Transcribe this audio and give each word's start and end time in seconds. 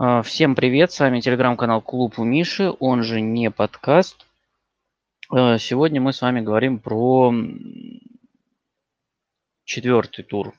А, 0.00 0.22
Всем 0.22 0.54
привет, 0.54 0.92
с 0.92 1.00
вами 1.00 1.18
телеграм-канал 1.18 1.82
Клуб 1.82 2.20
у 2.20 2.24
Миши, 2.24 2.72
он 2.78 3.02
же 3.02 3.20
не 3.20 3.50
подкаст. 3.50 4.28
А, 5.28 5.58
Сегодня 5.58 6.00
мы 6.00 6.12
с 6.12 6.22
вами 6.22 6.40
говорим 6.40 6.78
про 6.78 7.34
четвертый 9.64 10.22
тур 10.22 10.54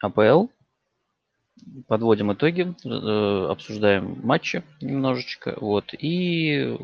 АПЛ. 0.00 0.46
Подводим 1.88 2.32
итоги, 2.32 2.72
э, 2.84 3.50
обсуждаем 3.50 4.24
матчи 4.24 4.62
немножечко. 4.80 5.58
Вот, 5.60 5.92
и 5.92 6.78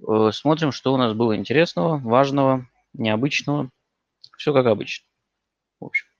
э, 0.00 0.30
смотрим, 0.32 0.72
что 0.72 0.92
у 0.92 0.96
нас 0.96 1.12
было 1.14 1.36
интересного, 1.36 1.98
важного, 1.98 2.66
необычного. 2.92 3.70
Все 4.36 4.52
как 4.52 4.66
обычно. 4.66 5.06
В 5.78 5.84
общем. 5.84 6.13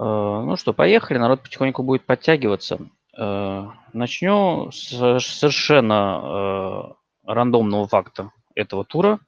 Э, 0.00 0.04
Ну 0.04 0.56
что, 0.56 0.72
поехали, 0.72 1.18
народ 1.18 1.42
потихоньку 1.42 1.82
будет 1.82 2.04
подтягиваться. 2.04 2.78
Э, 3.16 3.66
Начну 3.92 4.70
с 4.72 5.20
совершенно 5.20 6.94
э, 7.26 7.30
рандомного 7.32 7.86
факта 7.86 8.30
этого 8.54 8.84
тура. 8.84 9.20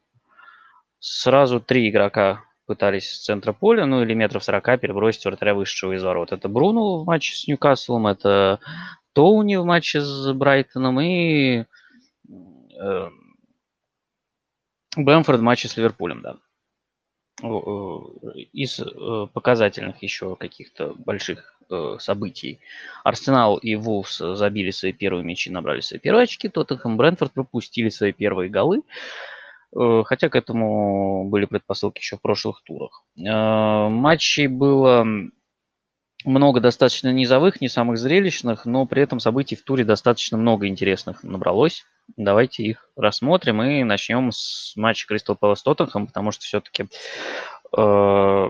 Сразу 0.99 1.61
три 1.61 1.89
игрока 1.89 2.43
пытались 2.67 3.11
с 3.13 3.25
центра 3.25 3.53
поля, 3.53 3.87
ну 3.87 4.03
или 4.03 4.15
метров 4.15 4.43
40 4.43 4.81
перебросить 4.81 5.25
вратаря 5.25 5.55
вышедшего 5.55 5.93
из 5.93 6.03
ворот. 6.03 6.33
Это 6.33 6.49
Бруно 6.49 6.99
в 6.99 7.07
матче 7.07 7.37
с 7.37 7.47
Ньюкаслом, 7.47 8.09
это 8.09 8.59
Тоуни 9.13 9.57
в 9.57 9.65
матче 9.65 10.01
с 10.01 10.33
Брайтоном 10.33 11.01
и 11.01 11.65
э, 12.79 13.09
Бэмфорд 14.97 15.41
в 15.41 15.43
матче 15.43 15.69
с 15.69 15.77
Ливерпулем, 15.77 16.23
да. 16.23 16.37
Э, 17.43 17.99
Из 18.53 18.81
э, 18.81 19.27
показательных 19.33 20.03
еще 20.03 20.37
каких-то 20.37 20.95
больших 20.97 21.59
э, 21.69 21.97
событий. 22.01 22.61
Арсенал 23.05 23.59
и 23.59 23.75
Вулфс 23.75 24.19
забили 24.19 24.71
свои 24.71 24.93
первые 24.93 25.25
мячи, 25.25 25.51
набрали 25.51 25.81
свои 25.81 26.01
первые 26.01 26.25
очки, 26.25 26.49
Тоттенхэм 26.49 26.95
и 26.95 26.97
Брентфорд 26.97 27.33
пропустили 27.33 27.91
свои 27.91 28.13
первые 28.13 28.49
голы, 28.49 28.83
хотя 29.75 30.29
к 30.31 30.37
этому 30.37 31.29
были 31.29 31.45
предпосылки 31.45 31.99
еще 31.99 32.17
в 32.17 32.23
прошлых 32.23 32.63
турах. 32.63 33.03
Матчей 33.17 34.47
было 34.47 35.07
много 36.27 36.61
достаточно 36.61 37.13
низовых, 37.13 37.61
не 37.61 37.69
самых 37.69 37.99
зрелищных, 37.99 38.67
но 38.67 38.85
при 38.85 39.03
этом 39.03 39.21
событий 39.21 39.57
в 39.57 39.63
туре 39.63 39.85
достаточно 39.85 40.37
много 40.37 40.67
интересных 40.67 41.23
набралось. 41.23 41.85
Давайте 42.17 42.65
их 42.65 42.91
рассмотрим 42.97 43.63
и 43.63 43.83
начнем 43.85 44.33
с 44.33 44.75
матча 44.77 45.07
Кристал 45.07 45.37
Пэлас 45.37 45.63
Тоттенхэм, 45.63 46.09
потому 46.09 46.33
что 46.33 46.45
все-таки 46.45 46.89
э, 47.77 48.49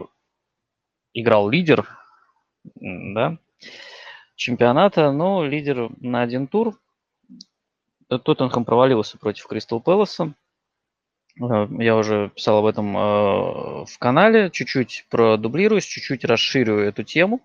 играл 1.14 1.48
лидер 1.48 1.88
да, 2.74 3.38
чемпионата, 4.34 5.12
но 5.12 5.44
лидер 5.44 5.90
на 6.00 6.22
один 6.22 6.48
тур. 6.48 6.78
Тоттенхэм 8.08 8.64
провалился 8.64 9.18
против 9.18 9.46
Кристал 9.46 9.80
Пэласа. 9.80 10.34
Э, 11.40 11.66
Я 11.78 11.96
уже 11.96 12.30
писал 12.34 12.58
об 12.58 12.66
этом 12.66 12.96
э, 12.96 13.00
в 13.84 13.98
канале, 13.98 14.50
чуть-чуть 14.50 15.06
продублируюсь, 15.10 15.84
чуть-чуть 15.84 16.24
расширю 16.24 16.78
эту 16.78 17.02
тему. 17.02 17.42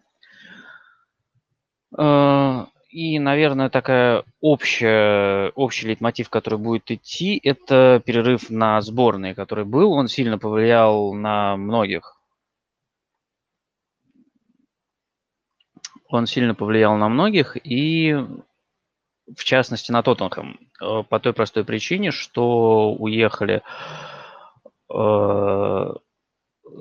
Э, 1.97 2.65
И, 2.89 3.19
наверное, 3.19 3.69
такая 3.69 4.25
общая, 4.41 5.51
общий 5.55 5.87
лейтмотив, 5.87 6.29
который 6.29 6.59
будет 6.59 6.91
идти, 6.91 7.39
это 7.41 8.01
перерыв 8.05 8.49
на 8.49 8.81
сборные, 8.81 9.33
который 9.33 9.63
был. 9.63 9.93
Он 9.93 10.09
сильно 10.09 10.37
повлиял 10.37 11.13
на 11.13 11.55
многих. 11.55 12.17
Он 16.09 16.27
сильно 16.27 16.53
повлиял 16.53 16.95
на 16.97 17.09
многих 17.09 17.57
и, 17.65 18.13
в 19.35 19.43
частности, 19.43 19.91
на 19.91 20.03
Тоттенхэм. 20.03 20.59
Э, 20.81 21.03
По 21.09 21.19
той 21.19 21.33
простой 21.33 21.63
причине, 21.65 22.11
что 22.11 22.93
уехали 22.93 23.61
э, 24.89 24.93
в 24.93 25.95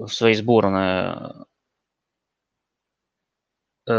свои 0.09 0.35
сборные 0.35 1.35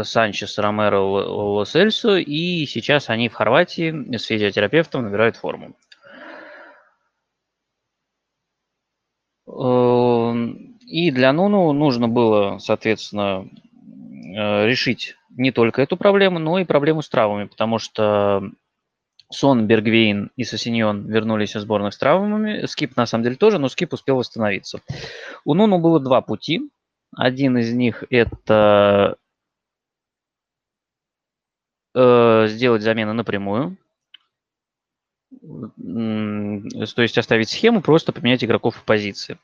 Санчес, 0.04 0.58
Ромеро, 0.58 0.96
Л- 0.96 1.54
Ло 1.54 1.64
Сельсо, 1.66 2.16
и 2.16 2.66
сейчас 2.66 3.10
они 3.10 3.28
в 3.28 3.34
Хорватии 3.34 4.16
с 4.16 4.24
физиотерапевтом 4.24 5.04
набирают 5.04 5.36
форму. 5.36 5.74
Эм, 9.46 10.78
И 10.86 11.10
для 11.10 11.32
Нуну 11.32 11.72
нужно 11.72 12.08
было, 12.08 12.58
соответственно, 12.58 13.48
э, 14.36 14.66
решить 14.66 15.16
не 15.30 15.50
только 15.52 15.80
эту 15.82 15.96
проблему, 15.96 16.38
но 16.38 16.58
и 16.58 16.64
проблему 16.64 17.02
с 17.02 17.08
травмами, 17.08 17.46
потому 17.46 17.78
что 17.78 18.42
Сон, 19.30 19.66
Бергвейн 19.66 20.30
и 20.36 20.44
Сосиньон 20.44 21.06
вернулись 21.06 21.56
из 21.56 21.62
сборных 21.62 21.94
с 21.94 21.98
травмами. 21.98 22.66
Скип, 22.66 22.96
на 22.96 23.06
самом 23.06 23.24
деле, 23.24 23.36
тоже, 23.36 23.58
но 23.58 23.68
Скип 23.68 23.94
успел 23.94 24.16
восстановиться. 24.16 24.80
У 25.44 25.54
Нуну 25.54 25.78
было 25.78 25.98
два 26.00 26.20
пути. 26.20 26.70
Один 27.16 27.56
из 27.58 27.72
них– 27.72 28.04
это 28.10 29.16
э, 31.94 32.46
сделать 32.48 32.82
замены 32.82 33.12
напрямую. 33.12 33.76
М, 35.42 36.68
То 36.94 37.02
есть 37.02 37.18
оставить 37.18 37.48
схему, 37.48 37.80
просто 37.80 38.12
поменять 38.12 38.44
игроков 38.44 38.76
в 38.76 38.84
позиции. 38.84 39.38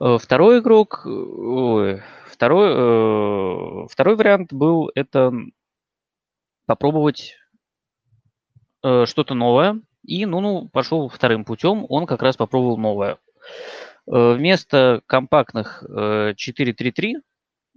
Э, 0.00 0.18
Второй 0.20 0.60
игрок, 0.60 1.02
э, 1.04 1.08
ой, 1.08 2.02
второй, 2.26 3.84
э, 3.84 3.86
второй 3.90 4.16
вариант 4.16 4.52
был 4.52 4.90
это 4.94 5.32
попробовать 6.66 7.34
э, 8.82 9.06
что-то 9.06 9.34
новое. 9.34 9.80
И 10.04 10.24
Нуну 10.24 10.68
пошел 10.68 11.08
вторым 11.08 11.44
путем, 11.44 11.84
он 11.88 12.06
как 12.06 12.22
раз 12.22 12.36
попробовал 12.36 12.76
новое. 12.78 13.18
Э, 14.06 14.34
Вместо 14.34 15.02
компактных 15.06 15.82
э, 15.88 16.34
4-3-3, 16.36 17.22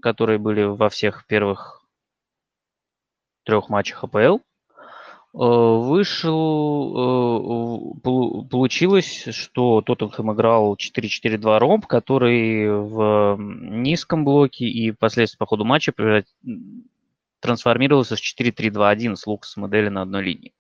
которые 0.02 0.38
были 0.40 0.64
во 0.64 0.90
всех 0.90 1.26
первых 1.28 1.79
трех 3.50 3.70
матчах 3.70 4.04
АПЛ, 4.04 4.38
э, 4.38 4.40
вышел, 5.34 6.36
э, 7.98 8.48
получилось, 8.50 9.26
что 9.32 9.82
Тоттенхэм 9.82 10.34
играл 10.34 10.76
4-4-2 10.76 11.58
ромб, 11.58 11.88
который 11.88 12.70
в 12.70 13.38
низком 13.40 14.24
блоке 14.24 14.66
и 14.66 14.92
впоследствии 14.92 15.40
по 15.40 15.48
ходу 15.48 15.66
матча 15.66 15.92
трансформировался 17.40 18.16
в 18.16 18.20
4-3-2-1 18.20 19.16
с 19.16 19.26
Лукас 19.26 19.58
модели 19.58 19.90
на 19.90 20.04
одной 20.04 20.24
линии. 20.24 20.54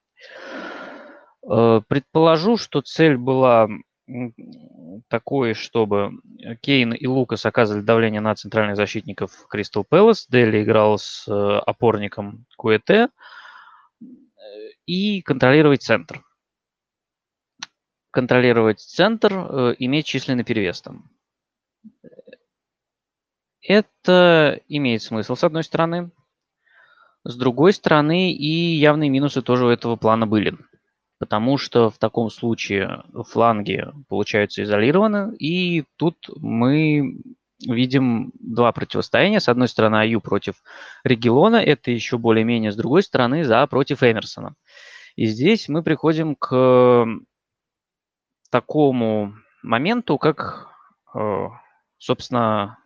Э, 1.47 1.81
Предположу, 1.87 2.57
что 2.57 2.81
цель 2.81 3.17
была 3.17 3.67
такой, 5.07 5.53
чтобы 5.53 6.19
Кейн 6.61 6.93
и 6.93 7.07
Лукас 7.07 7.45
оказывали 7.45 7.81
давление 7.81 8.21
на 8.21 8.35
центральных 8.35 8.75
защитников 8.75 9.47
Кристал 9.47 9.83
Пэлас. 9.83 10.27
Дели 10.27 10.63
играл 10.63 10.97
с 10.97 11.27
э, 11.27 11.31
опорником 11.65 12.45
Куэте 12.57 13.09
и 14.85 15.21
контролировать 15.21 15.83
центр. 15.83 16.23
Контролировать 18.11 18.79
центр, 18.79 19.33
э, 19.33 19.75
иметь 19.79 20.07
численный 20.07 20.43
перевес 20.43 20.81
там. 20.81 21.09
Это 23.61 24.59
имеет 24.67 25.03
смысл, 25.03 25.35
с 25.35 25.43
одной 25.43 25.63
стороны. 25.63 26.11
С 27.23 27.35
другой 27.35 27.73
стороны, 27.73 28.31
и 28.33 28.77
явные 28.77 29.09
минусы 29.09 29.41
тоже 29.41 29.65
у 29.65 29.69
этого 29.69 29.95
плана 29.95 30.25
были. 30.25 30.57
Потому 31.19 31.57
что 31.57 31.89
в 31.89 31.97
таком 31.97 32.29
случае 32.29 33.03
фланги 33.27 33.85
получаются 34.07 34.63
изолированы, 34.63 35.35
и 35.35 35.83
тут 35.97 36.15
мы 36.37 37.21
видим 37.61 38.31
два 38.39 38.71
противостояния. 38.71 39.39
С 39.39 39.49
одной 39.49 39.67
стороны, 39.67 39.97
Аю 39.97 40.21
против 40.21 40.55
Регелона, 41.03 41.57
это 41.57 41.91
еще 41.91 42.17
более-менее. 42.17 42.71
С 42.71 42.75
другой 42.75 43.03
стороны, 43.03 43.43
за 43.43 43.67
против 43.67 44.01
Эмерсона. 44.01 44.55
И 45.15 45.25
здесь 45.25 45.67
мы 45.67 45.83
приходим 45.83 46.35
к 46.35 47.05
такому 48.49 49.35
моменту, 49.61 50.17
как, 50.17 50.69
э, 51.13 51.47
собственно, 51.97 52.77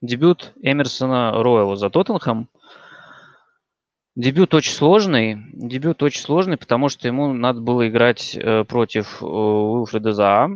дебют 0.00 0.52
Эмерсона 0.60 1.32
Роyала 1.32 1.76
за 1.76 1.90
Тоттенхэм. 1.90 2.48
Дебют 4.16 4.54
очень 4.54 4.72
сложный. 4.72 5.38
Дебют 5.52 6.02
очень 6.02 6.20
сложный, 6.20 6.56
потому 6.56 6.88
что 6.88 7.08
ему 7.08 7.32
надо 7.32 7.60
было 7.60 7.88
играть 7.88 8.36
э, 8.36 8.62
против 8.62 9.20
э, 9.20 9.26
Уилфреда 9.26 10.12
Заа. 10.12 10.50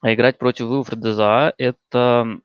А 0.00 0.14
играть 0.14 0.38
против 0.38 0.66
Уилфреда 0.66 1.12
Заа– 1.12 1.52
это 1.58 2.40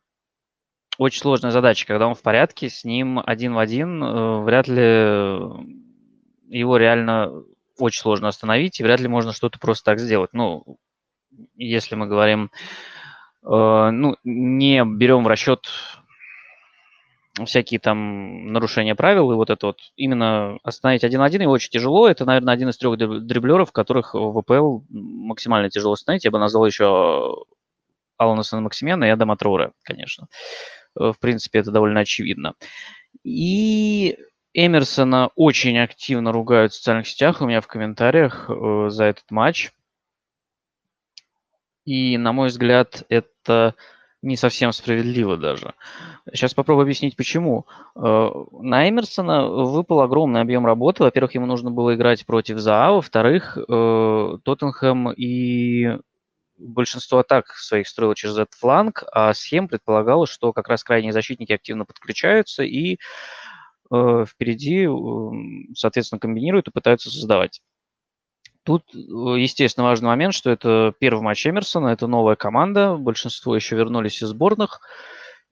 очень 0.97 1.21
сложная 1.21 1.51
задача. 1.51 1.87
Когда 1.87 2.07
он 2.07 2.15
в 2.15 2.21
порядке, 2.21 2.69
с 2.69 2.83
ним 2.83 3.21
один 3.25 3.53
в 3.53 3.59
один 3.59 4.03
э, 4.03 4.41
вряд 4.41 4.67
ли 4.67 4.83
его 6.49 6.75
реально 6.75 7.31
очень 7.79 8.01
сложно 8.01 8.27
остановить, 8.27 8.79
и 8.79 8.83
вряд 8.83 8.99
ли 8.99 9.07
можно 9.07 9.31
что-то 9.31 9.59
просто 9.59 9.85
так 9.85 9.99
сделать. 9.99 10.31
Ну, 10.33 10.77
если 11.55 11.95
мы 11.95 12.07
говорим, 12.07 12.51
ну, 13.41 14.17
не 14.23 14.83
берем 14.85 15.23
в 15.23 15.27
расчет 15.27 15.67
всякие 17.45 17.79
там 17.79 18.51
нарушения 18.51 18.95
правил, 18.95 19.31
и 19.31 19.35
вот 19.35 19.49
это 19.49 19.67
вот 19.67 19.79
именно 19.95 20.57
остановить 20.63 21.03
один 21.03 21.19
на 21.19 21.25
один 21.25 21.41
его 21.41 21.51
очень 21.51 21.69
тяжело. 21.69 22.07
Это, 22.07 22.25
наверное, 22.25 22.53
один 22.53 22.69
из 22.69 22.77
трех 22.77 22.97
дриблеров, 22.97 23.71
которых 23.71 24.13
в 24.13 24.41
ВПЛ 24.41 24.81
максимально 24.89 25.69
тяжело 25.69 25.93
остановить. 25.93 26.25
Я 26.25 26.31
бы 26.31 26.39
назвал 26.39 26.65
еще 26.65 27.45
Алана 28.17 28.43
Сан-Максимена 28.43 29.05
и 29.05 29.09
Адама 29.09 29.37
Троуре, 29.37 29.71
конечно. 29.83 30.27
Э, 30.99 31.11
в 31.13 31.19
принципе, 31.19 31.59
это 31.59 31.71
довольно 31.71 32.01
очевидно. 32.01 32.53
И 33.23 34.17
Эмерсона 34.53 35.31
очень 35.35 35.79
активно 35.79 36.31
ругают 36.31 36.73
в 36.73 36.75
социальных 36.75 37.07
сетях 37.07 37.41
у 37.41 37.45
меня 37.45 37.61
в 37.61 37.67
комментариях 37.67 38.49
э, 38.49 38.89
за 38.89 39.05
этот 39.05 39.29
матч. 39.31 39.71
И, 41.85 42.17
на 42.17 42.31
мой 42.31 42.49
взгляд, 42.49 43.03
это 43.09 43.75
не 44.21 44.37
совсем 44.37 44.71
справедливо 44.71 45.37
даже. 45.37 45.73
Сейчас 46.31 46.53
попробую 46.53 46.83
объяснить, 46.83 47.15
почему. 47.15 47.65
Э, 47.95 48.29
на 48.51 48.87
Эмерсона 48.87 49.47
выпал 49.47 50.01
огромный 50.01 50.41
объем 50.41 50.65
работы. 50.65 51.03
Во-первых, 51.03 51.33
ему 51.35 51.47
нужно 51.47 51.71
было 51.71 51.95
играть 51.95 52.25
против 52.25 52.59
ЗАА. 52.59 52.91
Во-вторых, 52.93 53.57
э, 53.57 54.37
Тоттенхэм 54.43 55.11
и 55.13 55.97
большинство 56.57 57.19
атак 57.19 57.47
своих 57.55 57.87
строило 57.87 58.15
через 58.15 58.35
этот 58.37 58.53
фланг, 58.53 59.03
а 59.11 59.33
схем 59.33 59.67
предполагало, 59.67 60.27
что 60.27 60.53
как 60.53 60.67
раз 60.67 60.83
крайние 60.83 61.13
защитники 61.13 61.53
активно 61.53 61.85
подключаются 61.85 62.63
и 62.63 62.97
э, 63.91 64.25
впереди, 64.27 64.87
соответственно, 65.75 66.19
комбинируют 66.19 66.67
и 66.67 66.71
пытаются 66.71 67.09
создавать. 67.09 67.61
Тут, 68.63 68.83
э, 68.93 68.97
естественно, 68.97 69.85
важный 69.85 70.07
момент, 70.07 70.33
что 70.33 70.51
это 70.51 70.93
первый 70.99 71.21
матч 71.21 71.47
Эмерсона, 71.47 71.87
это 71.87 72.07
новая 72.07 72.35
команда, 72.35 72.95
большинство 72.95 73.55
еще 73.55 73.75
вернулись 73.75 74.21
из 74.21 74.29
сборных, 74.29 74.81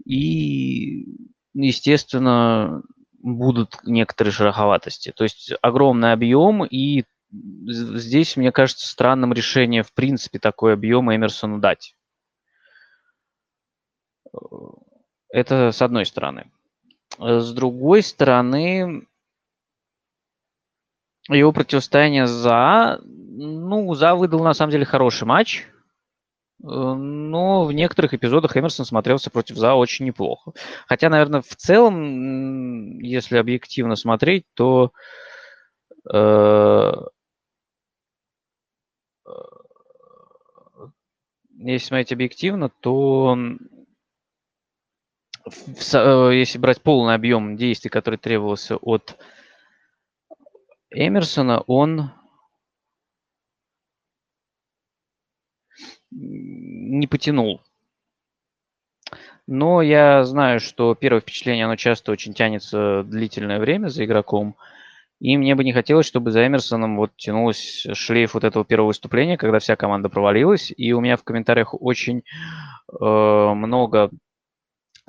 и, 0.06 1.06
естественно, 1.54 2.84
будут 3.22 3.80
некоторые 3.84 4.32
шероховатости. 4.32 5.12
То 5.12 5.24
есть 5.24 5.52
огромный 5.62 6.14
объем, 6.14 6.64
и 6.64 7.04
здесь, 7.32 8.38
мне 8.38 8.52
кажется, 8.52 8.88
странным 8.88 9.34
решение, 9.34 9.84
в 9.84 9.92
принципе, 9.94 10.40
такой 10.40 10.74
объем 10.74 11.14
Эмерсону 11.14 11.60
дать. 11.60 11.96
Э, 14.32 14.38
это 15.30 15.72
с 15.72 15.82
одной 15.82 16.06
стороны. 16.06 16.52
С 17.18 17.52
другой 17.54 18.04
стороны, 18.04 19.08
его 21.36 21.52
противостояние 21.52 22.28
за... 22.28 23.00
Ну, 23.04 23.94
за 23.94 24.16
выдал 24.16 24.44
на 24.44 24.54
самом 24.54 24.72
деле 24.72 24.86
хороший 24.86 25.26
матч. 25.26 25.68
Э, 26.62 26.66
но 26.66 27.66
в 27.66 27.72
некоторых 27.72 28.14
эпизодах 28.14 28.58
Эмерсон 28.58 28.86
смотрелся 28.86 29.30
против 29.30 29.58
ЗА 29.58 29.76
очень 29.76 30.06
неплохо. 30.06 30.52
Хотя, 30.88 31.10
наверное, 31.10 31.42
в 31.42 31.56
целом, 31.56 33.00
если 33.00 33.38
объективно 33.38 33.96
смотреть, 33.96 34.46
то 34.54 34.92
э, 36.12 36.92
э 39.26 39.32
если 41.62 41.88
смотреть 41.88 42.14
объективно, 42.14 42.70
то 42.70 43.38
э, 45.94 46.32
если 46.34 46.58
брать 46.58 46.82
полный 46.82 47.16
объем 47.16 47.58
действий, 47.58 47.90
который 47.90 48.16
требовался 48.16 48.78
от 48.78 49.18
Эмерсона 50.92 51.62
он 51.68 52.12
не 56.12 57.08
потянул. 57.08 57.62
Но 59.48 59.82
я 59.82 60.24
знаю, 60.26 60.60
что 60.60 60.94
первое 60.96 61.22
впечатление, 61.22 61.66
оно 61.66 61.76
часто 61.76 62.12
очень 62.12 62.34
тянется 62.34 63.04
длительное 63.04 63.60
время 63.60 63.88
за 63.88 64.06
игроком. 64.06 64.56
И 65.20 65.36
мне 65.38 65.56
бы 65.56 65.64
не 65.64 65.74
хотелось, 65.74 66.06
чтобы 66.06 66.32
за 66.32 66.46
Эмерсоном 66.46 66.98
вот 66.98 67.12
тянулось 67.18 67.86
шлейф 67.94 68.36
вот 68.36 68.44
этого 68.44 68.64
первого 68.64 68.88
выступления, 68.88 69.38
когда 69.38 69.60
вся 69.60 69.76
команда 69.76 70.08
провалилась. 70.08 70.72
И 70.76 70.94
у 70.94 71.02
меня 71.02 71.18
в 71.18 71.24
комментариях 71.24 71.74
очень 71.74 72.24
э, 73.00 73.04
много 73.04 74.12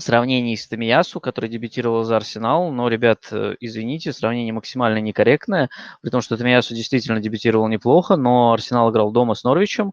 сравнений 0.01 0.57
с 0.57 0.67
Тамиясу, 0.67 1.21
который 1.21 1.51
дебютировал 1.51 2.05
за 2.05 2.17
Арсенал, 2.17 2.71
но, 2.71 2.89
ребят, 2.89 3.29
э, 3.31 3.57
извините, 3.61 4.13
сравнение 4.13 4.53
максимально 4.53 4.99
некорректное, 4.99 5.71
при 6.03 6.11
том, 6.11 6.21
что 6.21 6.37
Тамиясу 6.37 6.75
действительно 6.75 7.21
дебютировал 7.21 7.69
неплохо, 7.69 8.17
но 8.17 8.53
Арсенал 8.53 8.91
играл 8.91 9.13
дома 9.13 9.35
с 9.35 9.45
Норвичем, 9.45 9.93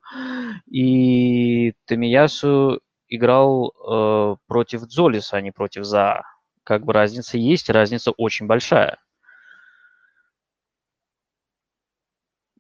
и 0.69 1.74
Тамиясу 1.86 2.80
играл 3.09 3.71
э, 3.71 4.36
против 4.48 4.88
Дзолиса, 4.88 5.38
а 5.38 5.42
не 5.42 5.51
против 5.51 5.86
За. 5.86 6.24
Как 6.63 6.83
бы 6.83 6.94
разница 6.94 7.38
есть, 7.38 7.69
разница 7.69 8.12
очень 8.12 8.48
большая. 8.48 8.98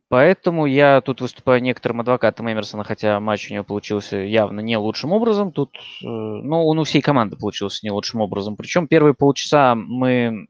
Поэтому 0.09 0.65
я 0.65 1.01
тут 1.01 1.19
выступаю 1.19 1.61
некоторым 1.61 1.99
адвокатом 1.99 2.49
Эмерсона, 2.49 2.85
хотя 2.85 3.19
матч 3.19 3.51
у 3.51 3.53
него 3.53 3.65
получился 3.65 4.17
явно 4.17 4.61
не 4.61 4.77
лучшим 4.77 5.11
образом. 5.11 5.51
Тут, 5.51 5.75
э, 5.75 6.05
ну, 6.05 6.65
он 6.65 6.79
у 6.79 6.85
всей 6.85 7.01
команды 7.01 7.35
получился 7.35 7.79
не 7.83 7.91
лучшим 7.91 8.21
образом. 8.21 8.55
Причем 8.55 8.87
первые 8.87 9.13
полчаса 9.13 9.75
мы 9.75 10.47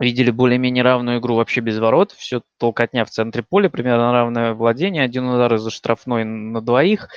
видели 0.00 0.32
более-менее 0.32 0.82
равную 0.82 1.20
игру 1.20 1.36
вообще 1.36 1.60
без 1.60 1.78
ворот. 1.78 2.10
Все 2.12 2.42
толкотня 2.58 3.04
в 3.04 3.10
центре 3.10 3.44
поля, 3.48 3.68
примерно 3.68 4.12
равное 4.12 4.52
владение. 4.54 5.04
Один 5.04 5.28
удар 5.28 5.54
из-за 5.54 5.70
штрафной 5.70 6.24
на 6.24 6.60
двоих. 6.60 7.08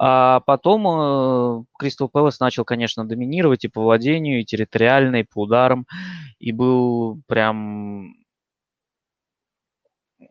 А 0.00 0.40
потом 0.40 1.66
Кристал 1.78 2.08
Пэлас 2.08 2.40
начал, 2.40 2.64
конечно, 2.64 3.06
доминировать 3.06 3.64
и 3.64 3.68
по 3.68 3.82
владению, 3.82 4.40
и 4.40 4.44
территориально, 4.44 5.16
и 5.16 5.22
по 5.24 5.42
ударам. 5.42 5.86
И 6.40 6.50
был 6.50 7.20
прям 7.28 8.14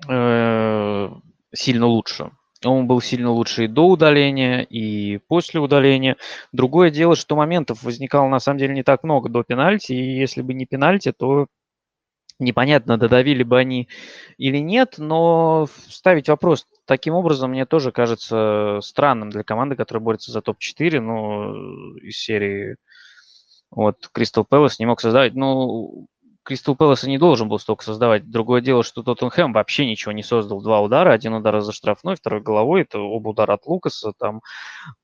э, 0.07 1.09
сильно 1.53 1.85
лучше. 1.85 2.31
Он 2.65 2.87
был 2.87 3.01
сильно 3.01 3.31
лучше 3.31 3.65
и 3.65 3.67
до 3.67 3.87
удаления, 3.87 4.61
и 4.61 5.19
после 5.27 5.59
удаления. 5.59 6.17
Другое 6.51 6.89
дело, 6.89 7.15
что 7.15 7.35
моментов 7.35 7.83
возникало 7.83 8.27
на 8.29 8.39
самом 8.39 8.59
деле 8.59 8.73
не 8.73 8.83
так 8.83 9.03
много 9.03 9.29
до 9.29 9.43
пенальти, 9.43 9.93
и 9.93 10.17
если 10.17 10.41
бы 10.41 10.53
не 10.53 10.65
пенальти, 10.65 11.11
то 11.11 11.47
непонятно, 12.39 12.97
додавили 12.97 13.43
бы 13.43 13.59
они 13.59 13.89
или 14.37 14.57
нет, 14.57 14.95
но 14.97 15.67
ставить 15.89 16.29
вопрос 16.29 16.67
таким 16.85 17.13
образом 17.13 17.51
мне 17.51 17.65
тоже 17.65 17.91
кажется 17.91 18.79
странным 18.81 19.29
для 19.29 19.43
команды, 19.43 19.75
которая 19.75 20.03
борется 20.03 20.31
за 20.31 20.41
топ-4, 20.41 20.99
ну, 20.99 21.95
из 21.97 22.17
серии 22.17 22.77
вот 23.69 24.09
Кристал 24.13 24.45
Пэлас 24.45 24.79
не 24.79 24.85
мог 24.85 25.01
создавать. 25.01 25.33
Ну, 25.33 26.07
Кристал 26.47 26.77
Пэлас 26.77 27.03
не 27.03 27.17
должен 27.17 27.49
был 27.49 27.59
столько 27.59 27.83
создавать. 27.83 28.31
Другое 28.31 28.61
дело, 28.61 28.81
что 28.81 29.03
Тоттенхэм 29.03 29.51
вообще 29.51 29.85
ничего 29.85 30.13
не 30.13 30.23
создал. 30.23 30.61
Два 30.61 30.79
удара, 30.79 31.11
один 31.11 31.33
удар 31.33 31.59
за 31.59 31.73
штрафной, 31.73 32.15
второй 32.15 32.39
головой. 32.39 32.83
Это 32.83 32.99
оба 32.99 33.31
удара 33.31 33.55
от 33.55 33.65
Лукаса. 33.65 34.13
Там 34.17 34.39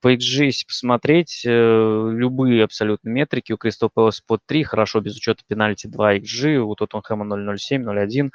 по 0.00 0.14
XG, 0.14 0.46
если 0.46 0.64
посмотреть, 0.64 1.42
э, 1.44 1.50
любые 1.50 2.64
абсолютно 2.64 3.10
метрики 3.10 3.52
у 3.52 3.58
Кристал 3.58 3.90
Пэлас 3.92 4.22
под 4.22 4.40
3, 4.46 4.62
хорошо, 4.62 5.00
без 5.00 5.18
учета 5.18 5.42
пенальти 5.46 5.86
2 5.86 6.16
XG, 6.16 6.56
у 6.56 6.74
Тоттенхэма 6.74 7.26
0.07, 7.26 7.84
0.1. 7.84 8.30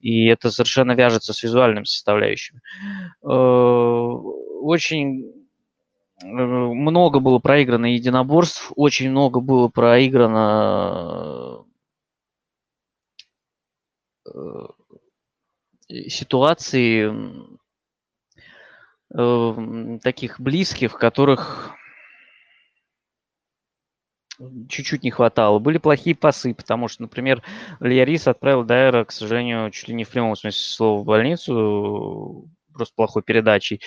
И 0.00 0.24
это 0.24 0.50
совершенно 0.50 0.92
вяжется 0.92 1.34
с 1.34 1.42
визуальными 1.42 1.84
составляющими. 1.84 2.62
Э, 3.22 3.28
очень 3.28 5.26
э, 6.22 6.26
много 6.26 7.20
было 7.20 7.40
проиграно 7.40 7.92
единоборств, 7.92 8.72
очень 8.74 9.10
много 9.10 9.40
было 9.40 9.68
проиграно 9.68 11.66
ситуации 15.88 17.12
э, 19.14 19.98
таких 20.02 20.40
близких, 20.40 20.98
которых 20.98 21.74
чуть-чуть 24.68 25.02
не 25.02 25.10
хватало. 25.10 25.58
Были 25.58 25.78
плохие 25.78 26.16
пасы, 26.16 26.54
потому 26.54 26.88
что, 26.88 27.02
например, 27.02 27.42
Лиарис 27.80 28.26
отправил 28.26 28.64
Дайера, 28.64 29.04
к 29.04 29.12
сожалению, 29.12 29.70
чуть 29.70 29.88
ли 29.88 29.94
не 29.94 30.04
в 30.04 30.10
прямом 30.10 30.36
смысле 30.36 30.60
слова 30.60 31.00
в 31.00 31.04
больницу, 31.04 32.48
просто 32.74 32.94
плохой 32.94 33.22
передачей. 33.22 33.80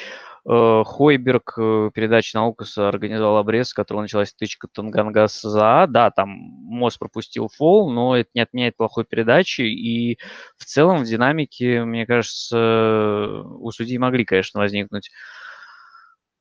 Э, 0.50 0.84
Хойберг, 0.86 1.54
э, 1.58 1.92
передача 1.94 2.38
на 2.38 2.48
Укаса, 2.48 2.88
организовал 2.88 3.38
обрез, 3.38 3.70
с 3.70 3.74
которого 3.74 4.02
началась 4.02 4.34
тычка 4.34 4.68
Тунгангас 4.68 5.42
за 5.42 5.84
А. 5.84 5.88
Да, 5.88 6.10
там 6.10 6.30
Мос 6.30 6.98
пропустил 6.98 7.50
фол, 7.50 7.92
но 7.92 8.16
это 8.16 8.30
не 8.34 8.42
отменяет 8.42 8.78
плохой 8.78 9.06
передачи. 9.06 9.62
И 9.62 10.18
в 10.58 10.66
целом 10.66 11.04
в 11.04 11.06
динамике, 11.06 11.84
мне 11.84 12.06
кажется, 12.06 13.44
у 13.44 13.72
судей 13.72 13.98
могли, 13.98 14.26
конечно, 14.26 14.60
возникнуть 14.60 15.12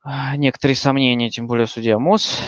а, 0.02 0.36
некоторые 0.36 0.76
сомнения, 0.76 1.30
тем 1.30 1.48
более 1.48 1.66
судья 1.66 1.98
Мос. 1.98 2.40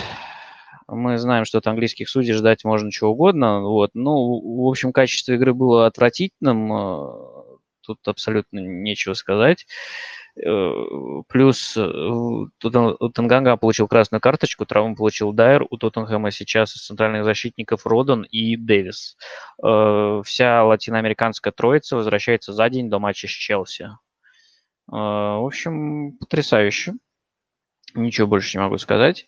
Мы 0.87 1.19
знаем, 1.19 1.45
что 1.45 1.59
от 1.59 1.67
английских 1.67 2.09
судей 2.09 2.33
ждать 2.33 2.65
можно 2.65 2.91
чего 2.91 3.11
угодно. 3.11 3.61
Вот. 3.61 3.91
Ну, 3.95 4.63
в 4.65 4.69
общем, 4.69 4.93
качество 4.93 5.33
игры 5.33 5.53
было 5.53 5.87
отвратительным. 5.87 6.73
Э, 7.89 7.95
тут 7.95 8.07
абсолютно 8.07 8.59
нечего 8.59 9.15
сказать. 9.15 9.67
Плюс 10.37 11.77
у 11.77 12.49
Танганга 12.61 13.57
получил 13.57 13.89
красную 13.89 14.21
карточку, 14.21 14.67
травму 14.67 14.95
получил 14.95 15.33
Дайер, 15.33 15.67
у 15.69 15.77
Тоттенхэма 15.77 16.31
сейчас 16.31 16.77
из 16.77 16.87
центральных 16.87 17.25
защитников 17.25 17.85
Родон 17.87 18.23
и 18.23 18.55
Дэвис. 18.57 19.17
Вся 19.59 20.65
латиноамериканская 20.65 21.53
троица 21.53 21.97
возвращается 21.97 22.53
за 22.53 22.69
день 22.71 22.89
до 22.89 23.01
матча 23.01 23.27
с 23.27 23.31
Челси. 23.31 23.91
В 24.87 25.45
общем, 25.45 26.13
потрясающе. 26.19 26.95
Ничего 27.95 28.29
больше 28.29 28.59
не 28.59 28.63
могу 28.63 28.79
сказать. 28.79 29.27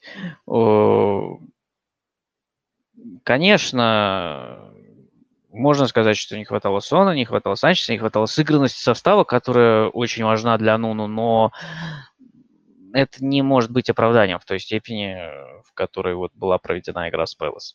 Конечно, 3.25 4.73
можно 5.52 5.87
сказать, 5.87 6.16
что 6.16 6.37
не 6.37 6.45
хватало 6.45 6.80
Сона, 6.80 7.14
не 7.14 7.25
хватало 7.25 7.54
Санчеса, 7.54 7.92
не 7.92 7.99
хватало 7.99 8.26
сыгранности 8.26 8.83
состава, 8.83 9.25
которая 9.25 9.88
очень 9.88 10.25
важна 10.25 10.57
для 10.59 10.76
Нуну, 10.78 11.07
но 11.07 11.52
это 12.92 13.25
не 13.25 13.42
может 13.42 13.71
быть 13.71 13.90
оправданием 13.90 14.38
в 14.38 14.45
той 14.45 14.61
степени, 14.61 15.16
в 15.64 15.73
которой 15.75 16.14
вот 16.14 16.33
была 16.35 16.59
проведена 16.59 17.09
игра 17.09 17.26
с 17.26 17.35
Пэлас 17.35 17.75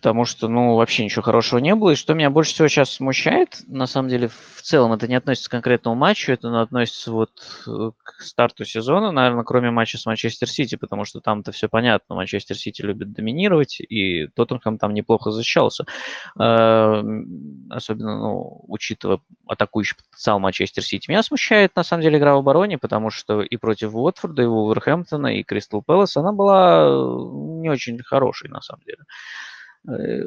потому 0.00 0.24
что, 0.24 0.48
ну, 0.48 0.76
вообще 0.76 1.04
ничего 1.04 1.20
хорошего 1.20 1.58
не 1.58 1.74
было. 1.74 1.90
И 1.90 1.94
что 1.94 2.14
меня 2.14 2.30
больше 2.30 2.54
всего 2.54 2.68
сейчас 2.68 2.90
смущает, 2.90 3.58
на 3.66 3.86
самом 3.86 4.08
деле, 4.08 4.28
в 4.28 4.62
целом, 4.62 4.94
это 4.94 5.06
не 5.06 5.14
относится 5.14 5.50
к 5.50 5.52
конкретному 5.52 5.94
матчу, 5.94 6.32
это 6.32 6.58
относится 6.62 7.12
вот 7.12 7.30
э, 7.66 7.90
к 8.02 8.22
старту 8.22 8.64
сезона, 8.64 9.12
наверное, 9.12 9.44
кроме 9.44 9.70
матча 9.70 9.98
с 9.98 10.06
Манчестер 10.06 10.48
Сити, 10.48 10.76
потому 10.76 11.04
что 11.04 11.20
там-то 11.20 11.52
все 11.52 11.68
понятно, 11.68 12.14
Манчестер 12.14 12.56
Сити 12.56 12.80
любит 12.80 13.12
доминировать, 13.12 13.78
и 13.78 14.26
Тоттенхэм 14.28 14.78
там 14.78 14.94
неплохо 14.94 15.32
защищался. 15.32 15.84
Э, 16.38 17.02
особенно, 17.68 18.18
ну, 18.18 18.64
учитывая 18.68 19.20
атакующий 19.46 19.96
потенциал 19.98 20.40
Манчестер 20.40 20.82
Сити. 20.82 21.10
Меня 21.10 21.22
смущает, 21.22 21.76
на 21.76 21.84
самом 21.84 22.02
деле, 22.02 22.16
игра 22.16 22.36
в 22.36 22.38
обороне, 22.38 22.78
потому 22.78 23.10
что 23.10 23.42
и 23.42 23.58
против 23.58 23.94
Уотфорда, 23.94 24.42
и 24.42 24.46
Вулверхэмптона, 24.46 25.36
и 25.36 25.42
Кристал 25.42 25.82
Пэлас 25.82 26.16
она 26.16 26.32
была 26.32 26.88
не 27.60 27.68
очень 27.68 28.02
хорошей, 28.02 28.48
на 28.48 28.62
самом 28.62 28.80
деле. 28.86 29.04
Э, 29.88 30.20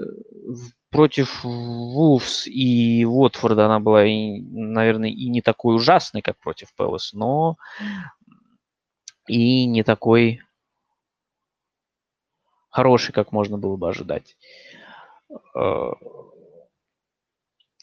против 0.89 1.43
Вулфс 1.43 2.48
и 2.48 3.05
Уотфорда 3.05 3.65
она 3.65 3.79
была, 3.79 4.05
и, 4.05 4.41
наверное, 4.41 5.10
и 5.10 5.29
не 5.29 5.41
такой 5.41 5.75
ужасной, 5.75 6.22
как 6.22 6.38
против 6.39 6.74
Пэлас, 6.75 7.13
но 7.13 7.57
и 9.27 9.65
не 9.65 9.83
такой 9.83 10.41
хороший, 12.69 13.12
как 13.12 13.31
можно 13.31 13.57
было 13.57 13.75
бы 13.75 13.89
ожидать 13.89 14.38
э, 15.55 15.91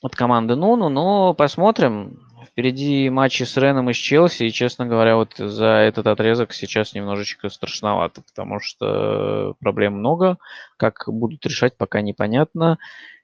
от 0.03 0.17
команды 0.17 0.57
Нуну, 0.57 0.89
но 0.89 1.35
посмотрим. 1.35 2.30
Впереди 2.47 3.11
матчи 3.11 3.43
с 3.43 3.57
Реном 3.57 3.91
и 3.91 3.93
с 3.93 3.97
Челси, 3.97 4.45
и, 4.45 4.53
честно 4.53 4.87
говоря, 4.87 5.17
вот 5.17 5.35
за 5.37 5.67
этот 5.67 6.07
отрезок 6.07 6.53
сейчас 6.53 6.95
немножечко 6.95 7.49
страшновато, 7.49 8.23
потому 8.23 8.61
что 8.61 9.55
проблем 9.61 9.95
много. 9.95 10.39
Как 10.77 11.05
будут 11.07 11.45
решать, 11.47 11.77
пока 11.77 12.01
непонятно. 12.01 12.79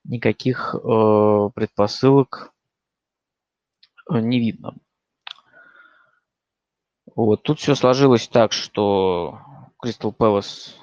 Никаких 0.04 0.74
э, 0.74 1.50
предпосылок 1.54 2.52
э, 4.10 4.20
не 4.20 4.38
видно. 4.38 4.74
Вот, 7.14 7.42
тут 7.42 7.58
все 7.58 7.74
сложилось 7.74 8.28
так, 8.28 8.52
что 8.52 9.40
Кристал 9.80 10.12
Пэлас 10.12 10.76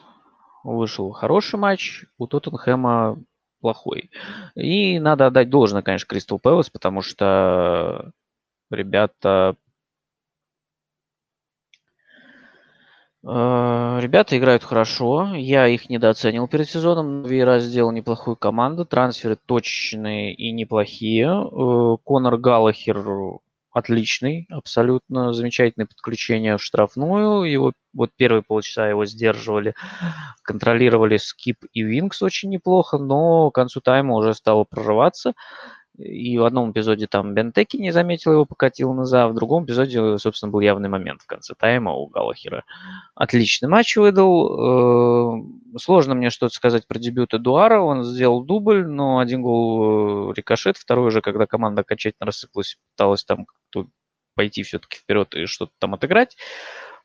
вышел 0.63 1.11
хороший 1.11 1.59
матч, 1.59 2.05
у 2.17 2.25
Тоттенхэма 2.25 3.17
плохой. 3.61 4.09
И 4.55 4.99
надо 4.99 5.27
отдать 5.27 5.49
должное, 5.49 5.83
конечно, 5.83 6.07
Кристал 6.07 6.39
Пэлас, 6.39 6.69
потому 6.69 7.01
что 7.01 8.11
ребята 8.73 9.55
э, 13.23 13.99
Ребята 14.01 14.37
играют 14.37 14.63
хорошо. 14.63 15.33
Я 15.35 15.67
их 15.67 15.89
недооценил 15.89 16.47
перед 16.47 16.69
сезоном. 16.69 17.23
Вейра 17.23 17.59
сделал 17.59 17.91
неплохую 17.91 18.35
команду. 18.35 18.85
Трансферы 18.85 19.37
точные 19.37 20.33
и 20.33 20.51
неплохие. 20.51 21.27
Э, 21.27 21.97
Конор 22.03 22.37
Галлахер 22.37 23.39
отличный, 23.73 24.47
абсолютно 24.51 25.33
замечательное 25.33 25.87
подключение 25.87 26.57
в 26.57 26.63
штрафную. 26.63 27.43
Его 27.43 27.73
вот 27.93 28.11
первые 28.15 28.43
полчаса 28.43 28.87
его 28.87 29.05
сдерживали, 29.05 29.73
контролировали 30.43 31.17
скип 31.17 31.57
и 31.73 31.81
винкс 31.81 32.21
очень 32.21 32.49
неплохо, 32.49 32.99
но 32.99 33.49
к 33.49 33.55
концу 33.55 33.81
тайма 33.81 34.15
уже 34.15 34.35
стало 34.35 34.63
прорываться. 34.63 35.33
И 35.97 36.37
в 36.39 36.43
одном 36.43 36.71
эпизоде 36.71 37.05
там 37.05 37.35
Бентеки 37.35 37.77
не 37.77 37.91
заметил 37.91 38.31
его, 38.31 38.45
покатил 38.45 38.93
назад, 38.93 39.31
в 39.31 39.35
другом 39.35 39.65
эпизоде, 39.65 40.17
собственно, 40.17 40.51
был 40.51 40.59
явный 40.59 40.89
момент 40.89 41.21
в 41.21 41.27
конце 41.27 41.53
тайма 41.55 41.93
у 41.93 42.07
Галахера. 42.07 42.63
Отличный 43.13 43.69
матч 43.69 43.95
выдал. 43.95 45.37
Э, 45.37 45.77
сложно 45.77 46.15
мне 46.15 46.31
что-то 46.31 46.55
сказать 46.55 46.87
про 46.87 46.97
дебют 46.97 47.35
Эдуара. 47.35 47.79
Он 47.79 48.03
сделал 48.03 48.43
дубль, 48.43 48.87
но 48.87 49.19
один 49.19 49.43
гол 49.43 50.31
э, 50.31 50.33
рикошет, 50.35 50.77
второй 50.77 51.07
уже, 51.07 51.21
когда 51.21 51.45
команда 51.45 51.81
окончательно 51.81 52.25
рассыпалась, 52.25 52.77
пыталась 52.95 53.23
там 53.23 53.45
пойти 54.35 54.63
все-таки 54.63 54.97
вперед 54.97 55.35
и 55.35 55.45
что-то 55.45 55.73
там 55.79 55.93
отыграть. 55.93 56.35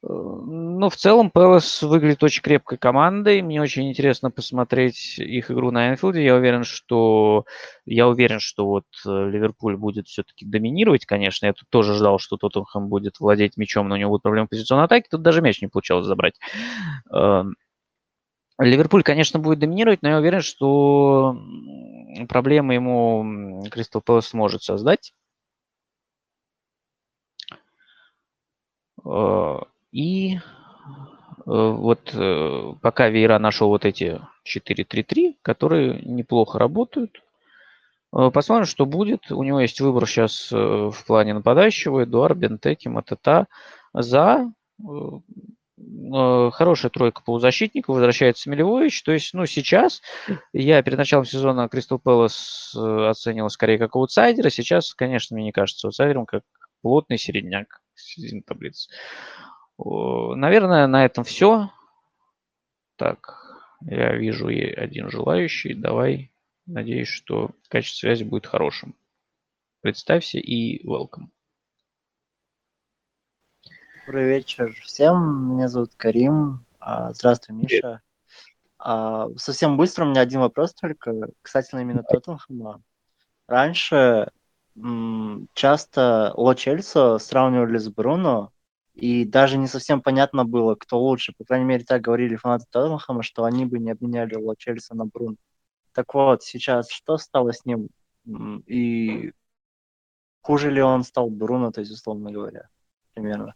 Ну, 0.01 0.89
в 0.91 0.97
целом, 0.97 1.31
Пэлас 1.31 1.83
выглядит 1.83 2.23
очень 2.23 2.41
крепкой 2.43 2.79
командой. 2.79 3.43
Мне 3.43 3.61
очень 3.61 3.89
интересно 3.89 4.31
посмотреть 4.31 5.19
их 5.19 5.51
игру 5.51 5.73
на 5.73 5.91
Энфилде. 5.91 6.25
Я 6.25 6.37
уверен, 6.37 6.63
что 6.63 7.47
я 7.85 8.07
уверен, 8.07 8.39
что 8.39 8.67
вот 8.67 8.85
э, 9.05 9.09
Ливерпуль 9.09 9.77
будет 9.77 10.07
все-таки 10.07 10.47
доминировать, 10.47 11.05
конечно. 11.05 11.47
Я 11.47 11.53
тут 11.53 11.69
тоже 11.69 11.95
ждал, 11.95 12.21
что 12.21 12.37
Тоттенхэм 12.37 12.89
будет 12.89 13.19
владеть 13.19 13.57
мячом, 13.57 13.89
но 13.89 13.97
у 13.97 13.99
него 13.99 14.11
будут 14.11 14.23
проблемы 14.23 14.47
позиционной 14.47 14.85
атаке. 14.85 15.09
Тут 15.11 15.23
даже 15.23 15.43
мяч 15.43 15.61
не 15.61 15.67
получалось 15.67 16.07
забрать. 16.07 16.39
Эм, 17.13 17.57
Ливерпуль, 18.61 19.03
конечно, 19.03 19.41
будет 19.41 19.59
доминировать, 19.59 20.03
но 20.03 20.11
я 20.11 20.19
уверен, 20.19 20.43
что 20.43 21.37
проблемы 22.29 22.75
ему 22.75 23.65
Кристал 23.71 24.01
Пэлас 24.01 24.29
сможет 24.29 24.63
создать. 24.63 25.13
Э, 29.93 29.97
и 29.97 30.37
э, 30.37 30.41
вот 31.45 32.11
э, 32.15 32.75
пока 32.83 33.09
Вейра 33.09 33.39
нашел 33.39 33.69
вот 33.69 33.85
эти 33.85 34.21
4-3-3, 34.47 35.37
которые 35.43 36.01
неплохо 36.03 36.59
работают. 36.59 37.23
Посмотрим, 38.11 38.65
что 38.65 38.87
будет. 38.87 39.31
У 39.31 39.43
него 39.43 39.61
есть 39.61 39.83
выбор 39.83 40.07
сейчас 40.07 40.51
в 40.51 40.97
плане 41.07 41.35
нападающего. 41.35 42.05
Эдуард, 42.05 42.39
Бентеки, 42.39 42.89
Матета. 42.89 43.49
За 43.93 44.51
хорошая 45.77 46.91
тройка 46.91 47.21
полузащитников, 47.23 47.97
возвращается 47.97 48.49
Милевович. 48.49 49.03
То 49.03 49.13
есть, 49.13 49.35
ну, 49.35 49.45
сейчас 49.45 50.01
я 50.55 50.83
перед 50.83 50.97
началом 50.97 51.27
сезона 51.27 51.69
Кристал 51.69 51.99
Пэлас 51.99 52.75
оценивал 52.75 53.51
скорее 53.51 53.77
как 53.77 53.95
аутсайдера. 53.95 54.49
Сейчас, 54.49 54.95
конечно, 54.95 55.35
мне 55.37 55.45
не 55.45 55.53
кажется 55.53 55.89
аутсайдером, 55.89 56.25
как 56.25 56.45
плотный 56.81 57.19
середняк 57.19 57.83
середины 57.95 58.41
таблицы. 58.41 58.89
Наверное, 59.79 60.87
на 60.87 61.05
этом 61.05 61.25
все. 61.25 61.71
Так, 62.97 63.37
я 63.83 64.15
вижу 64.15 64.49
и 64.49 64.61
один 64.61 65.09
желающий. 65.11 65.75
Давай. 65.75 66.33
Надеюсь, 66.67 67.09
что 67.09 67.53
качество 67.69 68.01
связи 68.01 68.25
будет 68.25 68.47
хорошим. 68.47 68.95
Представься 69.81 70.39
и 70.39 70.85
welcome. 70.87 71.29
Добрый 74.05 74.29
вечер 74.29 74.73
всем. 74.83 75.55
Меня 75.55 75.69
зовут 75.69 75.93
Карим. 75.97 76.65
А, 76.81 77.13
здравствуй, 77.13 77.55
Миша. 77.57 78.03
А, 78.79 79.29
совсем 79.37 79.77
быстро 79.77 80.05
у 80.05 80.09
меня 80.09 80.21
один 80.21 80.41
вопрос 80.41 80.75
только 80.75 81.29
касательно 81.43 81.81
именно 81.81 82.03
Тоттенхэма. 82.03 82.83
Раньше 83.47 84.31
часто 85.55 86.33
Ло 86.37 86.55
Чельсо 86.55 87.19
сравнивали 87.19 87.79
с 87.79 87.89
Бруно, 87.89 88.53
и 88.99 89.25
даже 89.25 89.59
не 89.59 89.69
совсем 89.69 90.03
понятно 90.03 90.45
было, 90.45 90.75
кто 90.75 90.99
лучше. 90.99 91.33
По 91.39 91.45
крайней 91.45 91.67
мере, 91.67 91.85
так 91.85 92.01
говорили 92.01 92.35
фанаты 92.35 92.65
Тоттенхэма, 92.69 93.23
что 93.23 93.45
они 93.45 93.65
бы 93.65 93.79
не 93.79 93.93
обменяли 93.93 94.35
Ло 94.35 94.57
Чельса 94.57 94.97
на 94.97 95.07
Бруно. 95.07 95.37
Так 95.93 96.15
вот, 96.15 96.43
сейчас 96.43 96.91
что 96.91 97.17
стало 97.17 97.53
с 97.53 97.65
ним? 97.65 97.91
И 98.67 99.33
хуже 100.43 100.73
ли 100.73 100.83
он 100.83 101.05
стал 101.05 101.31
Бруно, 101.31 101.71
то 101.71 101.81
есть, 101.81 101.93
условно 101.93 102.33
говоря, 102.33 102.69
примерно? 103.15 103.55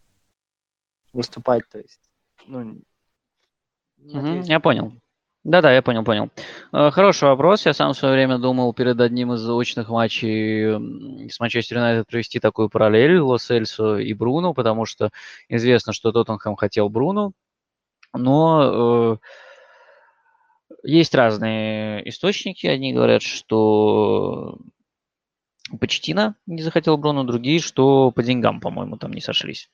Выступать, 1.12 1.68
то 1.68 1.78
есть. 1.78 2.00
Ну, 2.46 2.80
надеюсь, 3.98 4.46
я 4.46 4.60
понял. 4.60 4.92
Да-да, 5.44 5.72
я 5.72 5.82
понял, 5.82 6.04
понял. 6.04 6.30
Э, 6.72 6.90
хороший 6.92 7.24
вопрос. 7.24 7.66
Я 7.66 7.74
сам 7.74 7.92
в 7.92 7.96
свое 7.96 8.14
время 8.14 8.38
думал 8.38 8.72
перед 8.74 9.00
одним 9.00 9.32
из 9.32 9.40
заочных 9.40 9.88
матчей 9.88 11.28
с 11.28 11.40
Манчестер 11.40 11.78
Юнайтед 11.78 12.06
провести 12.06 12.38
такую 12.38 12.68
параллель 12.68 13.18
Лос 13.18 13.50
Эльсо 13.50 13.96
и 13.96 14.14
Бруно, 14.14 14.54
потому 14.54 14.84
что 14.84 15.10
известно, 15.48 15.92
что 15.92 16.12
Тоттенхэм 16.12 16.54
хотел 16.54 16.88
Бруно, 16.88 17.32
но 18.14 19.16
э, 19.16 19.16
есть 20.84 21.14
разные 21.14 22.08
источники. 22.08 22.68
Одни 22.68 22.92
говорят, 22.92 23.22
что 23.22 24.58
Почтина 25.80 26.36
не 26.46 26.62
захотел 26.62 26.96
Бруно, 26.98 27.24
другие, 27.24 27.58
что 27.58 28.12
по 28.12 28.22
деньгам, 28.22 28.60
по-моему, 28.60 28.96
там 28.96 29.12
не 29.12 29.20
сошлись. 29.20 29.68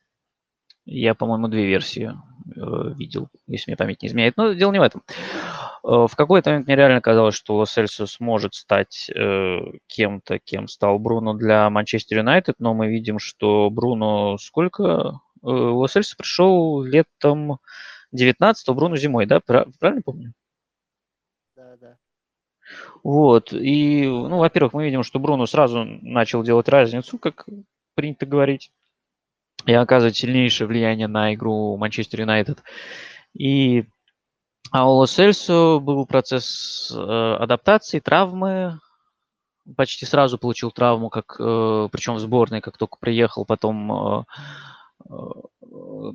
Я, 0.91 1.15
по-моему, 1.15 1.49
две 1.49 1.67
версии 1.67 2.11
э, 2.57 2.95
видел, 2.95 3.29
если 3.47 3.71
мне 3.71 3.77
память 3.77 4.01
не 4.01 4.09
изменяет. 4.09 4.39
Но 4.39 4.55
дело 4.55 4.73
не 4.73 4.79
в 4.79 4.83
этом. 4.83 5.03
Э, 5.07 5.58
в 5.89 6.17
какой-то 6.17 6.51
момент 6.51 6.67
мне 6.67 6.77
реально 6.77 7.01
казалось, 7.01 7.35
что 7.35 7.57
Лос 7.57 7.79
Эльсус 7.79 8.21
может 8.21 8.55
стать 8.55 9.11
э, 9.15 9.59
кем-то, 9.87 10.39
кем 10.39 10.69
стал 10.69 10.99
Бруно 10.99 11.33
для 11.33 11.71
Манчестер 11.71 12.19
Юнайтед, 12.19 12.57
но 12.59 12.75
мы 12.75 12.89
видим, 12.89 13.19
что 13.19 13.71
Бруно 13.71 14.37
сколько? 14.37 14.83
Э, 14.83 15.47
Лос 15.47 15.97
Эльсус 15.97 16.15
пришел 16.15 16.83
летом 16.83 17.59
19 18.13 18.69
Бруно 18.75 18.97
зимой, 18.97 19.25
да? 19.25 19.41
Правильно 19.41 20.03
помню? 20.05 20.35
Да, 21.57 21.77
да. 21.81 21.97
Вот, 23.03 23.55
и, 23.55 24.07
ну, 24.07 24.39
во-первых, 24.39 24.75
мы 24.75 24.85
видим, 24.85 25.03
что 25.03 25.19
Бруно 25.19 25.47
сразу 25.47 25.85
начал 25.85 26.43
делать 26.43 26.69
разницу, 26.69 27.17
как 27.17 27.47
принято 27.95 28.27
говорить 28.27 28.71
и 29.65 29.73
оказывать 29.73 30.17
сильнейшее 30.17 30.67
влияние 30.67 31.09
на 31.09 31.33
игру 31.33 31.79
Манчестер 31.79 32.21
Юнайтед. 32.21 32.63
И 33.33 33.87
а 34.71 34.91
у 34.91 34.97
Лос 34.97 35.17
был 35.49 36.07
процесс 36.07 36.93
э, 36.95 37.37
адаптации, 37.41 38.01
травмы. 38.01 38.79
Почти 39.77 40.07
сразу 40.07 40.39
получил 40.39 40.71
травму, 40.71 41.11
как, 41.11 41.37
э, 41.39 41.89
причем 41.91 42.15
в 42.15 42.21
сборной, 42.21 42.61
как 42.61 42.77
только 42.77 42.97
приехал. 42.99 43.45
Потом 43.45 43.93
э, 43.93 44.25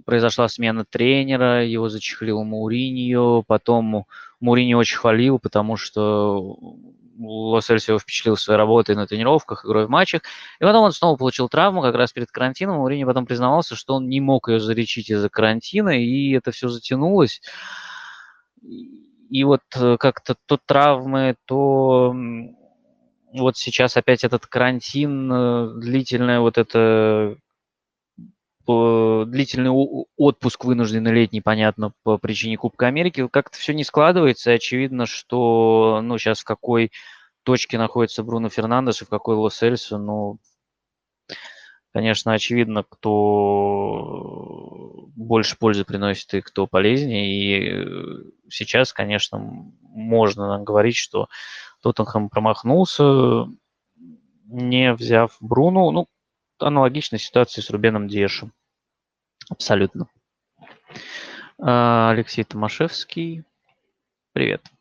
произошла 0.05 0.47
смена 0.47 0.85
тренера, 0.85 1.65
его 1.65 1.89
зачехлил 1.89 2.43
Мауриньо. 2.43 3.43
Потом 3.43 4.05
Мауриньо 4.39 4.77
очень 4.77 4.97
хвалил, 4.97 5.39
потому 5.39 5.77
что 5.77 6.57
Лос-Эльс 7.19 7.87
его 7.87 7.99
впечатлил 7.99 8.37
своей 8.37 8.57
работой 8.57 8.95
на 8.95 9.07
тренировках, 9.07 9.65
игрой 9.65 9.85
в 9.85 9.89
матчах. 9.89 10.21
И 10.59 10.63
потом 10.63 10.83
он 10.83 10.91
снова 10.91 11.15
получил 11.15 11.49
травму 11.49 11.81
как 11.81 11.95
раз 11.95 12.11
перед 12.11 12.31
карантином. 12.31 12.77
Маурини 12.77 13.05
потом 13.05 13.25
признавался, 13.25 13.75
что 13.75 13.95
он 13.95 14.09
не 14.09 14.19
мог 14.19 14.49
ее 14.49 14.59
залечить 14.59 15.09
из-за 15.09 15.29
карантина, 15.29 15.89
и 15.89 16.33
это 16.33 16.51
все 16.51 16.69
затянулось. 16.69 17.41
И 18.63 19.43
вот 19.43 19.61
э, 19.75 19.97
как-то 19.99 20.35
то 20.45 20.59
травмы, 20.63 21.35
то 21.45 22.15
вот 23.33 23.57
сейчас 23.57 23.97
опять 23.97 24.23
этот 24.23 24.45
карантин, 24.45 25.31
э, 25.31 25.73
длительное 25.79 26.39
вот 26.39 26.57
это 26.57 27.37
длительный 28.65 29.71
отпуск 30.15 30.63
вынужденный 30.63 31.11
летний, 31.11 31.41
понятно, 31.41 31.91
по 32.03 32.17
причине 32.17 32.55
Кубка 32.57 32.87
Америки, 32.87 33.27
как-то 33.27 33.57
все 33.57 33.73
не 33.73 33.83
складывается. 33.83 34.53
Очевидно, 34.53 35.05
что 35.05 35.99
ну, 36.01 36.17
сейчас 36.17 36.39
в 36.39 36.45
какой 36.45 36.91
точке 37.43 37.77
находится 37.77 38.23
Бруно 38.23 38.49
Фернандес 38.49 39.01
и 39.01 39.05
в 39.05 39.09
какой 39.09 39.35
Лос-Эльсо, 39.35 39.97
ну, 39.97 40.37
конечно, 41.93 42.33
очевидно, 42.33 42.83
кто 42.83 43.43
больше 45.15 45.57
пользы 45.57 45.85
приносит 45.85 46.33
и 46.33 46.41
кто 46.41 46.67
полезнее. 46.67 47.27
И 47.29 48.31
сейчас, 48.49 48.91
конечно, 48.91 49.37
можно 49.81 50.59
говорить, 50.63 50.97
что 50.97 51.27
Тоттенхэм 51.81 52.29
промахнулся, 52.29 53.47
не 54.45 54.93
взяв 54.93 55.37
Бруну. 55.39 55.91
Ну, 55.91 56.07
аналогичная 56.59 57.19
ситуация 57.19 57.61
с 57.61 57.69
Рубеном 57.69 58.07
Дешем. 58.07 58.51
Абсолютно. 59.49 60.07
А, 61.59 62.11
Алексей 62.11 62.43
Томашевский. 62.43 63.43
Привет. 64.33 64.72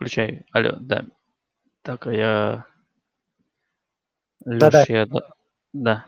Включай. 0.00 0.46
Алло, 0.52 0.78
да. 0.80 1.04
Так, 1.82 2.06
а 2.06 2.12
я... 2.12 2.64
Да-да. 4.40 4.86
я... 4.88 5.06
Да. 5.74 6.06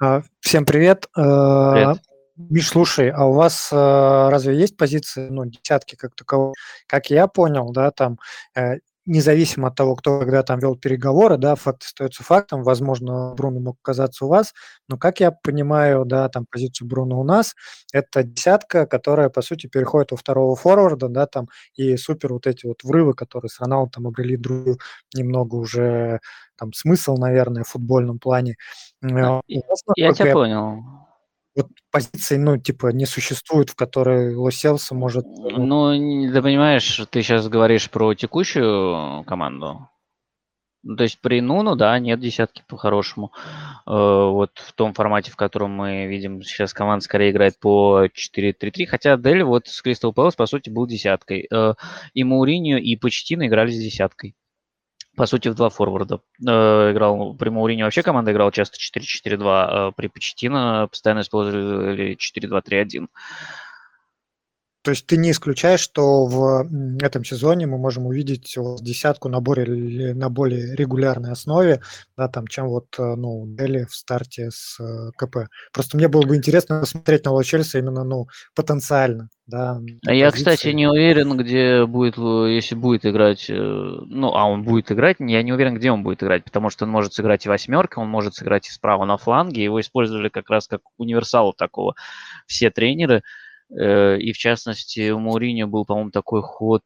А, 0.00 0.22
всем 0.40 0.64
привет. 0.64 1.06
А, 1.14 1.74
привет. 1.74 1.98
Миш, 2.36 2.70
слушай, 2.70 3.10
а 3.10 3.26
у 3.26 3.34
вас 3.34 3.68
э, 3.70 3.76
разве 3.76 4.56
есть 4.56 4.78
позиции, 4.78 5.28
ну, 5.28 5.44
десятки 5.44 5.96
как 5.96 6.14
такового? 6.14 6.54
Как 6.86 7.10
я 7.10 7.26
понял, 7.26 7.72
да, 7.72 7.90
там 7.90 8.18
э, 8.56 8.78
независимо 9.06 9.68
от 9.68 9.74
того, 9.76 9.96
кто 9.96 10.18
когда 10.20 10.42
там 10.42 10.58
вел 10.60 10.76
переговоры, 10.76 11.36
да, 11.38 11.54
факт 11.56 11.82
остается 11.84 12.22
фактом, 12.24 12.62
возможно, 12.62 13.34
Бруно 13.36 13.60
мог 13.60 13.78
оказаться 13.82 14.24
у 14.24 14.28
вас, 14.28 14.54
но, 14.88 14.96
как 14.98 15.20
я 15.20 15.30
понимаю, 15.32 16.04
да, 16.04 16.28
там 16.28 16.46
позицию 16.50 16.88
Бруно 16.88 17.20
у 17.20 17.24
нас, 17.24 17.54
это 17.92 18.22
десятка, 18.22 18.86
которая, 18.86 19.28
по 19.30 19.42
сути, 19.42 19.66
переходит 19.66 20.12
у 20.12 20.16
второго 20.16 20.56
форварда, 20.56 21.08
да, 21.08 21.26
там, 21.26 21.48
и 21.76 21.96
супер 21.96 22.32
вот 22.32 22.46
эти 22.46 22.66
вот 22.66 22.82
врывы, 22.84 23.14
которые 23.14 23.50
с 23.50 23.60
Роналду 23.60 23.90
там 23.92 24.06
обрели 24.06 24.36
другую 24.36 24.78
немного 25.14 25.56
уже 25.56 26.20
там 26.56 26.72
смысл, 26.72 27.16
наверное, 27.16 27.64
в 27.64 27.68
футбольном 27.68 28.18
плане. 28.18 28.56
Да, 29.02 29.40
я, 29.48 29.60
я 29.96 30.12
тебя 30.12 30.32
понял 30.32 30.82
вот 31.56 31.68
позиции, 31.90 32.36
ну, 32.36 32.58
типа, 32.58 32.88
не 32.88 33.06
существует, 33.06 33.70
в 33.70 33.76
которой 33.76 34.34
Лоселса 34.34 34.94
может... 34.94 35.24
Ну, 35.26 35.92
ты 36.32 36.42
понимаешь, 36.42 37.00
ты 37.10 37.22
сейчас 37.22 37.48
говоришь 37.48 37.90
про 37.90 38.14
текущую 38.14 39.24
команду. 39.24 39.88
Ну, 40.86 40.96
то 40.96 41.04
есть 41.04 41.18
при 41.20 41.40
Нуну, 41.40 41.76
да, 41.76 41.98
нет 41.98 42.20
десятки 42.20 42.62
по-хорошему. 42.68 43.32
Э, 43.86 43.90
вот 43.90 44.50
в 44.58 44.74
том 44.74 44.92
формате, 44.92 45.30
в 45.30 45.36
котором 45.36 45.70
мы 45.70 46.06
видим 46.06 46.42
сейчас 46.42 46.74
команда 46.74 47.02
скорее 47.02 47.30
играет 47.30 47.58
по 47.58 48.04
4-3-3, 48.04 48.86
хотя 48.86 49.16
Дель 49.16 49.44
вот 49.44 49.66
с 49.66 49.80
Кристал 49.80 50.12
Пэлас, 50.12 50.36
по 50.36 50.44
сути, 50.44 50.68
был 50.68 50.86
десяткой. 50.86 51.48
Э, 51.50 51.74
и 52.12 52.22
Мауриньо, 52.22 52.76
и 52.76 52.96
Почтино 52.96 53.46
играли 53.46 53.70
с 53.70 53.78
десяткой 53.78 54.34
по 55.16 55.26
сути, 55.26 55.48
в 55.48 55.54
два 55.54 55.70
форварда. 55.70 56.20
Э, 56.46 56.92
играл 56.92 57.34
при 57.34 57.48
Маурине 57.48 57.84
вообще 57.84 58.02
команда 58.02 58.32
играла 58.32 58.52
часто 58.52 58.76
4-4-2, 58.78 59.88
э, 59.88 59.92
при 59.96 60.08
Почетино 60.08 60.88
постоянно 60.90 61.20
использовали 61.20 62.16
4-2-3-1. 62.16 63.08
То 64.84 64.90
есть 64.90 65.06
ты 65.06 65.16
не 65.16 65.30
исключаешь, 65.30 65.80
что 65.80 66.26
в 66.26 66.68
этом 67.02 67.24
сезоне 67.24 67.66
мы 67.66 67.78
можем 67.78 68.04
увидеть 68.04 68.54
десятку 68.82 69.30
на 69.30 69.40
более, 69.40 70.12
на 70.12 70.28
более 70.28 70.76
регулярной 70.76 71.32
основе, 71.32 71.80
да, 72.18 72.28
там, 72.28 72.46
чем 72.46 72.68
вот, 72.68 72.88
э, 72.98 73.14
ну, 73.16 73.46
Дели 73.46 73.86
в 73.88 73.94
старте 73.94 74.50
с 74.50 74.78
э, 74.78 75.10
КП. 75.16 75.48
Просто 75.72 75.96
мне 75.96 76.08
было 76.08 76.26
бы 76.26 76.36
интересно 76.36 76.80
посмотреть 76.80 77.24
на 77.24 77.32
Ло 77.32 77.42
именно, 77.42 78.04
ну, 78.04 78.26
потенциально, 78.54 79.30
да. 79.46 79.80
А 80.06 80.12
я, 80.12 80.30
кстати, 80.30 80.68
не 80.68 80.86
уверен, 80.86 81.34
где 81.38 81.86
будет, 81.86 82.18
если 82.18 82.74
будет 82.74 83.06
играть, 83.06 83.48
э, 83.48 83.54
ну, 83.54 84.34
а 84.34 84.44
он 84.44 84.64
будет 84.64 84.92
играть, 84.92 85.16
я 85.18 85.42
не 85.42 85.54
уверен, 85.54 85.76
где 85.76 85.92
он 85.92 86.02
будет 86.02 86.22
играть, 86.22 86.44
потому 86.44 86.68
что 86.68 86.84
он 86.84 86.90
может 86.90 87.14
сыграть 87.14 87.46
и 87.46 87.48
восьмерка, 87.48 88.00
он 88.00 88.08
может 88.08 88.34
сыграть 88.34 88.68
и 88.68 88.70
справа 88.70 89.06
на 89.06 89.16
фланге, 89.16 89.64
его 89.64 89.80
использовали 89.80 90.28
как 90.28 90.50
раз 90.50 90.68
как 90.68 90.82
универсала 90.98 91.54
такого 91.54 91.94
все 92.46 92.70
тренеры, 92.70 93.22
и 93.70 94.32
в 94.32 94.38
частности, 94.38 95.10
у 95.10 95.18
Мауриньо 95.18 95.66
был, 95.66 95.84
по-моему, 95.84 96.10
такой 96.10 96.42
ход 96.42 96.82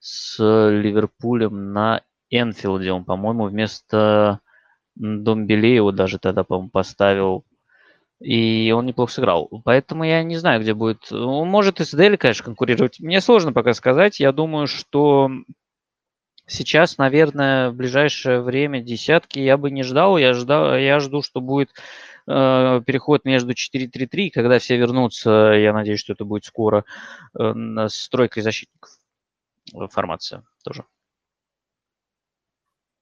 с 0.00 0.38
Ливерпулем 0.38 1.72
на 1.72 2.02
Энфилде. 2.30 2.92
Он, 2.92 3.04
по-моему, 3.04 3.44
вместо 3.46 4.40
Домбеле 4.94 5.74
его 5.74 5.92
даже 5.92 6.18
тогда, 6.18 6.44
по-моему, 6.44 6.70
поставил. 6.70 7.44
И 8.20 8.72
он 8.74 8.86
неплохо 8.86 9.12
сыграл. 9.12 9.48
Поэтому 9.64 10.04
я 10.04 10.22
не 10.22 10.36
знаю, 10.36 10.60
где 10.62 10.74
будет. 10.74 11.12
Он 11.12 11.48
может 11.48 11.80
и 11.80 11.84
с 11.84 11.90
Дели, 11.94 12.16
конечно, 12.16 12.44
конкурировать. 12.44 12.98
Мне 13.00 13.20
сложно 13.20 13.52
пока 13.52 13.74
сказать. 13.74 14.20
Я 14.20 14.32
думаю, 14.32 14.66
что 14.66 15.30
сейчас, 16.46 16.96
наверное, 16.96 17.70
в 17.70 17.74
ближайшее 17.74 18.40
время 18.40 18.80
десятки 18.80 19.38
я 19.38 19.58
бы 19.58 19.70
не 19.70 19.82
ждал. 19.82 20.16
Я, 20.16 20.32
ждал, 20.32 20.76
я 20.76 20.98
жду, 20.98 21.22
что 21.22 21.40
будет 21.40 21.70
Э, 21.70 22.15
переход 22.26 23.24
между 23.24 23.52
4-3-3, 23.52 24.30
когда 24.30 24.58
все 24.58 24.76
вернутся, 24.76 25.30
я 25.30 25.72
надеюсь, 25.72 26.00
что 26.00 26.12
это 26.12 26.24
будет 26.24 26.44
скоро, 26.44 26.84
э, 27.38 27.52
с 27.88 28.08
тройкой 28.08 28.42
защитников 28.42 28.98
э, 29.72 29.86
формация 29.88 30.42
тоже. 30.64 30.84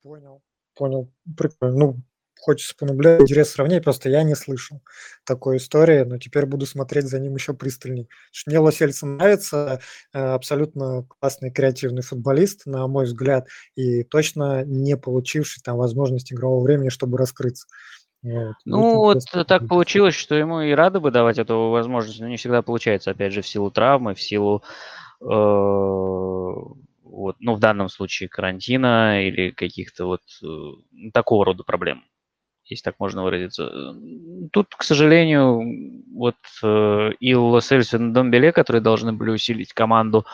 Понял, 0.02 0.42
понял. 0.74 1.10
Прикольно. 1.36 1.76
Ну, 1.76 1.96
хочется 2.38 2.76
понаблюдать, 2.76 3.22
интерес 3.22 3.50
сравнить, 3.50 3.84
просто 3.84 4.10
я 4.10 4.22
не 4.22 4.34
слышал 4.34 4.82
такой 5.24 5.56
истории, 5.56 6.02
но 6.02 6.18
теперь 6.18 6.44
буду 6.44 6.66
смотреть 6.66 7.06
за 7.06 7.18
ним 7.18 7.34
еще 7.36 7.54
пристальней. 7.54 8.10
Мне 8.46 8.58
Лосельцин 8.58 9.16
нравится, 9.16 9.80
абсолютно 10.12 11.06
классный 11.18 11.50
креативный 11.50 12.02
футболист, 12.02 12.66
на 12.66 12.86
мой 12.86 13.06
взгляд, 13.06 13.48
и 13.76 14.02
точно 14.02 14.62
не 14.64 14.98
получивший 14.98 15.62
там 15.62 15.78
возможность 15.78 16.32
игрового 16.34 16.62
времени, 16.62 16.90
чтобы 16.90 17.16
раскрыться. 17.16 17.66
Вот. 18.24 18.56
Ну, 18.64 18.96
вот 18.96 19.18
так 19.46 19.66
получилось, 19.68 20.14
что 20.14 20.34
ему 20.34 20.62
и 20.62 20.72
рады 20.72 20.98
бы 21.00 21.10
давать 21.10 21.38
эту 21.38 21.68
возможность, 21.70 22.20
но 22.20 22.28
не 22.28 22.36
всегда 22.38 22.62
получается, 22.62 23.10
опять 23.12 23.32
же, 23.34 23.42
в 23.42 23.48
силу 23.48 23.70
травмы, 23.70 24.14
в 24.14 24.20
силу, 24.22 24.62
э, 25.20 25.24
вот, 25.26 27.36
ну, 27.40 27.54
в 27.54 27.58
данном 27.60 27.88
случае 27.90 28.28
карантина 28.30 29.26
или 29.26 29.50
каких-то 29.50 30.06
вот 30.06 30.22
э, 30.42 30.56
такого 31.12 31.44
рода 31.44 31.64
проблем. 31.64 32.04
если 32.64 32.84
так 32.84 32.94
можно 32.98 33.22
выразиться. 33.24 33.94
Тут, 34.52 34.74
к 34.74 34.82
сожалению, 34.84 35.60
вот 36.14 36.36
э, 36.62 37.10
и 37.20 37.34
Лос-Эльс 37.34 37.92
и 37.94 37.98
Домбеле, 37.98 38.52
которые 38.52 38.80
должны 38.82 39.12
были 39.12 39.30
усилить 39.30 39.72
команду, 39.74 40.24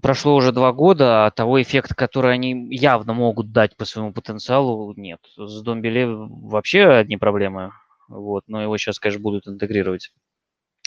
прошло 0.00 0.34
уже 0.34 0.52
два 0.52 0.72
года, 0.72 1.26
а 1.26 1.30
того 1.30 1.60
эффекта, 1.60 1.94
который 1.94 2.32
они 2.32 2.74
явно 2.74 3.12
могут 3.12 3.52
дать 3.52 3.76
по 3.76 3.84
своему 3.84 4.12
потенциалу, 4.12 4.94
нет. 4.96 5.20
С 5.36 5.62
Домбеле 5.62 6.06
вообще 6.06 6.84
одни 6.86 7.16
проблемы, 7.16 7.72
вот, 8.08 8.44
но 8.46 8.62
его 8.62 8.76
сейчас, 8.78 8.98
конечно, 8.98 9.22
будут 9.22 9.46
интегрировать, 9.46 10.12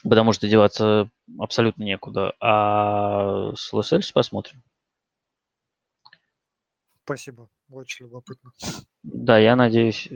потому 0.03 0.33
что 0.33 0.47
деваться 0.47 1.09
абсолютно 1.37 1.83
некуда. 1.83 2.33
А 2.39 3.53
с 3.55 3.71
Лос-Эльс 3.71 4.11
посмотрим. 4.11 4.63
Спасибо, 7.03 7.49
очень 7.69 8.05
любопытно. 8.05 8.51
Да, 9.03 9.37
я 9.37 9.55
надеюсь, 9.55 10.07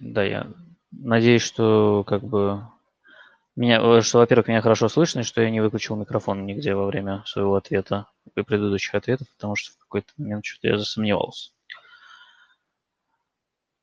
да, 0.00 0.22
я 0.22 0.52
надеюсь, 0.90 1.42
что 1.42 2.04
как 2.06 2.22
бы 2.22 2.66
меня, 3.56 4.02
что, 4.02 4.18
во-первых, 4.18 4.48
меня 4.48 4.60
хорошо 4.60 4.88
слышно, 4.88 5.20
и 5.20 5.22
что 5.22 5.40
я 5.40 5.48
не 5.48 5.62
выключил 5.62 5.96
микрофон 5.96 6.44
нигде 6.44 6.74
во 6.74 6.86
время 6.86 7.22
своего 7.24 7.54
ответа 7.54 8.08
предыдущих 8.42 8.94
ответов, 8.94 9.28
потому 9.36 9.54
что 9.54 9.72
в 9.72 9.78
какой-то 9.78 10.08
момент 10.16 10.44
что-то 10.44 10.68
я 10.68 10.78
засомневался. 10.78 11.50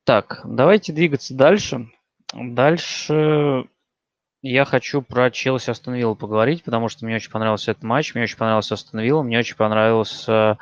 Так, 0.03 0.41
давайте 0.43 0.93
двигаться 0.93 1.33
дальше. 1.33 1.89
Дальше 2.33 3.65
я 4.41 4.65
хочу 4.65 5.01
про 5.01 5.31
Челси 5.31 5.69
Астон 5.69 6.15
поговорить, 6.15 6.63
потому 6.63 6.89
что 6.89 7.05
мне 7.05 7.15
очень 7.15 7.31
понравился 7.31 7.71
этот 7.71 7.83
матч, 7.83 8.13
мне 8.13 8.23
очень 8.23 8.37
понравился 8.37 8.73
Астон 8.73 9.01
мне 9.01 9.39
очень 9.39 9.55
понравился 9.55 10.57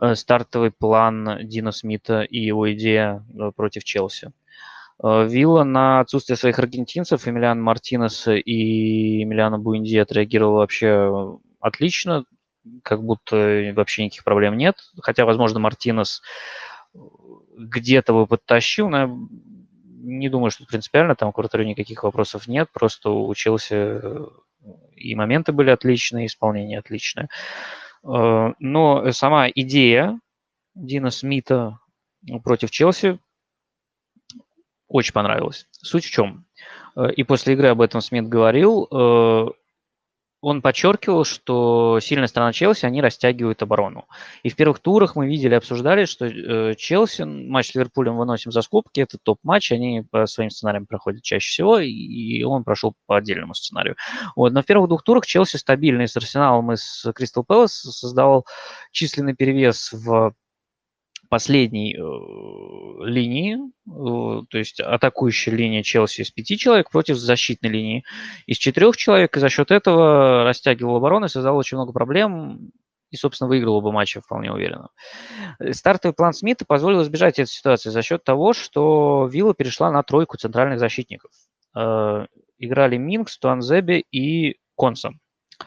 Э, 0.00 0.14
стартовый 0.14 0.70
план 0.70 1.40
Дина 1.42 1.72
Смита 1.72 2.22
и 2.22 2.38
его 2.38 2.72
идея 2.72 3.24
э, 3.34 3.52
против 3.54 3.84
Челси. 3.84 4.32
Э, 5.02 5.26
Вилла 5.28 5.62
на 5.64 6.00
отсутствие 6.00 6.38
своих 6.38 6.58
аргентинцев, 6.58 7.28
Эмилиан 7.28 7.60
Мартинес 7.60 8.26
и 8.28 9.22
Эмилиана 9.22 9.58
Буинди 9.58 9.96
отреагировал 9.98 10.54
вообще 10.54 11.38
отлично, 11.60 12.24
как 12.82 13.02
будто 13.02 13.72
вообще 13.74 14.04
никаких 14.04 14.24
проблем 14.24 14.56
нет. 14.56 14.76
Хотя, 15.00 15.24
возможно, 15.24 15.60
Мартинес 15.60 16.22
где-то 17.58 18.12
бы 18.12 18.26
подтащил, 18.26 18.88
но 18.88 19.28
не 20.02 20.28
думаю, 20.28 20.50
что 20.50 20.64
принципиально, 20.64 21.14
там 21.14 21.32
к 21.32 21.38
вратарю 21.38 21.64
никаких 21.64 22.02
вопросов 22.02 22.48
нет, 22.48 22.70
просто 22.72 23.10
учился, 23.10 24.28
и 24.94 25.14
моменты 25.14 25.52
были 25.52 25.70
отличные, 25.70 26.24
и 26.24 26.26
исполнение 26.26 26.78
отличное. 26.78 27.28
Э, 28.02 28.52
но 28.58 29.12
сама 29.12 29.48
идея 29.48 30.18
Дина 30.74 31.10
Смита 31.10 31.78
против 32.42 32.70
Челси 32.70 33.18
очень 34.88 35.12
понравилась. 35.12 35.66
Суть 35.70 36.04
в 36.04 36.10
чем? 36.10 36.46
Э, 36.96 37.12
и 37.12 37.22
после 37.22 37.54
игры 37.54 37.68
об 37.68 37.80
этом 37.80 38.00
Смит 38.00 38.28
говорил. 38.28 38.88
Он 40.40 40.62
подчеркивал, 40.62 41.24
что 41.24 42.00
сильная 42.00 42.26
сторона 42.26 42.52
Челси, 42.52 42.86
они 42.86 43.02
растягивают 43.02 43.62
оборону. 43.62 44.06
И 44.42 44.48
в 44.48 44.56
первых 44.56 44.78
турах 44.78 45.14
мы 45.14 45.26
видели, 45.26 45.54
обсуждали, 45.54 46.06
что 46.06 46.26
э, 46.26 46.74
Челси, 46.76 47.22
матч 47.22 47.72
с 47.72 47.74
Ливерпулем 47.74 48.16
выносим 48.16 48.50
за 48.50 48.62
скобки, 48.62 49.00
это 49.00 49.18
топ-матч, 49.22 49.72
они 49.72 50.02
по 50.10 50.26
своим 50.26 50.50
сценариям 50.50 50.86
проходят 50.86 51.22
чаще 51.22 51.46
всего, 51.46 51.78
и 51.78 52.42
он 52.42 52.64
прошел 52.64 52.94
по 53.06 53.18
отдельному 53.18 53.54
сценарию. 53.54 53.96
Вот. 54.34 54.52
Но 54.52 54.62
в 54.62 54.66
первых 54.66 54.88
двух 54.88 55.02
турах 55.02 55.26
Челси 55.26 55.56
стабильный 55.56 56.08
с 56.08 56.16
Арсеналом 56.16 56.72
и 56.72 56.76
с 56.76 57.12
Кристал 57.14 57.44
Пэлас 57.44 57.72
создавал 57.72 58.46
численный 58.92 59.34
перевес 59.34 59.92
в 59.92 60.32
последней 61.30 61.94
э, 61.94 63.04
линии, 63.06 63.56
э, 63.56 64.42
то 64.50 64.58
есть 64.58 64.80
атакующая 64.80 65.54
линия 65.54 65.82
Челси 65.82 66.22
из 66.22 66.30
пяти 66.30 66.58
человек 66.58 66.90
против 66.90 67.16
защитной 67.16 67.70
линии 67.70 68.04
из 68.46 68.58
четырех 68.58 68.96
человек, 68.96 69.36
и 69.36 69.40
за 69.40 69.48
счет 69.48 69.70
этого 69.70 70.44
растягивал 70.44 70.96
оборону, 70.96 71.28
создал 71.28 71.56
очень 71.56 71.78
много 71.78 71.92
проблем, 71.92 72.72
и, 73.10 73.16
собственно, 73.16 73.48
выиграл 73.48 73.76
оба 73.76 73.90
матча 73.92 74.20
вполне 74.20 74.52
уверенно. 74.52 74.90
Э, 75.58 75.72
стартовый 75.72 76.14
план 76.14 76.32
Смита 76.32 76.64
позволил 76.64 77.02
избежать 77.02 77.38
этой 77.38 77.50
ситуации 77.50 77.90
за 77.90 78.02
счет 78.02 78.24
того, 78.24 78.52
что 78.52 79.28
Вилла 79.30 79.54
перешла 79.54 79.90
на 79.90 80.02
тройку 80.02 80.36
центральных 80.36 80.78
защитников. 80.78 81.30
Э, 81.76 82.26
играли 82.58 82.96
Минкс, 82.96 83.38
Туанзеби 83.38 84.04
и 84.10 84.58
Конса. 84.76 85.12
Э, 85.58 85.64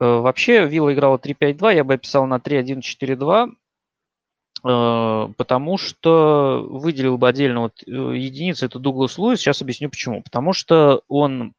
вообще, 0.00 0.66
Вилла 0.66 0.92
играла 0.92 1.18
3-5-2, 1.18 1.74
я 1.74 1.84
бы 1.84 1.94
описал 1.94 2.26
на 2.26 2.38
3-1-4-2. 2.38 3.52
Э, 4.66 5.28
потому 5.36 5.78
что 5.78 6.66
выделил 6.68 7.18
бы 7.18 7.28
отдельно 7.28 7.60
вот 7.60 7.82
э, 7.86 7.90
единицу, 7.90 8.66
это 8.66 8.78
Дуглас 8.78 9.16
Луис, 9.16 9.38
сейчас 9.38 9.62
объясню 9.62 9.90
почему. 9.90 10.22
Потому 10.22 10.52
что 10.52 11.02
он 11.08 11.54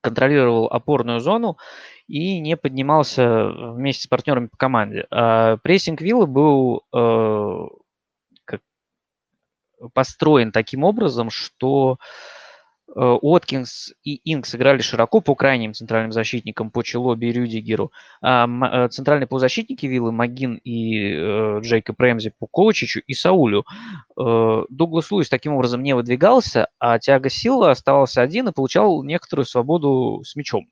контролировал 0.00 0.66
опорную 0.66 1.20
зону 1.20 1.58
и 2.08 2.40
не 2.40 2.56
поднимался 2.56 3.48
вместе 3.48 4.04
с 4.04 4.06
партнерами 4.06 4.46
по 4.46 4.56
команде. 4.56 5.06
А 5.10 5.58
прессинг 5.58 6.00
Вилла 6.00 6.26
был 6.26 6.84
э, 6.92 7.66
как, 8.44 8.62
построен 9.92 10.52
таким 10.52 10.84
образом, 10.84 11.30
что 11.30 11.98
Э, 11.98 12.41
Уоткинс 12.94 13.92
и 14.04 14.20
Инкс 14.30 14.54
играли 14.54 14.82
широко 14.82 15.20
по 15.20 15.34
крайним 15.34 15.72
центральным 15.72 16.12
защитникам, 16.12 16.70
по 16.70 16.82
Челоби 16.82 17.26
и 17.26 17.32
Рюдигеру. 17.32 17.90
А 18.20 18.46
э, 18.46 18.88
центральные 18.88 19.26
полузащитники 19.26 19.86
Виллы, 19.86 20.12
Магин 20.12 20.56
и 20.62 21.14
э, 21.14 21.60
Джейкоб 21.62 21.98
Рэмзи 21.98 22.34
по 22.38 22.46
Ковачичу 22.46 23.00
и 23.06 23.14
Саулю. 23.14 23.64
Э, 24.18 24.64
Дуглас 24.68 25.10
Луис 25.10 25.28
таким 25.30 25.54
образом 25.54 25.82
не 25.82 25.94
выдвигался, 25.94 26.68
а 26.78 26.98
Тиаго 26.98 27.30
Силла 27.30 27.70
оставался 27.70 28.20
один 28.20 28.48
и 28.48 28.52
получал 28.52 29.02
некоторую 29.02 29.46
свободу 29.46 30.22
с 30.24 30.36
мячом. 30.36 30.68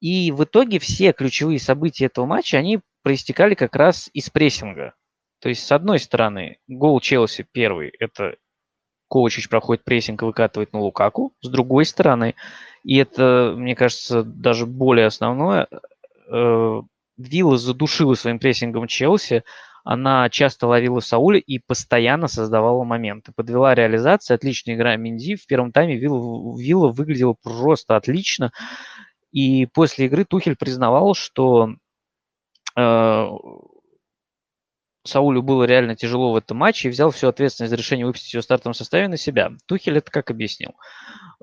И 0.00 0.32
в 0.32 0.44
итоге 0.44 0.78
все 0.78 1.12
ключевые 1.12 1.58
события 1.58 2.06
этого 2.06 2.26
матча, 2.26 2.56
они 2.58 2.80
проистекали 3.02 3.54
как 3.54 3.74
раз 3.74 4.08
из 4.12 4.30
прессинга. 4.30 4.94
То 5.40 5.48
есть, 5.48 5.66
с 5.66 5.72
одной 5.72 5.98
стороны, 5.98 6.58
гол 6.68 7.00
Челси 7.00 7.46
первый– 7.50 7.92
это 7.98 8.36
Ковачич 9.10 9.48
проходит 9.48 9.84
прессинг 9.84 10.22
и 10.22 10.24
выкатывает 10.24 10.72
на 10.72 10.80
Лукаку. 10.80 11.32
С 11.42 11.48
другой 11.48 11.84
стороны, 11.84 12.34
и 12.84 12.96
это, 12.96 13.54
мне 13.56 13.74
кажется, 13.74 14.22
даже 14.22 14.66
более 14.66 15.06
основное, 15.06 15.66
э, 16.28 16.82
Вилла 17.18 17.58
задушила 17.58 18.14
своим 18.14 18.38
прессингом 18.38 18.86
Челси, 18.86 19.42
она 19.84 20.28
часто 20.30 20.66
ловила 20.66 21.00
Сауля 21.00 21.38
и 21.38 21.58
постоянно 21.58 22.28
создавала 22.28 22.84
моменты. 22.84 23.32
Подвела 23.34 23.74
реализация, 23.74 24.34
отличная 24.34 24.74
игра 24.74 24.96
Минди. 24.96 25.36
В 25.36 25.46
первом 25.46 25.72
тайме 25.72 25.96
Вилла, 25.96 26.58
Вилла 26.58 26.88
выглядела 26.88 27.34
просто 27.42 27.96
отлично. 27.96 28.52
И 29.32 29.66
после 29.66 30.06
игры 30.06 30.24
Тухель 30.24 30.56
признавал, 30.56 31.14
что 31.14 31.74
э, 32.76 33.28
Саулю 35.04 35.42
было 35.42 35.64
реально 35.64 35.96
тяжело 35.96 36.32
в 36.32 36.36
этом 36.36 36.58
матче 36.58 36.88
и 36.88 36.90
взял 36.90 37.10
всю 37.10 37.28
ответственность 37.28 37.70
за 37.70 37.76
решение 37.76 38.04
выпустить 38.04 38.34
ее 38.34 38.40
в 38.40 38.44
стартовом 38.44 38.74
составе 38.74 39.08
на 39.08 39.16
себя. 39.16 39.52
Тухель 39.66 39.96
это 39.96 40.10
как 40.10 40.30
объяснил? 40.30 40.74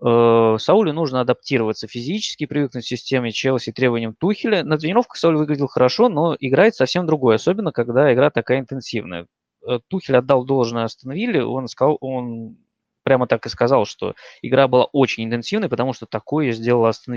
Э, 0.01 0.57
Саулю 0.59 0.93
нужно 0.93 1.21
адаптироваться 1.21 1.87
физически, 1.87 2.45
привыкнуть 2.45 2.85
к 2.85 2.87
системе 2.87 3.31
Челси 3.31 3.71
требованиям 3.71 4.13
Тухеля. 4.13 4.63
На 4.63 4.77
тренировках 4.77 5.17
Сауль 5.17 5.37
выглядел 5.37 5.67
хорошо, 5.67 6.07
но 6.07 6.35
играет 6.39 6.75
совсем 6.75 7.07
другой, 7.07 7.35
особенно 7.35 7.71
когда 7.71 8.13
игра 8.13 8.29
такая 8.29 8.59
интенсивная. 8.59 9.25
Э, 9.67 9.79
Тухель 9.87 10.17
отдал 10.17 10.45
должное 10.45 10.83
Астон 10.83 11.13
он 11.13 11.67
сказал, 11.67 11.97
он 11.99 12.57
прямо 13.03 13.25
так 13.25 13.45
и 13.45 13.49
сказал, 13.49 13.85
что 13.85 14.15
игра 14.41 14.67
была 14.67 14.85
очень 14.85 15.23
интенсивной, 15.23 15.69
потому 15.69 15.93
что 15.93 16.05
такое 16.05 16.51
сделала 16.51 16.89
Астон 16.89 17.15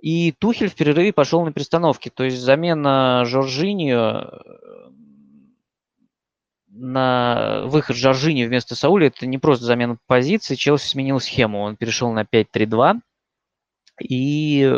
и 0.00 0.32
Тухель 0.32 0.68
в 0.68 0.74
перерыве 0.74 1.12
пошел 1.12 1.44
на 1.44 1.52
перестановки. 1.52 2.08
То 2.08 2.24
есть 2.24 2.38
замена 2.38 3.24
Жоржиньо 3.24 4.30
э, 4.30 4.90
на 6.68 7.62
выход 7.64 7.96
Жоржини 7.96 8.44
вместо 8.44 8.76
Сауля 8.76 9.08
это 9.08 9.26
не 9.26 9.38
просто 9.38 9.64
замена 9.64 9.98
позиции. 10.06 10.54
Челси 10.54 10.88
сменил 10.88 11.18
схему. 11.20 11.60
Он 11.60 11.76
перешел 11.76 12.12
на 12.12 12.22
5-3-2. 12.22 13.00
И 14.02 14.72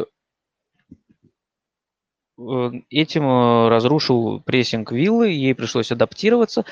э, 2.39 2.71
этим 2.89 3.25
э, 3.25 3.69
разрушил 3.69 4.41
прессинг 4.41 4.93
Виллы, 4.93 5.29
ей 5.29 5.55
пришлось 5.55 5.93
адаптироваться 5.93 6.65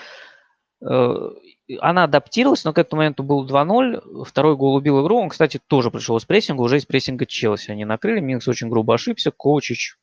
она 1.81 2.05
адаптировалась, 2.05 2.65
но 2.65 2.73
к 2.73 2.79
этому 2.79 3.01
моменту 3.01 3.23
был 3.23 3.47
2-0. 3.47 4.25
Второй 4.25 4.57
гол 4.57 4.75
убил 4.75 5.03
игру. 5.03 5.19
Он, 5.19 5.29
кстати, 5.29 5.61
тоже 5.67 5.91
пришел 5.91 6.17
из 6.17 6.25
прессинга, 6.25 6.63
уже 6.63 6.79
из 6.79 6.87
прессинга 6.87 7.27
Челси. 7.27 7.71
Они 7.71 7.85
накрыли. 7.85 8.21
Минкс 8.21 8.49
очень 8.49 8.69
грубо 8.69 8.95
ошибся. 8.95 9.31
Коучич, 9.31 9.97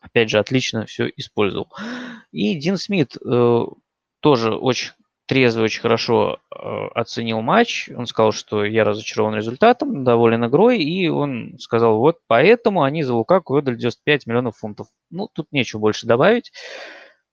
опять 0.00 0.30
же, 0.30 0.38
отлично 0.38 0.86
все 0.86 1.08
использовал. 1.16 1.68
И 2.32 2.54
Дин 2.56 2.76
Смит 2.76 3.16
э, 3.16 3.64
тоже 4.20 4.54
очень 4.54 4.92
трезво, 5.26 5.62
очень 5.62 5.80
хорошо 5.80 6.38
э, 6.50 6.56
оценил 6.94 7.40
матч. 7.40 7.88
Он 7.96 8.06
сказал, 8.06 8.32
что 8.32 8.64
я 8.64 8.84
разочарован 8.84 9.34
результатом, 9.34 10.04
доволен 10.04 10.44
игрой, 10.44 10.78
и 10.82 11.08
он 11.08 11.58
сказал, 11.58 11.98
вот 11.98 12.18
поэтому 12.26 12.82
они 12.82 13.02
за 13.02 13.14
Лукаку 13.14 13.54
выдали 13.54 13.76
95 13.76 14.26
миллионов 14.26 14.58
фунтов. 14.58 14.88
Ну, 15.10 15.28
тут 15.32 15.50
нечего 15.50 15.80
больше 15.80 16.06
добавить. 16.06 16.52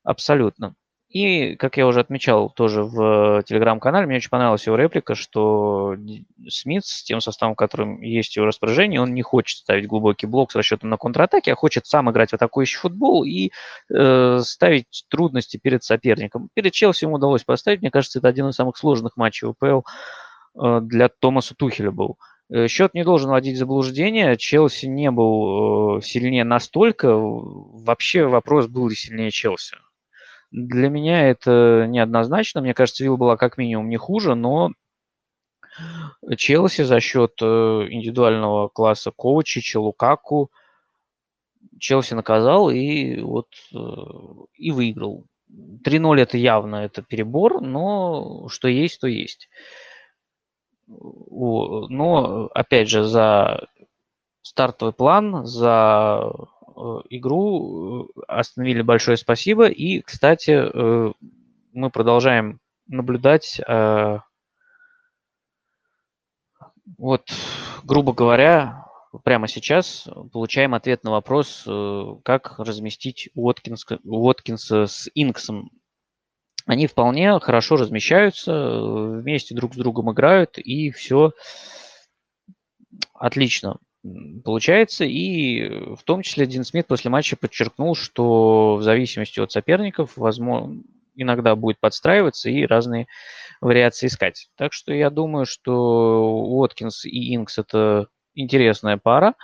Абсолютно. 0.03 0.75
И, 1.11 1.55
как 1.55 1.75
я 1.75 1.87
уже 1.87 1.99
отмечал 1.99 2.49
тоже 2.49 2.83
в 2.83 3.43
телеграм-канале, 3.43 4.07
мне 4.07 4.15
очень 4.15 4.29
понравилась 4.29 4.65
его 4.65 4.77
реплика, 4.77 5.13
что 5.13 5.97
Смит 6.47 6.85
с 6.85 7.03
тем 7.03 7.19
составом, 7.19 7.55
которым 7.55 8.01
есть 8.01 8.37
его 8.37 8.45
распоряжении, 8.45 8.97
он 8.97 9.13
не 9.13 9.21
хочет 9.21 9.57
ставить 9.57 9.87
глубокий 9.87 10.25
блок 10.25 10.53
с 10.53 10.55
расчетом 10.55 10.89
на 10.89 10.95
контратаке, 10.95 11.51
а 11.51 11.55
хочет 11.55 11.85
сам 11.85 12.09
играть 12.09 12.29
в 12.29 12.35
атакующий 12.35 12.79
футбол 12.79 13.25
и 13.25 13.51
э, 13.93 14.39
ставить 14.41 15.03
трудности 15.09 15.57
перед 15.61 15.83
соперником. 15.83 16.47
Перед 16.53 16.71
Челси 16.71 17.03
ему 17.03 17.15
удалось 17.15 17.43
поставить, 17.43 17.81
мне 17.81 17.91
кажется, 17.91 18.19
это 18.19 18.29
один 18.29 18.47
из 18.47 18.55
самых 18.55 18.77
сложных 18.77 19.17
матчей 19.17 19.49
УПЛ 19.49 19.81
э, 20.61 20.79
для 20.81 21.09
Томаса 21.09 21.55
Тухеля 21.55 21.91
был. 21.91 22.19
Э, 22.49 22.69
счет 22.69 22.93
не 22.93 23.03
должен 23.03 23.31
вводить 23.31 23.57
в 23.57 23.59
заблуждение. 23.59 24.37
Челси 24.37 24.85
не 24.85 25.11
был 25.11 25.97
э, 25.97 26.01
сильнее 26.03 26.45
настолько. 26.45 27.15
Вообще 27.17 28.27
вопрос, 28.27 28.67
был 28.67 28.87
ли 28.87 28.95
сильнее 28.95 29.31
Челси. 29.31 29.75
Для 30.51 30.89
меня 30.89 31.29
это 31.29 31.85
неоднозначно. 31.87 32.61
Мне 32.61 32.73
кажется, 32.73 33.03
Вилла 33.03 33.17
была 33.17 33.37
как 33.37 33.57
минимум 33.57 33.89
не 33.89 33.97
хуже, 33.97 34.35
но 34.35 34.71
Челси 36.37 36.83
за 36.83 36.99
счет 36.99 37.33
э, 37.41 37.45
индивидуального 37.45 38.67
класса 38.67 39.11
Ковачича, 39.11 39.79
Лукаку, 39.79 40.51
Челси 41.79 42.13
наказал 42.15 42.69
и 42.69 43.21
вот 43.21 43.47
э, 43.73 43.77
и 44.55 44.71
выиграл. 44.71 45.25
3-0 45.49 46.19
это 46.19 46.37
явно 46.37 46.75
это 46.77 47.01
перебор, 47.01 47.61
но 47.61 48.47
что 48.49 48.67
есть, 48.67 48.99
то 48.99 49.07
есть. 49.07 49.49
Но, 50.87 52.49
опять 52.53 52.89
же, 52.89 53.03
за 53.03 53.67
стартовый 54.41 54.93
план, 54.93 55.45
за 55.45 56.33
игру 57.09 58.09
э, 58.17 58.21
остановили 58.27 58.81
большое 58.81 59.17
спасибо. 59.17 59.67
И, 59.67 60.01
кстати, 60.01 60.51
э, 60.51 61.13
мы 61.73 61.89
продолжаем 61.89 62.59
наблюдать, 62.87 63.61
вот, 66.97 67.31
грубо 67.85 68.11
говоря, 68.11 68.85
прямо 69.23 69.47
сейчас 69.47 70.09
получаем 70.33 70.73
ответ 70.73 71.05
на 71.05 71.11
вопрос, 71.11 71.65
как 72.25 72.59
разместить 72.59 73.29
Уоткинса, 73.33 73.99
Уоткинса 74.03 74.87
с 74.87 75.09
Инксом. 75.15 75.71
Они 76.65 76.87
вполне 76.87 77.39
хорошо 77.39 77.77
размещаются, 77.77 78.81
вместе 78.81 79.55
друг 79.55 79.73
с 79.73 79.77
другом 79.77 80.11
играют, 80.11 80.57
и 80.57 80.91
все 80.91 81.31
отлично 83.13 83.77
получается. 84.43 85.05
И 85.05 85.69
в 85.95 86.03
том 86.03 86.21
числе 86.21 86.45
Дин 86.45 86.63
Смит 86.63 86.87
после 86.87 87.09
матча 87.09 87.35
подчеркнул, 87.35 87.95
что 87.95 88.75
в 88.75 88.83
зависимости 88.83 89.39
от 89.39 89.51
соперников, 89.51 90.13
возможно, 90.15 90.81
иногда 91.15 91.55
будет 91.55 91.79
подстраиваться 91.79 92.49
и 92.49 92.65
разные 92.65 93.07
вариации 93.59 94.07
искать. 94.07 94.49
Так 94.57 94.73
что 94.73 94.93
я 94.93 95.09
думаю, 95.09 95.45
что 95.45 96.23
Уоткинс 96.45 97.05
и 97.05 97.35
Инкс 97.35 97.57
это 97.57 98.07
интересная 98.33 98.97
пара. 98.97 99.35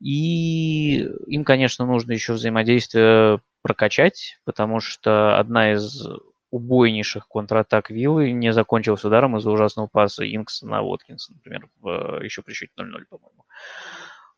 И 0.00 1.06
им, 1.26 1.44
конечно, 1.44 1.84
нужно 1.84 2.12
еще 2.12 2.32
взаимодействие 2.32 3.40
прокачать, 3.62 4.38
потому 4.44 4.80
что 4.80 5.38
одна 5.38 5.74
из 5.74 6.02
убойнейших 6.50 7.28
контратак 7.28 7.90
Виллы 7.90 8.32
не 8.32 8.52
закончилась 8.52 9.04
ударом 9.04 9.36
из-за 9.36 9.50
ужасного 9.50 9.86
паса 9.86 10.24
Инкса 10.24 10.66
на 10.66 10.82
Уоткинса, 10.82 11.32
например, 11.32 11.68
в, 11.80 12.20
еще 12.22 12.42
при 12.42 12.52
счете 12.52 12.72
0-0, 12.78 13.04
по-моему. 13.08 13.44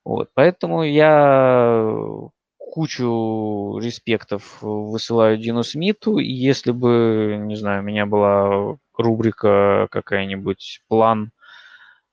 Вот, 0.05 0.31
поэтому 0.35 0.83
я 0.83 2.31
кучу 2.73 3.79
респектов 3.81 4.63
высылаю 4.63 5.37
Дину 5.37 5.63
Смиту. 5.63 6.19
И 6.19 6.31
если 6.31 6.73
бы, 6.73 7.37
не 7.39 7.57
знаю, 7.57 7.83
у 7.83 7.85
меня 7.85 8.07
была 8.07 8.79
рубрика 8.97 9.89
какая-нибудь 9.91 10.83
план 10.89 11.33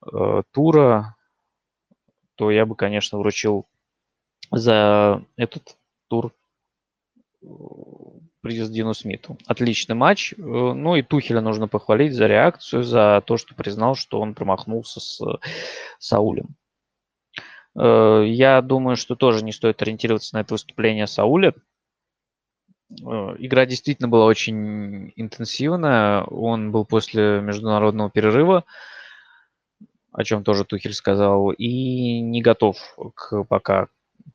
э, 0.06 0.44
тура, 0.52 1.16
то 2.36 2.52
я 2.52 2.66
бы, 2.66 2.76
конечно, 2.76 3.18
вручил 3.18 3.68
за 4.52 5.24
этот 5.38 5.78
тур 6.10 6.34
э, 7.42 7.48
приз 8.42 8.70
Дину 8.70 8.94
Смиту. 8.94 9.38
Отличный 9.46 9.96
матч. 9.96 10.34
Э, 10.34 10.38
ну 10.38 10.96
и 10.96 11.02
Тухеля 11.02 11.42
нужно 11.42 11.68
похвалить 11.68 12.14
за 12.14 12.28
реакцию, 12.28 12.84
за 12.84 13.24
то, 13.26 13.38
что 13.38 13.56
признал, 13.56 13.96
что 13.96 14.20
он 14.20 14.34
промахнулся 14.34 15.00
с 15.00 15.22
Саулем. 16.00 16.56
Э, 17.76 18.24
я 18.26 18.62
думаю, 18.62 18.96
что 18.98 19.16
тоже 19.16 19.44
не 19.44 19.52
стоит 19.52 19.82
ориентироваться 19.82 20.36
на 20.36 20.42
это 20.42 20.54
выступление 20.54 21.08
Сауля. 21.08 21.54
Э, 22.92 23.36
игра 23.40 23.66
действительно 23.66 24.08
была 24.08 24.26
очень 24.26 25.14
интенсивная. 25.16 26.24
Он 26.24 26.72
был 26.72 26.86
после 26.86 27.42
международного 27.42 28.10
перерыва, 28.10 28.66
о 30.12 30.24
чем 30.24 30.44
тоже 30.44 30.66
Тухель 30.66 30.94
сказал, 30.94 31.52
и 31.52 32.20
не 32.22 32.42
готов 32.42 32.78
к, 33.16 33.44
пока 33.44 33.88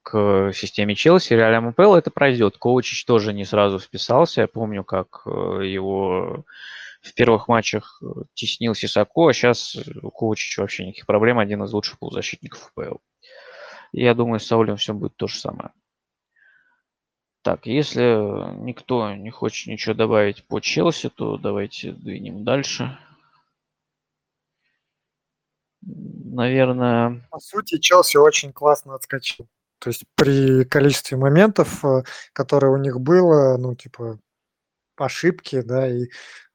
к 0.03 0.53
системе 0.53 0.95
Челси. 0.95 1.35
Реаль 1.35 1.61
МПЛ 1.61 1.95
это 1.95 2.11
пройдет. 2.11 2.59
Коучич 2.59 3.05
тоже 3.05 3.33
не 3.33 3.45
сразу 3.45 3.79
вписался. 3.79 4.43
Я 4.43 4.49
помню, 4.49 4.85
как 4.85 5.23
э, 5.27 5.31
его 5.65 6.45
в 7.03 7.15
первых 7.15 7.49
матчах 7.49 8.03
теснил 8.33 8.75
Сисако, 8.75 9.29
а 9.29 9.33
сейчас 9.33 9.77
у 10.03 10.11
Коучича 10.11 10.63
вообще 10.63 10.87
никаких 10.87 11.07
проблем. 11.07 11.39
Один 11.39 11.63
из 11.63 11.73
лучших 11.73 11.99
полузащитников 11.99 12.73
ФПЛ. 12.73 12.97
Я 13.93 14.15
думаю, 14.15 14.41
с 14.41 14.47
Саулем 14.47 14.77
все 14.77 14.95
будет 14.95 15.17
то 15.17 15.27
же 15.27 15.39
самое. 15.39 15.71
Так, 17.43 17.67
если 17.67 18.57
никто 18.57 19.15
не 19.15 19.31
хочет 19.31 19.69
ничего 19.69 19.95
добавить 19.95 20.45
по 20.45 20.61
Челси, 20.61 21.11
то 21.11 21.37
давайте 21.37 21.93
двинем 21.93 22.43
дальше. 22.43 22.99
Наверное... 25.83 27.29
По 27.31 27.39
сути, 27.39 27.79
Челси 27.79 28.17
очень 28.17 28.53
классно 28.53 28.95
отскочил. 28.95 29.47
То 29.85 29.91
есть 29.91 30.05
при 30.17 30.65
количестве 30.65 31.19
моментов, 31.19 31.85
э, 31.85 32.05
которые 32.33 32.73
у 32.73 32.79
них 32.79 33.01
было, 33.01 33.59
ну, 33.59 33.75
типа, 33.75 34.19
ошибки, 34.97 35.61
да, 35.61 35.87
и 35.87 36.07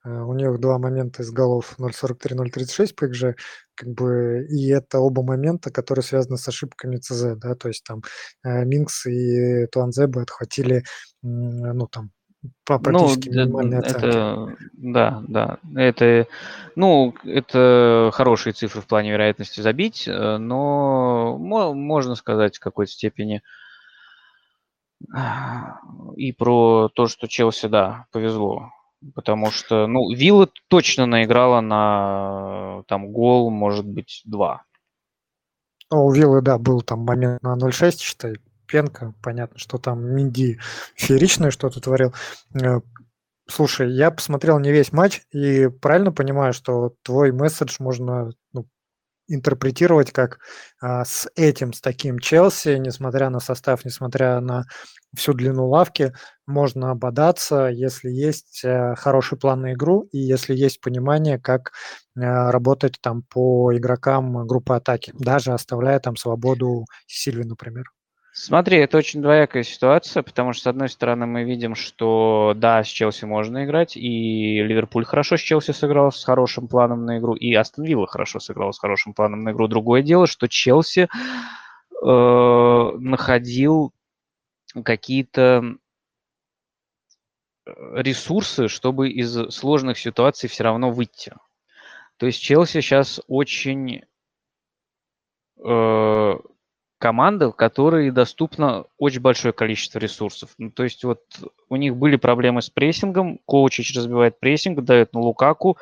э, 0.03 0.09
у 0.09 0.33
них 0.33 0.59
два 0.59 0.79
момента 0.79 1.21
из 1.21 1.29
голов 1.29 1.75
0.43-0.36 1.77 2.95
по 2.95 3.05
XG, 3.05 3.35
как 3.75 3.89
бы, 3.89 4.47
и 4.49 4.69
это 4.69 4.97
оба 4.99 5.21
момента, 5.21 5.69
которые 5.71 6.01
связаны 6.03 6.37
с 6.39 6.47
ошибками 6.47 6.97
ЦЗ, 6.97 7.35
да, 7.37 7.53
то 7.53 7.67
есть 7.67 7.83
там 7.83 8.01
э, 8.43 8.65
Минкс 8.65 9.05
и 9.05 9.67
Туанзебы 9.67 10.23
отхватили, 10.23 10.83
ну, 11.21 11.87
там, 11.87 12.09
по 12.65 12.78
Ну, 12.78 12.84
практически 12.84 13.30
минимальной 13.30 13.80
оценке. 13.80 13.97
это, 14.08 14.56
да, 14.73 15.23
да, 15.28 15.58
это, 15.75 16.28
ну, 16.75 17.13
это 17.23 18.12
хорошие 18.13 18.54
цифры 18.54 18.82
в 18.82 18.88
плане 18.88 19.12
вероятности 19.12 19.60
забить, 19.62 20.08
э, 20.08 20.38
но 20.38 21.38
мо- 21.38 21.73
можно 21.73 22.15
сказать 22.15 22.58
в 22.58 22.60
какой-то 22.60 22.91
степени 22.91 23.41
и 26.15 26.34
про 26.34 26.89
то, 26.93 27.08
что 27.08 27.28
Челси, 27.28 27.67
да, 27.67 28.06
повезло. 28.12 28.71
Потому 29.15 29.49
что, 29.49 29.88
ну, 29.88 30.12
Вилла 30.13 30.49
точно 30.67 31.06
наиграла 31.06 31.62
на 31.62 32.84
там 32.88 33.12
гол, 33.12 33.49
может 33.49 33.86
быть, 33.88 34.21
два. 34.25 34.63
Ну, 35.89 36.06
у 36.06 36.12
Виллы, 36.12 36.41
да, 36.41 36.58
был 36.58 36.82
там 36.82 36.99
момент 36.99 37.41
на 37.41 37.56
0.6, 37.56 38.02
считай, 38.02 38.36
пенка. 38.69 39.13
Понятно, 39.21 39.58
что 39.60 39.77
там 39.77 40.03
Минди 40.03 40.60
фееричное 40.95 41.51
что-то 41.51 41.82
творил. 41.82 42.13
Э, 42.53 42.79
слушай, 43.47 43.91
я 43.91 44.12
посмотрел 44.12 44.60
не 44.60 44.71
весь 44.71 44.93
матч 44.93 45.21
и 45.32 45.67
правильно 45.67 46.12
понимаю, 46.12 46.53
что 46.53 46.93
твой 47.03 47.32
месседж 47.32 47.75
можно 47.79 48.32
ну, 48.53 48.67
интерпретировать 49.27 50.12
как 50.12 50.39
а, 50.82 51.05
с 51.05 51.27
этим, 51.36 51.73
с 51.73 51.82
таким 51.82 52.19
Челси, 52.19 52.77
несмотря 52.77 53.29
на 53.29 53.39
состав, 53.39 53.86
несмотря 53.86 54.39
на 54.41 54.65
всю 55.15 55.34
длину 55.34 55.67
лавки, 55.67 56.13
можно 56.47 56.91
ободаться, 56.91 57.67
если 57.67 58.10
есть 58.10 58.63
а, 58.65 58.95
хороший 58.95 59.38
план 59.38 59.62
на 59.62 59.73
игру 59.73 60.01
и 60.12 60.17
если 60.17 60.55
есть 60.55 60.82
понимание, 60.82 61.39
как 61.39 61.71
а, 62.17 62.51
работать 62.51 62.97
там 63.01 63.23
по 63.23 63.75
игрокам 63.75 64.45
группы 64.47 64.73
атаки, 64.73 65.13
даже 65.17 65.53
оставляя 65.53 65.99
там 65.99 66.15
свободу 66.15 66.86
Сильви, 67.08 67.43
например. 67.43 67.86
Смотри, 68.41 68.78
это 68.78 68.97
очень 68.97 69.21
двоякая 69.21 69.63
ситуация, 69.63 70.23
потому 70.23 70.54
что, 70.54 70.63
с 70.63 70.67
одной 70.67 70.88
стороны, 70.88 71.25
мы 71.25 71.43
видим, 71.43 71.75
что 71.75 72.54
да, 72.56 72.82
с 72.82 72.88
Челси 72.88 73.25
можно 73.25 73.65
играть, 73.65 73.97
и 73.97 74.63
Ливерпуль 74.63 75.04
хорошо 75.04 75.36
с 75.36 75.41
Челси 75.41 75.71
сыграл 75.71 76.10
с 76.13 76.23
хорошим 76.23 76.69
планом 76.69 77.04
на 77.04 77.17
игру, 77.17 77.36
и 77.36 77.54
Астон 77.54 77.84
Вилла 77.84 78.08
хорошо 78.08 78.39
сыграл 78.39 78.71
с 78.71 78.80
хорошим 78.80 79.13
планом 79.13 79.43
на 79.43 79.52
игру. 79.52 79.67
Другое 79.67 80.04
дело, 80.04 80.25
что 80.25 80.47
Челси 80.47 81.10
э, 82.02 82.91
находил 82.99 83.91
какие-то 84.86 85.75
ресурсы, 87.65 88.69
чтобы 88.69 89.10
из 89.10 89.52
сложных 89.54 89.99
ситуаций 89.99 90.47
все 90.47 90.63
равно 90.63 90.91
выйти. 90.91 91.34
То 92.15 92.25
есть 92.25 92.41
Челси 92.41 92.80
сейчас 92.80 93.19
очень 93.28 94.04
э, 95.62 96.36
команда, 96.99 97.49
в 97.49 97.55
которой 97.55 98.12
доступно 98.12 98.85
очень 98.97 99.21
большое 99.21 99.53
количество 99.53 99.97
ресурсов. 99.99 100.51
Ну, 100.57 100.69
то 100.69 100.83
есть 100.83 101.03
вот 101.03 101.21
у 101.69 101.75
них 101.77 101.95
были 101.95 102.17
проблемы 102.17 102.62
с 102.62 102.69
прессингом, 102.69 103.39
Коучич 103.45 103.95
разбивает 103.95 104.39
прессинг, 104.39 104.83
дает 104.83 105.13
на 105.13 105.21
Лукаку, 105.21 105.77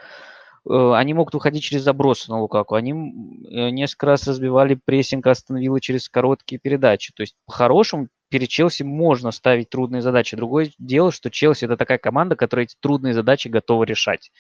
э, 0.69 0.91
они 0.93 1.15
могут 1.15 1.34
выходить 1.34 1.63
через 1.63 1.84
забросы 1.84 2.30
на 2.30 2.39
Лукаку. 2.39 2.75
Они 2.75 2.91
э, 2.91 3.69
несколько 3.71 4.06
раз 4.06 4.27
разбивали 4.27 4.75
прессинг 4.75 5.25
Астон 5.25 5.58
через 5.80 6.08
короткие 6.08 6.60
передачи. 6.60 7.12
То 7.13 7.21
есть, 7.21 7.36
по-хорошему, 7.47 8.10
перед 8.30 8.47
Челси 8.49 8.84
можно 8.84 9.32
ставить 9.32 9.69
трудные 9.69 10.03
задачи. 10.03 10.38
Другое 10.38 10.71
дело, 10.77 11.12
что 11.12 11.32
Челси 11.32 11.65
это 11.65 11.77
такая 11.77 11.97
команда, 11.97 12.36
которая 12.36 12.65
эти 12.65 12.75
трудные 12.80 13.15
задачи 13.15 13.47
готова 13.47 13.84
решать. 13.86 14.32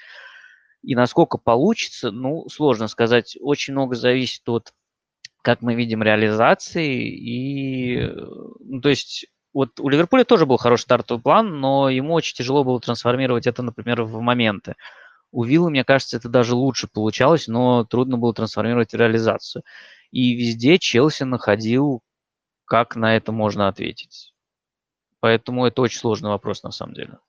И 0.83 0.93
насколько 0.93 1.39
получится, 1.39 2.11
ну, 2.11 2.47
сложно 2.49 2.87
сказать. 2.87 3.35
Очень 3.41 3.73
много 3.73 3.95
зависит 3.95 4.47
от 4.47 4.73
как 5.47 5.61
мы 5.61 5.75
видим, 5.75 6.03
реализации. 6.03 7.07
И, 7.07 8.01
ну, 8.59 8.81
то 8.81 8.89
есть, 8.89 9.27
вот 9.53 9.79
у 9.79 9.87
Ливерпуля 9.87 10.25
тоже 10.25 10.45
был 10.45 10.57
хороший 10.57 10.81
стартовый 10.81 11.23
план, 11.23 11.61
но 11.61 11.89
ему 11.89 12.15
очень 12.15 12.35
тяжело 12.35 12.65
было 12.65 12.81
трансформировать 12.81 13.47
это, 13.47 13.63
например, 13.63 14.03
в 14.03 14.19
моменты. 14.19 14.75
У 15.31 15.45
Виллы, 15.45 15.69
мне 15.69 15.85
кажется, 15.85 16.17
это 16.17 16.27
даже 16.27 16.53
лучше 16.53 16.89
получалось, 16.89 17.47
но 17.47 17.85
трудно 17.85 18.17
было 18.17 18.33
трансформировать 18.33 18.91
в 18.91 18.97
реализацию. 18.97 19.63
И 20.11 20.33
везде 20.35 20.77
Челси 20.79 21.23
находил, 21.23 22.01
как 22.65 22.97
на 22.97 23.15
это 23.15 23.31
можно 23.31 23.69
ответить. 23.69 24.33
Поэтому 25.21 25.65
это 25.65 25.81
очень 25.81 25.99
сложный 25.99 26.29
вопрос 26.29 26.61
на 26.63 26.71
самом 26.71 26.93
деле. 26.93 27.19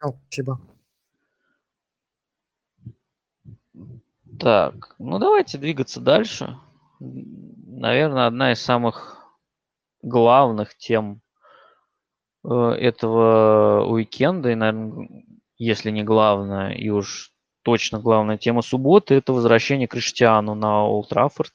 Спасибо. 0.00 0.58
Так, 4.38 4.94
ну 4.98 5.18
давайте 5.18 5.58
двигаться 5.58 6.00
дальше. 6.00 6.58
Наверное, 7.00 8.26
одна 8.26 8.52
из 8.52 8.60
самых 8.60 9.14
главных 10.02 10.76
тем 10.76 11.20
э, 12.44 12.48
этого 12.54 13.86
уикенда, 13.86 14.50
и, 14.50 14.54
наверное, 14.54 15.08
если 15.56 15.90
не 15.90 16.02
главная, 16.02 16.72
и 16.72 16.88
уж 16.90 17.32
точно 17.62 17.98
главная 18.00 18.38
тема 18.38 18.62
субботы, 18.62 19.14
это 19.14 19.32
возвращение 19.32 19.88
Криштиану 19.88 20.54
на 20.54 20.84
Олд 20.84 21.08
Траффорд. 21.08 21.52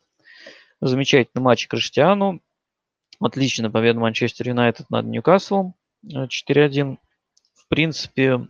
Замечательный 0.82 1.42
матч 1.42 1.68
Криштиану. 1.68 2.42
Отличная 3.20 3.70
победа 3.70 4.00
Манчестер 4.00 4.48
Юнайтед 4.48 4.90
над 4.90 5.06
Ньюкаслом 5.06 5.76
4-1. 6.06 6.98
В 7.54 7.68
принципе, 7.68 8.48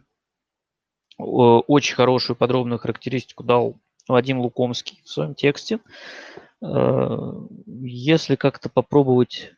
очень 1.17 1.95
хорошую 1.95 2.37
подробную 2.37 2.79
характеристику 2.79 3.43
дал 3.43 3.77
Вадим 4.09 4.39
Лукомский 4.39 5.01
в 5.05 5.09
своем 5.09 5.35
тексте. 5.35 5.79
Э, 6.61 7.31
если 7.65 8.35
как-то 8.35 8.69
попробовать 8.69 9.53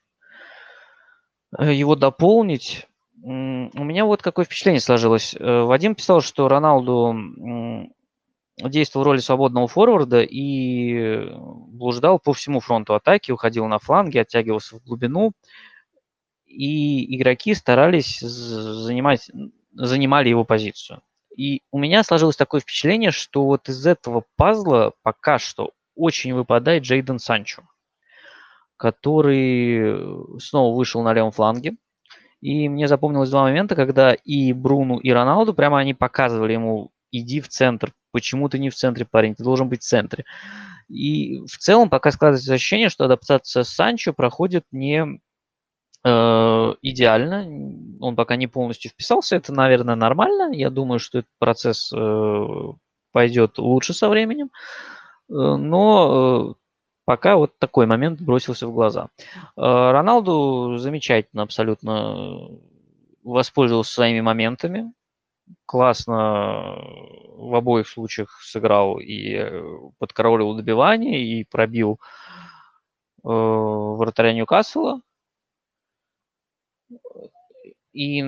э, 1.58 1.74
его 1.74 1.96
дополнить, 1.96 2.88
у 3.24 3.30
меня 3.30 4.06
вот 4.06 4.22
какое 4.22 4.46
впечатление 4.46 4.82
сложилось. 4.82 5.36
Э, 5.36 5.62
Вадим 5.62 5.96
писал, 5.96 6.22
что 6.22 6.48
Роналду 6.48 7.16
действовал 8.58 9.06
в 9.06 9.08
роли 9.08 9.20
свободного 9.20 9.68
форварда 9.68 10.22
и 10.22 11.30
блуждал 11.32 12.20
по 12.20 12.34
всему 12.34 12.60
фронту 12.60 12.94
атаки, 12.94 13.32
уходил 13.32 13.68
на 13.68 13.80
фланги, 13.80 14.18
оттягивался 14.18 14.78
в 14.78 14.84
глубину. 14.84 15.32
И 16.46 17.16
игроки 17.16 17.54
старались 17.54 18.20
занимать, 18.20 19.32
занимали 19.72 20.28
его 20.30 20.44
позицию. 20.44 21.02
И 21.36 21.62
у 21.72 21.80
меня 21.80 22.04
сложилось 22.04 22.36
такое 22.36 22.62
впечатление, 22.62 23.12
что 23.12 23.46
вот 23.46 23.70
из 23.70 23.86
этого 23.86 24.26
пазла 24.36 24.94
пока 25.02 25.40
что 25.40 25.72
очень 25.96 26.34
выпадает 26.34 26.84
Джейден 26.84 27.20
Санчо, 27.20 27.64
который 28.78 30.40
снова 30.40 30.76
вышел 30.76 31.02
на 31.04 31.14
левом 31.14 31.32
фланге. 31.32 31.76
И 32.42 32.68
мне 32.70 32.88
запомнилось 32.88 33.30
два 33.30 33.44
момента, 33.44 33.76
когда 33.76 34.14
и 34.14 34.52
Бруну, 34.52 34.98
и 34.98 35.12
Роналду 35.12 35.54
прямо 35.54 35.80
они 35.80 35.94
показывали 35.94 36.54
ему 36.54 36.92
иди 37.12 37.40
в 37.40 37.48
центр. 37.48 37.94
Почему 38.12 38.50
ты 38.50 38.58
не 38.58 38.70
в 38.70 38.76
центре, 38.76 39.06
парень? 39.06 39.36
Ты 39.36 39.44
должен 39.44 39.70
быть 39.70 39.84
в 39.84 39.88
центре. 39.88 40.26
И 40.90 41.40
в 41.46 41.58
целом 41.58 41.90
пока 41.90 42.12
складывается 42.12 42.54
ощущение, 42.54 42.90
что 42.90 43.06
адаптация 43.06 43.64
Санчо 43.64 44.14
проходит 44.14 44.66
не 44.72 45.22
идеально. 46.04 47.46
Он 48.00 48.16
пока 48.16 48.36
не 48.36 48.48
полностью 48.48 48.90
вписался. 48.92 49.36
Это, 49.36 49.54
наверное, 49.54 49.96
нормально. 49.96 50.52
Я 50.54 50.70
думаю, 50.70 51.00
что 51.00 51.20
этот 51.20 51.32
процесс 51.38 51.92
э, 51.96 52.48
пойдет 53.12 53.58
лучше 53.60 53.94
со 53.94 54.10
временем. 54.10 54.50
Э, 55.30 55.34
но 55.34 56.56
пока 57.06 57.36
вот 57.38 57.58
такой 57.60 57.86
момент 57.86 58.20
бросился 58.22 58.68
в 58.68 58.74
глаза. 58.74 59.10
Роналду 59.56 60.78
замечательно 60.78 61.44
абсолютно 61.44 62.50
воспользовался 63.24 63.94
своими 63.94 64.22
моментами. 64.22 64.92
Классно 65.66 66.78
в 67.36 67.54
обоих 67.56 67.88
случаях 67.88 68.40
сыграл 68.42 68.98
и 69.00 69.38
подкоролил 70.00 70.56
добивание, 70.56 71.24
и 71.24 71.44
пробил 71.44 72.00
вратаря 73.24 74.34
Ньюкасла 74.34 75.02
и 77.94 78.24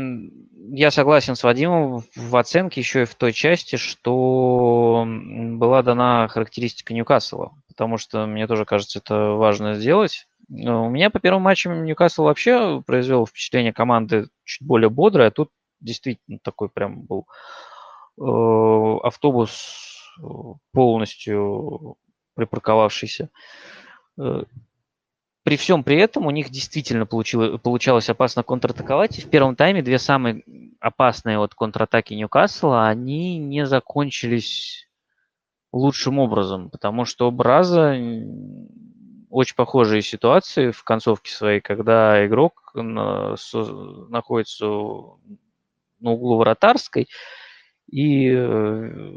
я 0.71 0.91
согласен 0.91 1.35
с 1.35 1.43
Вадимом 1.43 2.03
в 2.15 2.35
оценке 2.35 2.81
еще 2.81 3.03
и 3.03 3.05
в 3.05 3.15
той 3.15 3.31
части, 3.31 3.77
что 3.77 5.05
была 5.07 5.81
дана 5.83 6.27
характеристика 6.27 6.93
Ньюкасла, 6.93 7.53
потому 7.69 7.97
что 7.97 8.25
мне 8.25 8.45
тоже 8.47 8.65
кажется, 8.65 8.99
это 8.99 9.31
важно 9.31 9.75
сделать. 9.75 10.27
У 10.49 10.89
меня 10.89 11.09
по 11.09 11.19
первым 11.19 11.43
матчам 11.43 11.85
Ньюкасл 11.85 12.23
вообще 12.23 12.83
произвел 12.85 13.25
впечатление 13.25 13.71
команды 13.71 14.27
чуть 14.43 14.67
более 14.67 14.89
бодрой, 14.89 15.27
а 15.27 15.31
тут 15.31 15.49
действительно 15.79 16.39
такой 16.43 16.69
прям 16.69 17.03
был 17.03 17.25
э, 18.19 18.97
автобус 19.03 20.11
полностью 20.73 21.95
припарковавшийся. 22.35 23.29
При 25.43 25.57
всем 25.57 25.83
при 25.83 25.97
этом 25.97 26.25
у 26.25 26.31
них 26.31 26.49
действительно 26.49 27.05
получило, 27.05 27.57
получалось 27.57 28.09
опасно 28.09 28.43
контратаковать. 28.43 29.19
И 29.19 29.21
в 29.21 29.29
первом 29.29 29.57
тайме 29.57 29.81
две 29.81 29.99
самые 29.99 30.43
опасные 30.79 31.37
вот 31.37 31.53
контратаки 31.53 32.13
Ньюкасла, 32.13 32.87
они 32.87 33.37
не 33.37 33.65
закончились 33.65 34.87
лучшим 35.73 36.19
образом, 36.19 36.69
потому 36.69 37.03
что 37.03 37.29
Браза 37.29 37.97
очень 39.29 39.55
похожие 39.55 40.01
ситуации 40.01 40.71
в 40.71 40.83
концовке 40.83 41.31
своей, 41.31 41.59
когда 41.59 42.25
игрок 42.25 42.71
на, 42.75 43.35
со, 43.35 43.63
находится 44.09 44.65
на 44.65 46.11
углу 46.11 46.37
вратарской 46.37 47.09
и 47.89 48.29
э, 48.29 49.11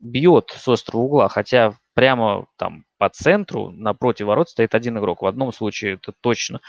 бьет 0.00 0.54
с 0.56 0.66
острого 0.66 1.02
угла, 1.02 1.28
хотя 1.28 1.74
прямо 1.98 2.46
там 2.56 2.84
по 2.96 3.08
центру 3.08 3.72
напротив 3.72 4.26
ворот 4.26 4.48
стоит 4.48 4.76
один 4.76 4.96
игрок. 4.98 5.22
В 5.22 5.26
одном 5.26 5.52
случае 5.52 5.94
это 5.94 6.12
точно. 6.20 6.60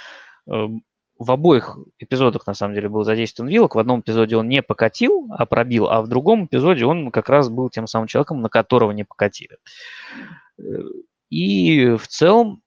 Эм, 0.47 0.81
в 1.19 1.29
обоих 1.29 1.77
эпизодах, 1.99 2.47
на 2.47 2.55
самом 2.55 2.73
деле, 2.73 2.89
был 2.89 3.03
задействован 3.03 3.51
Вилок. 3.51 3.75
В 3.75 3.79
одном 3.79 3.99
эпизоде 3.99 4.37
он 4.37 4.49
не 4.49 4.63
покатил, 4.63 5.27
а 5.37 5.45
пробил, 5.45 5.87
а 5.87 6.01
в 6.01 6.07
другом 6.07 6.45
эпизоде 6.45 6.83
он 6.83 7.11
как 7.11 7.29
раз 7.29 7.47
был 7.47 7.69
тем 7.69 7.85
самым 7.85 8.07
человеком, 8.07 8.41
на 8.41 8.49
которого 8.49 8.89
не 8.89 9.03
покатили. 9.03 9.59
Э, 10.57 10.63
и 11.29 11.91
в 11.91 12.07
целом 12.07 12.63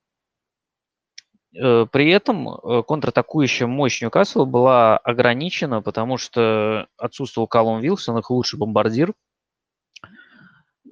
э, 1.53 1.85
при 1.91 2.11
этом 2.11 2.47
э, 2.47 2.83
контратакующая 2.87 3.67
мощь 3.67 4.01
Ньюкасла 4.01 4.45
была 4.45 4.97
ограничена, 4.99 5.81
потому 5.81 6.15
что 6.15 6.87
отсутствовал 6.95 7.45
Калум 7.49 7.81
Вилсон, 7.81 8.19
их 8.19 8.29
лучший 8.29 8.57
бомбардир, 8.57 9.13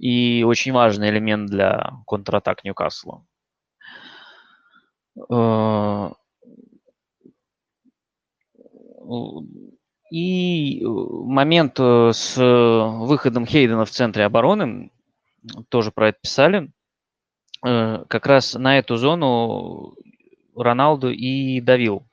и 0.02 0.44
очень 0.44 0.72
важный 0.72 1.10
элемент 1.10 1.48
для 1.48 1.92
контратак 2.08 2.64
Ньюкасла. 2.64 3.24
Э, 5.32 6.10
и 10.12 10.84
момент 10.84 11.80
э, 11.80 12.12
с 12.14 12.36
выходом 12.36 13.46
Хейдена 13.46 13.86
в 13.86 13.92
центре 13.92 14.26
обороны, 14.26 14.92
тоже 15.70 15.92
про 15.92 16.10
это 16.10 16.18
писали, 16.20 16.72
э, 17.64 18.04
как 18.08 18.26
раз 18.26 18.56
на 18.56 18.80
эту 18.80 18.98
зону 18.98 19.94
Роналду 20.56 21.12
и 21.12 21.62
давил 21.62 22.08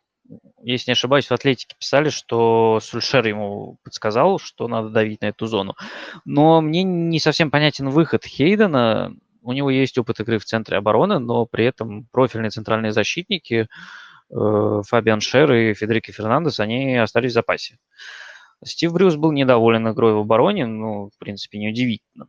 если 0.63 0.91
не 0.91 0.93
ошибаюсь, 0.93 1.27
в 1.27 1.33
Атлетике 1.33 1.77
писали, 1.79 2.09
что 2.09 2.81
Сульшер 2.83 3.27
ему 3.27 3.79
подсказал, 3.85 4.39
что 4.39 4.69
надо 4.69 4.91
давить 4.91 5.21
на 5.23 5.27
эту 5.27 5.47
зону. 5.47 5.75
Но 6.25 6.61
мне 6.61 6.83
не 6.83 7.21
совсем 7.21 7.51
понятен 7.51 7.89
выход 7.91 8.25
Хейдена. 8.25 9.15
У 9.43 9.53
него 9.53 9.71
есть 9.71 9.97
опыт 9.99 10.21
игры 10.21 10.39
в 10.39 10.45
центре 10.45 10.77
обороны, 10.77 11.19
но 11.19 11.47
при 11.47 11.65
этом 11.65 12.07
профильные 12.11 12.51
центральные 12.51 12.93
защитники 12.93 13.69
э, 14.31 14.83
Фабиан 14.87 15.21
Шер 15.21 15.53
и 15.53 15.75
Федерико 15.75 16.13
Фернандес, 16.13 16.61
они 16.61 16.97
остались 16.97 17.31
в 17.31 17.35
запасе. 17.35 17.79
Стив 18.65 18.93
Брюс 18.93 19.17
был 19.17 19.33
недоволен 19.33 19.89
игрой 19.89 20.15
в 20.15 20.19
обороне, 20.19 20.67
ну, 20.67 21.11
в 21.15 21.19
принципе, 21.19 21.59
неудивительно. 21.59 22.27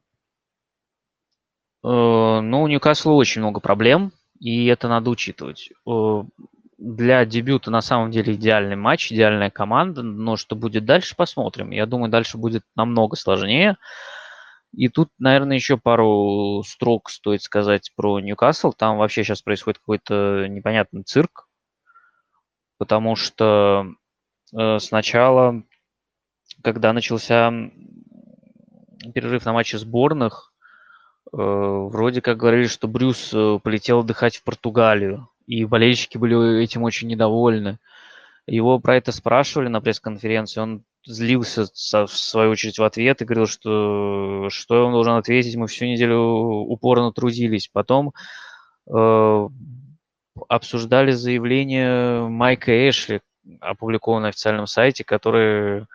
ну, 1.83 2.61
у 2.61 2.67
Ньюкасла 2.67 3.13
очень 3.13 3.41
много 3.41 3.59
проблем, 3.59 4.11
и 4.39 4.67
это 4.67 4.87
надо 4.87 5.09
учитывать. 5.09 5.71
Для 6.79 7.25
дебюта 7.25 7.71
на 7.71 7.81
самом 7.81 8.09
деле 8.09 8.35
идеальный 8.35 8.77
матч, 8.77 9.11
идеальная 9.11 9.49
команда, 9.49 10.01
но 10.01 10.37
что 10.37 10.55
будет 10.55 10.85
дальше, 10.85 11.13
посмотрим. 11.13 11.71
Я 11.71 11.85
думаю, 11.85 12.09
дальше 12.09 12.37
будет 12.37 12.63
намного 12.73 13.17
сложнее. 13.17 13.75
И 14.71 14.87
тут, 14.87 15.09
наверное, 15.19 15.57
еще 15.57 15.77
пару 15.77 16.63
строк 16.65 17.09
стоит 17.09 17.41
сказать 17.43 17.91
про 17.97 18.21
Ньюкасл. 18.21 18.71
Там 18.71 18.97
вообще 18.97 19.25
сейчас 19.25 19.41
происходит 19.41 19.79
какой-то 19.79 20.47
непонятный 20.47 21.03
цирк, 21.03 21.49
потому 22.77 23.17
что 23.17 23.87
э, 24.57 24.79
сначала, 24.79 25.63
когда 26.63 26.93
начался 26.93 27.51
перерыв 29.13 29.43
на 29.43 29.51
матче 29.51 29.77
сборных, 29.77 30.53
э, 31.33 31.35
вроде 31.35 32.21
как 32.21 32.37
говорили, 32.37 32.67
что 32.67 32.87
Брюс 32.87 33.33
э, 33.33 33.59
полетел 33.61 33.99
отдыхать 33.99 34.37
в 34.37 34.43
Португалию, 34.45 35.27
и 35.49 35.65
болельщики 35.65 36.19
были 36.19 36.61
этим 36.61 36.83
очень 36.83 37.07
недовольны. 37.07 37.79
Его 38.45 38.77
про 38.77 38.97
это 38.97 39.11
спрашивали 39.11 39.67
на 39.67 39.81
пресс-конференции, 39.81 40.61
он 40.61 40.83
злился, 41.05 41.65
в 41.65 42.11
свою 42.11 42.51
очередь, 42.51 42.77
в 42.77 42.83
ответ 42.83 43.21
и 43.21 43.25
говорил, 43.25 43.47
что 43.47 44.47
что 44.51 44.85
он 44.85 44.93
должен 44.93 45.13
ответить, 45.13 45.55
мы 45.55 45.65
всю 45.65 45.85
неделю 45.85 46.19
упорно 46.19 47.11
трудились. 47.11 47.67
Потом 47.73 48.13
э, 48.93 49.47
обсуждали 50.47 51.11
заявление 51.11 52.27
Майка 52.27 52.87
Эшли, 52.87 53.21
опубликованное 53.59 54.25
на 54.25 54.29
официальном 54.29 54.67
сайте, 54.67 55.03
который, 55.03 55.87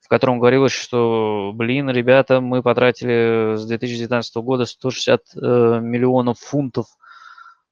в 0.00 0.08
котором 0.08 0.40
говорилось, 0.40 0.72
что, 0.72 1.52
блин, 1.54 1.88
ребята, 1.88 2.40
мы 2.40 2.64
потратили 2.64 3.54
с 3.54 3.64
2019 3.64 4.34
года 4.38 4.66
160 4.66 5.20
э, 5.36 5.38
миллионов 5.80 6.40
фунтов 6.40 6.86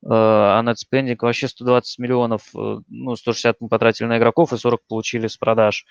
э, 0.03 0.09
а 0.09 0.62
нетспендинг 0.62 1.22
вообще 1.22 1.48
120 1.48 1.98
миллионов, 1.98 2.42
э, 2.55 2.80
ну, 2.88 3.16
160 3.16 3.57
мы 3.61 3.68
потратили 3.68 4.07
на 4.07 4.18
игроков 4.18 4.53
и 4.53 4.59
40 4.59 4.80
получили 4.88 5.26
с 5.26 5.36
продаж. 5.36 5.84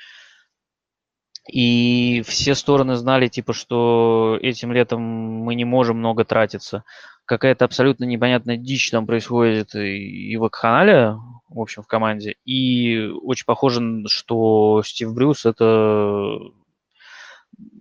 И 1.51 2.21
все 2.27 2.53
стороны 2.53 2.95
знали, 2.95 3.27
типа, 3.27 3.53
что 3.53 4.37
этим 4.41 4.71
летом 4.71 5.01
мы 5.01 5.55
не 5.55 5.65
можем 5.65 5.97
много 5.97 6.23
тратиться. 6.25 6.83
Какая-то 7.25 7.65
абсолютно 7.65 8.05
непонятная 8.05 8.57
дичь 8.57 8.91
там 8.91 9.07
происходит 9.07 9.73
и 9.75 10.35
в 10.37 10.43
Акханале, 10.43 11.15
в 11.47 11.59
общем, 11.59 11.81
в 11.83 11.87
команде. 11.87 12.35
И 12.45 13.07
очень 13.23 13.45
похоже, 13.45 14.03
что 14.07 14.83
Стив 14.83 15.13
Брюс 15.13 15.45
это 15.45 16.37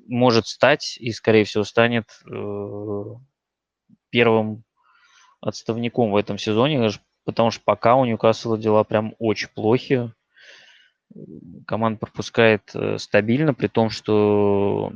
может 0.06 0.46
стать 0.46 0.96
и, 0.98 1.12
скорее 1.12 1.44
всего, 1.44 1.64
станет 1.64 2.06
э, 2.30 3.04
первым 4.10 4.64
отставником 5.40 6.10
в 6.10 6.16
этом 6.16 6.38
сезоне, 6.38 6.90
потому 7.24 7.50
что 7.50 7.62
пока 7.64 7.96
у 7.96 8.04
Ньюкасла 8.04 8.58
дела 8.58 8.84
прям 8.84 9.14
очень 9.18 9.48
плохи 9.48 10.12
команда 11.66 11.98
пропускает 11.98 12.62
э, 12.74 12.98
стабильно, 12.98 13.54
при 13.54 13.68
том, 13.68 13.90
что 13.90 14.92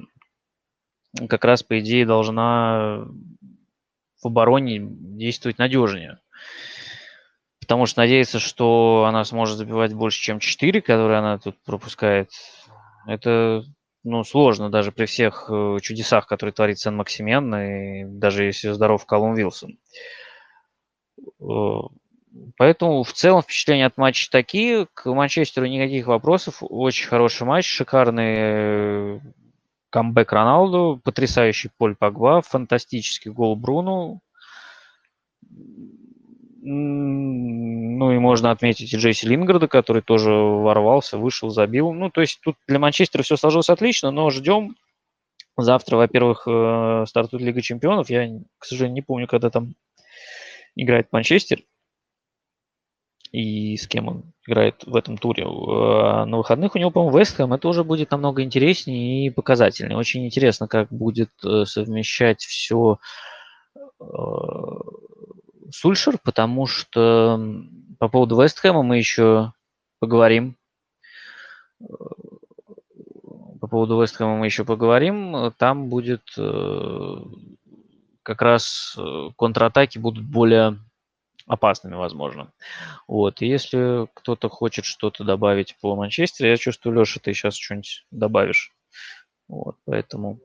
как 1.28 1.44
раз, 1.44 1.62
по 1.62 1.78
идее, 1.80 2.06
должна 2.06 3.06
в 4.22 4.26
обороне 4.26 4.78
действовать 4.80 5.58
надежнее. 5.58 6.18
Потому 7.60 7.86
что 7.86 8.00
надеяться, 8.00 8.38
что 8.38 9.04
она 9.06 9.24
сможет 9.24 9.56
забивать 9.56 9.94
больше, 9.94 10.20
чем 10.20 10.40
4, 10.40 10.80
которые 10.82 11.18
она 11.18 11.38
тут 11.38 11.56
пропускает, 11.64 12.30
это 13.06 13.64
ну, 14.04 14.24
сложно 14.24 14.68
даже 14.68 14.90
при 14.90 15.06
всех 15.06 15.48
э, 15.48 15.78
чудесах, 15.80 16.26
которые 16.26 16.52
творит 16.52 16.78
Сен-Максимен, 16.78 17.54
и 17.54 18.04
даже 18.04 18.44
если 18.44 18.70
здоров 18.70 19.06
Колум 19.06 19.34
Вилсон. 19.34 19.72
Э, 19.72 20.21
Поэтому 22.56 23.02
в 23.02 23.12
целом 23.12 23.42
впечатления 23.42 23.86
от 23.86 23.96
матча 23.96 24.30
такие. 24.30 24.86
К 24.94 25.12
Манчестеру 25.12 25.66
никаких 25.66 26.06
вопросов. 26.06 26.58
Очень 26.60 27.08
хороший 27.08 27.46
матч, 27.46 27.66
шикарный 27.66 28.34
э, 28.36 29.20
камбэк 29.90 30.32
Роналду, 30.32 31.00
потрясающий 31.04 31.70
Поль 31.76 31.94
Погба, 31.94 32.40
фантастический 32.42 33.30
гол 33.30 33.56
Бруну. 33.56 34.20
Ну 36.64 38.12
и 38.12 38.18
можно 38.18 38.52
отметить 38.52 38.94
Джейси 38.94 39.26
Лингарда, 39.26 39.66
который 39.66 40.00
тоже 40.00 40.30
ворвался, 40.32 41.18
вышел, 41.18 41.50
забил. 41.50 41.92
Ну, 41.92 42.08
то 42.08 42.20
есть 42.20 42.40
тут 42.42 42.56
для 42.68 42.78
Манчестера 42.78 43.22
все 43.22 43.36
сложилось 43.36 43.68
отлично, 43.68 44.10
но 44.10 44.30
ждем. 44.30 44.76
Завтра, 45.58 45.96
во-первых, 45.96 46.44
э, 46.46 47.04
стартует 47.06 47.42
Лига 47.42 47.60
Чемпионов. 47.60 48.08
Я, 48.08 48.40
к 48.58 48.64
сожалению, 48.64 48.94
не 48.94 49.02
помню, 49.02 49.26
когда 49.26 49.50
там 49.50 49.74
играет 50.74 51.12
Манчестер 51.12 51.62
и 53.32 53.76
с 53.78 53.86
кем 53.88 54.08
он 54.08 54.32
играет 54.46 54.84
в 54.84 54.94
этом 54.94 55.16
туре. 55.16 55.46
А 55.46 56.26
на 56.26 56.36
выходных 56.36 56.74
у 56.74 56.78
него, 56.78 56.90
по-моему, 56.90 57.18
Вестхэм. 57.18 57.52
Это 57.54 57.66
уже 57.66 57.82
будет 57.82 58.10
намного 58.10 58.42
интереснее 58.42 59.26
и 59.26 59.30
показательнее. 59.30 59.96
Очень 59.96 60.26
интересно, 60.26 60.68
как 60.68 60.88
будет 60.90 61.30
э, 61.42 61.64
совмещать 61.64 62.42
все 62.42 62.98
э, 63.74 64.04
Сульшер, 65.70 66.18
потому 66.22 66.66
что 66.66 67.40
по 67.98 68.08
поводу 68.08 68.40
Вестхэма 68.40 68.82
мы 68.82 68.98
еще 68.98 69.52
поговорим. 69.98 70.56
По 71.78 73.66
поводу 73.66 74.02
Вестхэма 74.02 74.36
мы 74.36 74.44
еще 74.44 74.66
поговорим. 74.66 75.52
Там 75.56 75.88
будет 75.88 76.24
э, 76.36 77.16
как 78.22 78.42
раз 78.42 78.96
контратаки 79.36 79.98
будут 79.98 80.24
более 80.24 80.78
опасными, 81.46 81.94
возможно. 81.94 82.52
Вот. 83.06 83.42
И 83.42 83.46
если 83.46 84.08
кто-то 84.14 84.48
хочет 84.48 84.84
что-то 84.84 85.24
добавить 85.24 85.76
по 85.80 85.96
Манчестеру, 85.96 86.48
я 86.48 86.56
чувствую, 86.56 86.98
Леша, 86.98 87.20
ты 87.22 87.32
сейчас 87.34 87.54
что-нибудь 87.54 88.06
добавишь. 88.10 88.72
Вот, 89.48 89.76
поэтому... 89.84 90.40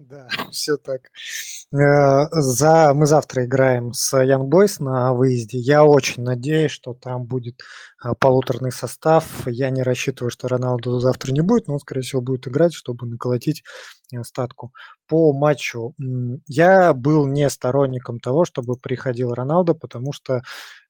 Да, 0.00 0.28
все 0.50 0.76
так. 0.76 1.10
Э, 1.72 2.28
за... 2.30 2.94
Мы 2.94 3.06
завтра 3.06 3.44
играем 3.44 3.92
с 3.92 4.14
Young 4.14 4.48
Boys 4.48 4.82
на 4.82 5.12
выезде. 5.12 5.58
Я 5.58 5.84
очень 5.84 6.22
надеюсь, 6.22 6.70
что 6.70 6.94
там 6.94 7.24
будет 7.24 7.60
полуторный 8.14 8.72
состав. 8.72 9.46
Я 9.46 9.70
не 9.70 9.82
рассчитываю, 9.82 10.30
что 10.30 10.48
Роналду 10.48 10.98
завтра 11.00 11.32
не 11.32 11.40
будет, 11.40 11.66
но 11.68 11.74
он, 11.74 11.80
скорее 11.80 12.02
всего, 12.02 12.20
будет 12.22 12.46
играть, 12.48 12.74
чтобы 12.74 13.06
наколотить 13.06 13.62
э, 14.12 14.22
статку. 14.22 14.72
По 15.08 15.32
матчу 15.32 15.94
я 16.46 16.92
был 16.92 17.26
не 17.26 17.48
сторонником 17.50 18.18
того, 18.20 18.44
чтобы 18.44 18.76
приходил 18.76 19.32
Роналдо, 19.32 19.74
потому 19.74 20.12
что 20.12 20.36
э, 20.36 20.40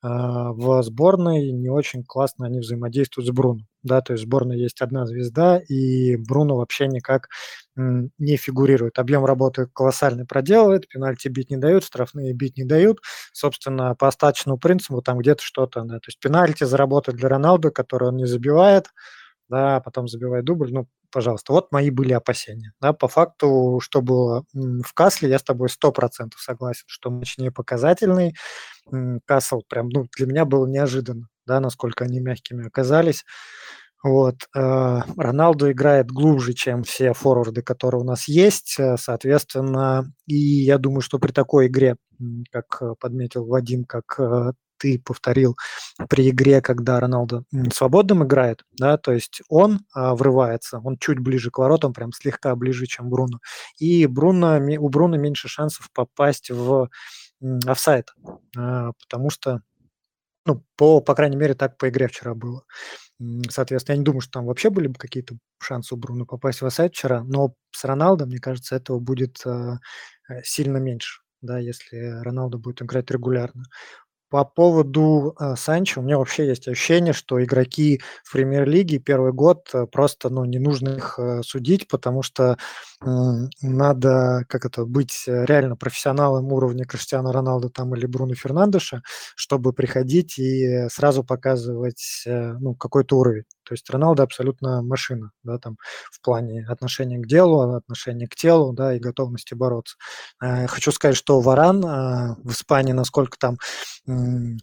в 0.03 0.83
сборной 0.83 1.53
не 1.53 1.69
очень 1.69 2.05
классно 2.05 2.47
они 2.47 2.61
взаимодействуют 2.61 3.29
с 3.29 3.31
Бруно. 3.31 3.61
Да, 3.83 4.01
то 4.01 4.15
есть 4.15 4.25
в 4.25 4.27
сборной 4.27 4.59
есть 4.59 4.81
одна 4.83 5.07
звезда, 5.07 5.59
и 5.59 6.17
Бруно 6.17 6.57
вообще 6.57 6.89
никак 6.89 7.29
не 7.77 8.37
фигурирует. 8.37 8.99
Объем 8.99 9.25
работы 9.25 9.67
колоссальный 9.73 10.25
проделывает, 10.25 10.89
пенальти 10.89 11.29
бить 11.29 11.51
не 11.51 11.59
дают, 11.59 11.85
штрафные 11.85 12.33
бить 12.33 12.57
не 12.57 12.65
дают. 12.65 13.01
Собственно, 13.33 13.95
по 13.95 14.09
остаточному 14.09 14.59
принципу 14.59 15.03
там 15.03 15.19
где-то 15.19 15.43
что-то, 15.43 15.83
да, 15.83 15.97
то 15.97 16.09
есть 16.09 16.19
пенальти 16.19 16.65
заработать 16.65 17.06
для 17.13 17.29
Роналду, 17.29 17.73
который 17.73 18.09
он 18.09 18.17
не 18.17 18.27
забивает, 18.27 18.89
да, 19.49 19.81
потом 19.81 20.09
забивает 20.09 20.45
дубль, 20.45 20.73
ну, 20.73 20.89
пожалуйста. 21.11 21.53
Вот 21.53 21.73
мои 21.73 21.91
были 21.91 22.13
опасения. 22.13 22.73
Да, 22.81 22.93
по 22.93 23.09
факту, 23.09 23.81
что 23.83 24.03
было 24.03 24.45
в 24.55 24.93
Касле, 24.95 25.31
я 25.31 25.39
с 25.39 25.43
тобой 25.45 25.69
сто 25.71 25.93
процентов 25.93 26.41
согласен, 26.41 26.85
что 26.87 27.11
матч 27.11 27.39
не 27.39 27.51
показательный. 27.51 28.35
Касл 29.27 29.63
прям, 29.69 29.89
ну, 29.89 30.07
для 30.17 30.27
меня 30.27 30.45
было 30.45 30.67
неожиданно, 30.67 31.29
да, 31.47 31.61
насколько 31.61 32.05
они 32.05 32.21
мягкими 32.21 32.67
оказались. 32.67 33.25
Вот. 34.03 34.37
Э, 34.55 35.01
Роналду 35.17 35.71
играет 35.73 36.11
глубже, 36.13 36.53
чем 36.55 36.85
все 36.85 37.13
форварды, 37.13 37.63
которые 37.63 38.03
у 38.03 38.05
нас 38.05 38.29
есть, 38.29 38.77
э, 38.79 38.97
соответственно, 38.99 40.13
и 40.27 40.37
я 40.37 40.79
думаю, 40.79 41.01
что 41.01 41.19
при 41.19 41.33
такой 41.33 41.67
игре, 41.67 41.97
как 42.53 42.79
э, 42.81 42.95
подметил 43.01 43.47
Вадим, 43.47 43.85
как 43.85 44.21
ты 44.79 45.01
повторил 45.05 45.57
при 46.09 46.31
игре, 46.31 46.61
когда 46.61 47.01
Роналду 47.01 47.45
свободным 47.73 48.25
играет, 48.25 48.65
да, 48.73 48.97
то 48.99 49.13
есть 49.13 49.43
он 49.49 49.81
а, 49.95 50.15
врывается, 50.15 50.81
он 50.85 50.99
чуть 50.99 51.19
ближе 51.21 51.51
к 51.51 51.59
воротам, 51.59 51.93
прям 51.93 52.13
слегка 52.13 52.55
ближе, 52.57 52.87
чем 52.87 53.11
Бруно. 53.11 53.39
И 53.79 54.07
Бруно, 54.07 54.59
у 54.81 54.89
Бруно 54.89 55.17
меньше 55.17 55.49
шансов 55.49 55.91
попасть 55.93 56.51
в 56.51 56.89
офсайд, 57.67 58.11
а, 58.57 58.93
потому 59.03 59.31
что, 59.31 59.63
ну, 60.47 60.65
по, 60.77 61.01
по 61.01 61.15
крайней 61.15 61.37
мере, 61.37 61.55
так 61.55 61.79
по 61.79 61.89
игре 61.89 62.09
вчера 62.09 62.35
было. 62.35 62.65
Соответственно, 63.51 63.95
я 63.95 63.99
не 63.99 64.05
думаю, 64.05 64.21
что 64.21 64.33
там 64.33 64.47
вообще 64.47 64.71
были 64.71 64.89
бы 64.89 64.95
какие-то 64.99 65.37
шансы 65.61 65.95
у 65.95 65.99
Бруно 65.99 66.27
попасть 66.27 66.61
в 66.61 66.67
офсайд 66.67 66.93
вчера, 66.95 67.23
но 67.25 67.55
с 67.73 67.85
Роналдо, 67.85 68.27
мне 68.27 68.39
кажется, 68.39 68.77
этого 68.77 68.99
будет 69.01 69.41
а, 69.47 69.79
сильно 70.45 70.79
меньше, 70.79 71.23
да, 71.43 71.59
если 71.59 72.23
Роналдо 72.23 72.59
будет 72.59 72.83
играть 72.83 73.11
регулярно. 73.11 73.65
По 74.37 74.45
поводу 74.45 75.35
э, 75.41 75.55
Санчо, 75.57 76.03
у 76.03 76.05
меня 76.05 76.19
вообще 76.19 76.47
есть 76.47 76.69
ощущение, 76.69 77.15
что 77.15 77.43
игроки 77.43 78.03
в 78.23 78.33
премьер-лиге 78.33 78.99
первый 78.99 79.33
год 79.33 79.71
э, 79.73 79.87
просто 79.87 80.29
ну, 80.29 80.45
не 80.45 80.59
нужно 80.59 80.91
их 80.91 81.15
э, 81.19 81.41
судить, 81.43 81.89
потому 81.89 82.21
что 82.23 82.59
э, 83.01 83.07
надо 83.63 84.45
как 84.47 84.67
это, 84.67 84.85
быть 84.85 85.23
реально 85.27 85.75
профессионалом 85.77 86.53
уровня 86.53 86.85
Криштиану 86.85 87.33
Роналду 87.33 87.71
там, 87.71 87.95
или 87.95 88.05
Бруно 88.05 88.35
Фернандеша, 88.35 89.01
чтобы 89.37 89.73
приходить 89.73 90.39
и 90.39 90.87
сразу 90.91 91.25
показывать 91.25 92.23
э, 92.27 92.53
ну, 92.61 92.75
какой-то 92.75 93.17
уровень. 93.17 93.45
То 93.67 93.75
есть 93.75 93.91
Роналдо 93.91 94.23
абсолютно 94.23 94.83
машина, 94.83 95.33
да, 95.43 95.59
там 95.59 95.77
в 96.11 96.21
плане 96.21 96.65
отношения 96.69 97.19
к 97.19 97.27
делу, 97.27 97.75
отношения 97.75 98.29
к 98.29 98.35
телу, 98.37 98.73
да, 98.73 98.95
и 98.95 99.01
готовности 99.01 99.55
бороться. 99.55 99.97
Э, 100.43 100.67
хочу 100.67 100.93
сказать, 100.93 101.17
что 101.17 101.41
Варан 101.41 101.85
э, 101.85 102.37
в 102.43 102.53
Испании, 102.53 102.93
насколько 102.93 103.37
там 103.39 103.59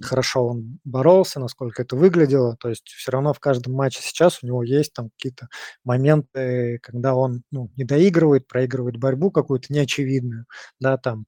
хорошо 0.02 0.48
он 0.48 0.80
боролся, 0.86 1.42
насколько 1.42 1.82
это 1.82 1.98
выглядело, 1.98 2.56
то 2.56 2.70
есть 2.70 2.88
все 2.88 3.12
равно 3.12 3.34
в 3.34 3.42
каждом 3.42 3.74
матче 3.74 4.00
сейчас 4.02 4.40
у 4.42 4.48
него 4.48 4.64
есть 4.64 4.94
там 4.94 5.10
какие-то 5.10 5.48
моменты, 5.84 6.80
когда 6.82 7.14
он 7.14 7.44
ну, 7.52 7.70
не 7.76 7.84
доигрывает, 7.84 8.48
проигрывает 8.48 8.98
борьбу 8.98 9.32
какую-то 9.32 9.74
неочевидную, 9.74 10.46
да, 10.80 10.98
там, 10.98 11.26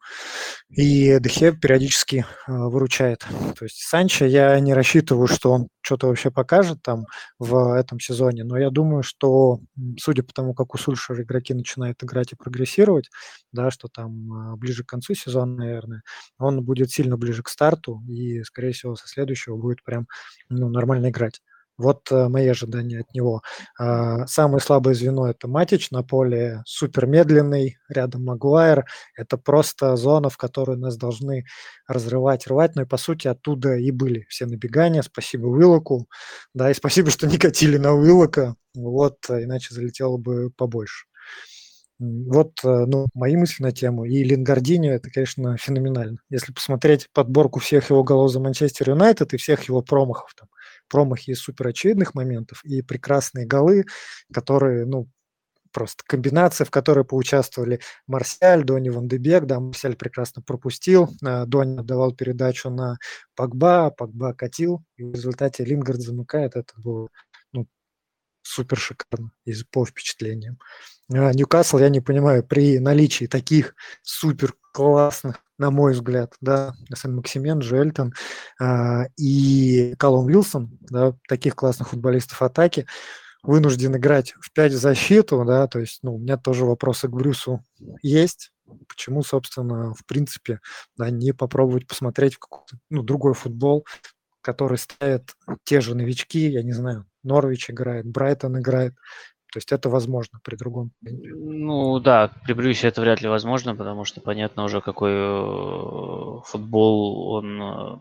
и 0.69 1.19
Дехе 1.19 1.51
периодически 1.51 2.25
выручает. 2.47 3.25
То 3.57 3.65
есть 3.65 3.81
Санчо 3.81 4.25
я 4.25 4.57
не 4.59 4.73
рассчитываю, 4.73 5.27
что 5.27 5.51
он 5.51 5.67
что-то 5.81 6.07
вообще 6.07 6.31
покажет 6.31 6.81
там 6.81 7.05
в 7.37 7.55
этом 7.73 7.99
сезоне, 7.99 8.43
но 8.43 8.57
я 8.57 8.69
думаю, 8.69 9.03
что 9.03 9.59
судя 9.97 10.23
по 10.23 10.33
тому, 10.33 10.53
как 10.53 10.75
у 10.75 10.77
Сульшера 10.77 11.23
игроки 11.23 11.53
начинают 11.53 12.03
играть 12.03 12.33
и 12.33 12.35
прогрессировать, 12.35 13.09
да, 13.51 13.71
что 13.71 13.87
там 13.87 14.31
а, 14.33 14.55
ближе 14.57 14.83
к 14.83 14.87
концу 14.89 15.15
сезона, 15.15 15.55
наверное, 15.55 16.03
он 16.37 16.63
будет 16.63 16.91
сильно 16.91 17.17
ближе 17.17 17.43
к 17.43 17.49
старту 17.49 18.01
и, 18.07 18.43
скорее 18.43 18.71
всего, 18.73 18.95
со 18.95 19.07
следующего 19.07 19.57
будет 19.57 19.83
прям 19.83 20.07
ну, 20.49 20.69
нормально 20.69 21.09
играть. 21.09 21.41
Вот 21.77 22.09
э, 22.09 22.29
мои 22.29 22.47
ожидания 22.47 23.01
от 23.01 23.13
него. 23.13 23.41
Э, 23.79 24.25
самое 24.27 24.61
слабое 24.61 24.93
звено– 24.93 25.27
это 25.29 25.47
Матич 25.49 25.91
на 25.91 26.03
поле, 26.03 26.61
супер 26.65 27.05
медленный, 27.05 27.77
рядом 27.89 28.23
Магуайр. 28.23 28.85
Это 29.17 29.37
просто 29.37 29.95
зона, 29.97 30.29
в 30.29 30.37
которую 30.37 30.79
нас 30.79 30.95
должны 30.95 31.45
разрывать, 31.87 32.47
рвать. 32.47 32.75
Но 32.75 32.83
и, 32.83 32.85
по 32.85 32.97
сути, 32.97 33.27
оттуда 33.27 33.75
и 33.75 33.91
были 33.91 34.25
все 34.29 34.45
набегания. 34.45 35.01
Спасибо 35.01 35.47
Уиллоку. 35.47 36.07
Да, 36.53 36.71
и 36.71 36.73
спасибо, 36.73 37.11
что 37.11 37.27
не 37.27 37.37
катили 37.37 37.77
на 37.77 37.93
Уиллока. 37.93 38.55
Вот, 38.73 39.17
э, 39.29 39.43
иначе 39.43 39.73
залетело 39.73 40.17
бы 40.17 40.51
побольше. 40.55 41.07
Вот, 41.97 42.59
ну, 42.63 43.07
мои 43.13 43.37
мысли 43.37 43.63
на 43.63 43.71
тему. 43.71 44.03
И 44.03 44.21
Лингардинho– 44.23 44.91
это, 44.91 45.09
конечно, 45.09 45.55
феноменально. 45.57 46.17
Если 46.29 46.51
посмотреть 46.51 47.09
подборку 47.13 47.61
всех 47.61 47.89
его 47.89 48.03
голов 48.03 48.31
за 48.31 48.41
Манчестер 48.41 48.89
Юнайтед 48.89 49.33
и 49.33 49.37
всех 49.37 49.63
его 49.69 49.81
промахов, 49.81 50.33
там, 50.35 50.49
промахи 50.89 51.31
из 51.31 51.39
суперочевидных 51.39 52.13
моментов 52.15 52.63
и 52.63 52.81
прекрасные 52.81 53.45
голы, 53.45 53.85
которые, 54.31 54.85
ну, 54.85 55.09
просто 55.75 56.05
комбинация, 56.07 56.63
в 56.63 56.71
которой 56.71 57.03
поучаствовали 57.03 57.81
Марсиаль, 58.07 58.63
Дони 58.63 58.89
Ван 58.89 59.09
Дебек, 59.09 59.45
да, 59.45 59.59
Марсиаль 59.59 59.97
прекрасно 59.97 60.41
пропустил, 60.41 61.09
э, 61.25 61.45
Дони 61.45 61.77
отдавал 61.77 62.13
передачу 62.13 62.69
на 62.69 62.97
Пакба, 63.35 63.91
Пакба 63.91 64.33
катил, 64.33 64.85
и 64.95 65.03
в 65.03 65.13
результате 65.13 65.65
Лингард 65.65 65.99
замыкает, 65.99 66.55
это 66.55 66.73
было 66.77 67.09
ну, 67.51 67.67
супер 68.41 68.77
шикарно 68.77 69.31
из 69.43 69.65
по 69.65 69.85
впечатлениям. 69.85 70.57
А, 71.13 71.33
Ньюкасл, 71.33 71.79
я 71.79 71.89
не 71.89 71.99
понимаю, 71.99 72.43
при 72.43 72.79
наличии 72.79 73.25
таких 73.25 73.75
супер 74.01 74.55
классных, 74.71 75.43
на 75.57 75.71
мой 75.71 75.93
взгляд, 75.93 76.33
да, 76.41 76.73
Сен-Максимен, 76.93 77.61
Жуэльтон 77.61 78.13
э, 78.61 79.05
и 79.17 79.95
Колум 79.97 80.27
Вилсон, 80.27 80.77
да, 80.81 81.13
таких 81.27 81.55
классных 81.55 81.89
футболистов 81.89 82.41
атаки, 82.41 82.85
вынужден 83.43 83.95
играть 83.95 84.33
в 84.41 84.51
5 84.51 84.73
в 84.73 84.77
защиту, 84.77 85.43
да, 85.45 85.67
то 85.67 85.79
есть, 85.79 85.99
ну, 86.03 86.15
у 86.15 86.19
меня 86.19 86.37
тоже 86.37 86.65
вопросы 86.65 87.07
к 87.07 87.11
Брюсу 87.11 87.63
есть, 88.01 88.51
почему, 88.87 89.23
собственно, 89.23 89.93
в 89.93 90.05
принципе, 90.05 90.59
да, 90.97 91.09
не 91.09 91.31
попробовать 91.33 91.87
посмотреть 91.87 92.35
в 92.35 92.39
какой-то, 92.39 92.77
ну, 92.89 93.03
другой 93.03 93.33
футбол, 93.33 93.85
который 94.41 94.77
ставят 94.77 95.35
те 95.63 95.81
же 95.81 95.95
новички, 95.95 96.47
я 96.47 96.63
не 96.63 96.73
знаю, 96.73 97.05
Норвич 97.23 97.69
играет, 97.69 98.05
Брайтон 98.05 98.59
играет, 98.59 98.93
то 99.55 99.59
есть 99.59 99.71
это 99.71 99.87
возможно 99.87 100.37
при 100.43 100.57
другом. 100.57 100.91
Ну 101.01 102.01
да, 102.01 102.29
при 102.43 102.51
Брюсе 102.51 102.89
это 102.89 102.99
вряд 102.99 103.21
ли 103.21 103.29
возможно, 103.29 103.73
потому 103.73 104.03
что 104.03 104.19
понятно 104.19 104.65
уже, 104.65 104.81
какой 104.81 105.11
э, 105.13 106.41
футбол 106.43 107.29
он 107.29 107.61
э, 107.61 107.97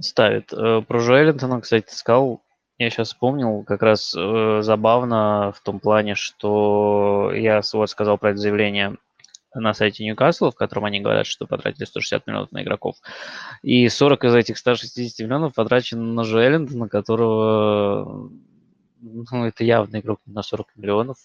ставит. 0.00 0.52
Э, 0.52 0.82
про 0.82 0.98
Жуэллинтона, 0.98 1.60
кстати, 1.60 1.94
сказал, 1.94 2.42
я 2.76 2.90
сейчас 2.90 3.10
вспомнил, 3.10 3.62
как 3.62 3.82
раз 3.82 4.10
забавно 4.10 5.52
в 5.56 5.60
том 5.62 5.78
плане, 5.78 6.16
что 6.16 7.30
я 7.32 7.60
вот 7.72 7.88
сказал 7.88 8.18
про 8.18 8.30
это 8.30 8.40
заявление 8.40 8.96
на 9.54 9.74
сайте 9.74 10.04
Ньюкасла, 10.04 10.50
в 10.50 10.56
котором 10.56 10.86
они 10.86 10.98
говорят, 10.98 11.26
что 11.26 11.46
потратили 11.46 11.84
160 11.84 12.26
миллионов 12.26 12.50
на 12.50 12.64
игроков. 12.64 12.96
И 13.62 13.88
40 13.88 14.24
из 14.24 14.34
этих 14.34 14.58
160 14.58 15.24
миллионов 15.24 15.54
потрачено 15.54 16.02
на 16.02 16.24
Жуэллинтона, 16.24 16.88
которого 16.88 18.28
ну, 19.02 19.44
это 19.44 19.64
явно 19.64 20.00
игрок 20.00 20.20
на 20.26 20.42
40 20.42 20.76
миллионов. 20.76 21.18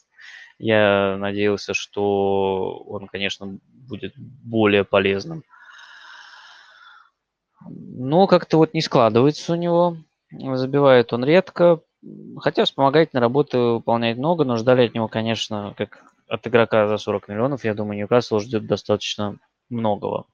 Я 0.58 1.18
надеялся, 1.20 1.74
что 1.74 2.80
он, 2.88 3.08
конечно, 3.08 3.60
будет 3.70 4.14
более 4.18 4.84
полезным. 4.84 5.44
Но 7.70 8.28
как-то 8.28 8.58
вот 8.58 8.74
не 8.74 8.82
складывается 8.82 9.54
у 9.54 9.56
него. 9.56 9.98
Забивает 10.32 11.14
он 11.14 11.24
редко. 11.24 11.82
Хотя 12.40 12.66
вспомогательной 12.66 13.22
работы 13.22 13.58
выполняет 13.58 14.18
много, 14.18 14.44
но 14.44 14.58
ждали 14.58 14.88
от 14.88 14.94
него, 14.94 15.08
конечно, 15.08 15.74
как 15.78 16.04
от 16.28 16.46
игрока 16.48 16.88
за 16.88 16.98
40 16.98 17.28
миллионов. 17.28 17.64
Я 17.64 17.74
думаю, 17.74 17.98
Ньюкасл 17.98 18.40
ждет 18.40 18.66
достаточно 18.66 19.38
многого. 19.70 20.26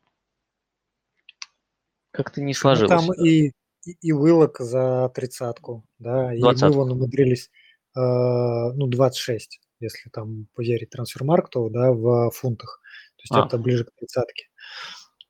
Как-то 2.12 2.42
не 2.42 2.54
сложилось. 2.54 2.92
Ну, 2.92 3.14
там 3.14 3.26
и 3.26 3.52
и, 3.86 4.12
Вылок 4.12 4.60
за 4.60 5.10
тридцатку, 5.14 5.86
да, 6.00 6.36
20 6.36 6.62
и 6.62 6.66
мы 6.66 6.72
вон 6.72 6.92
умудрились, 6.92 7.50
э, 7.96 8.00
ну, 8.00 8.88
26, 8.88 9.62
если 9.80 10.10
там 10.10 10.48
поверить 10.56 10.90
трансфермаркту, 10.90 11.70
да, 11.70 11.92
в 11.92 12.32
фунтах. 12.32 12.82
То 13.18 13.22
есть 13.24 13.44
а. 13.44 13.48
это 13.48 13.58
ближе 13.58 13.86
к 13.86 13.92
тридцатке 13.96 14.46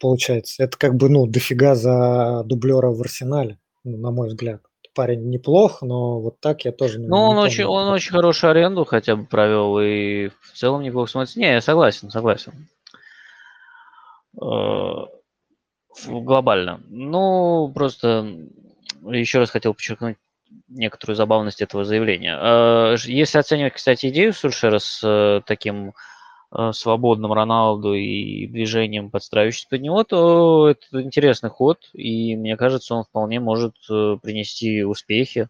получается. 0.03 0.63
Это 0.63 0.77
как 0.77 0.95
бы, 0.95 1.09
ну, 1.09 1.25
дофига 1.25 1.75
за 1.75 2.43
дублера 2.45 2.89
в 2.89 2.99
арсенале, 2.99 3.57
ну, 3.85 3.97
на 3.97 4.11
мой 4.11 4.27
взгляд. 4.27 4.61
Парень 4.93 5.29
неплох, 5.29 5.81
но 5.81 6.19
вот 6.19 6.41
так 6.41 6.65
я 6.65 6.73
тоже 6.73 6.99
не 6.99 7.07
Ну, 7.07 7.15
он, 7.15 7.37
не 7.37 7.43
очень, 7.43 7.63
он 7.63 7.87
очень 7.87 8.11
хорошую 8.11 8.51
аренду 8.51 8.83
хотя 8.83 9.15
бы 9.15 9.25
провел, 9.25 9.79
и 9.79 10.27
в 10.41 10.51
целом 10.53 10.83
неплохо 10.83 11.09
смотрится. 11.09 11.39
Не, 11.39 11.53
я 11.53 11.61
согласен, 11.61 12.11
согласен. 12.11 12.67
Э, 16.05 16.19
глобально. 16.19 16.81
Ну, 16.89 17.71
просто 17.73 18.27
еще 19.05 19.39
раз 19.39 19.49
хотел 19.49 19.73
подчеркнуть 19.73 20.17
некоторую 20.67 21.15
забавность 21.15 21.61
этого 21.61 21.83
заявления. 21.83 22.37
А, 22.39 22.95
если 23.05 23.37
оценивать, 23.37 23.73
кстати, 23.73 24.07
идею 24.07 24.33
Сульшера 24.33 24.79
с 24.79 25.01
э, 25.03 25.41
таким 25.45 25.93
э, 26.51 26.71
свободным 26.73 27.33
Роналду 27.33 27.93
и 27.93 28.47
движением, 28.47 29.09
подстраивающимся 29.09 29.67
под 29.69 29.81
него, 29.81 30.03
то 30.03 30.69
это 30.69 31.01
интересный 31.01 31.49
ход, 31.49 31.89
и 31.93 32.35
мне 32.35 32.55
кажется, 32.57 32.95
он 32.95 33.03
вполне 33.03 33.39
может 33.39 33.75
э, 33.89 34.17
принести 34.21 34.83
успехи. 34.83 35.41
Э, 35.41 35.47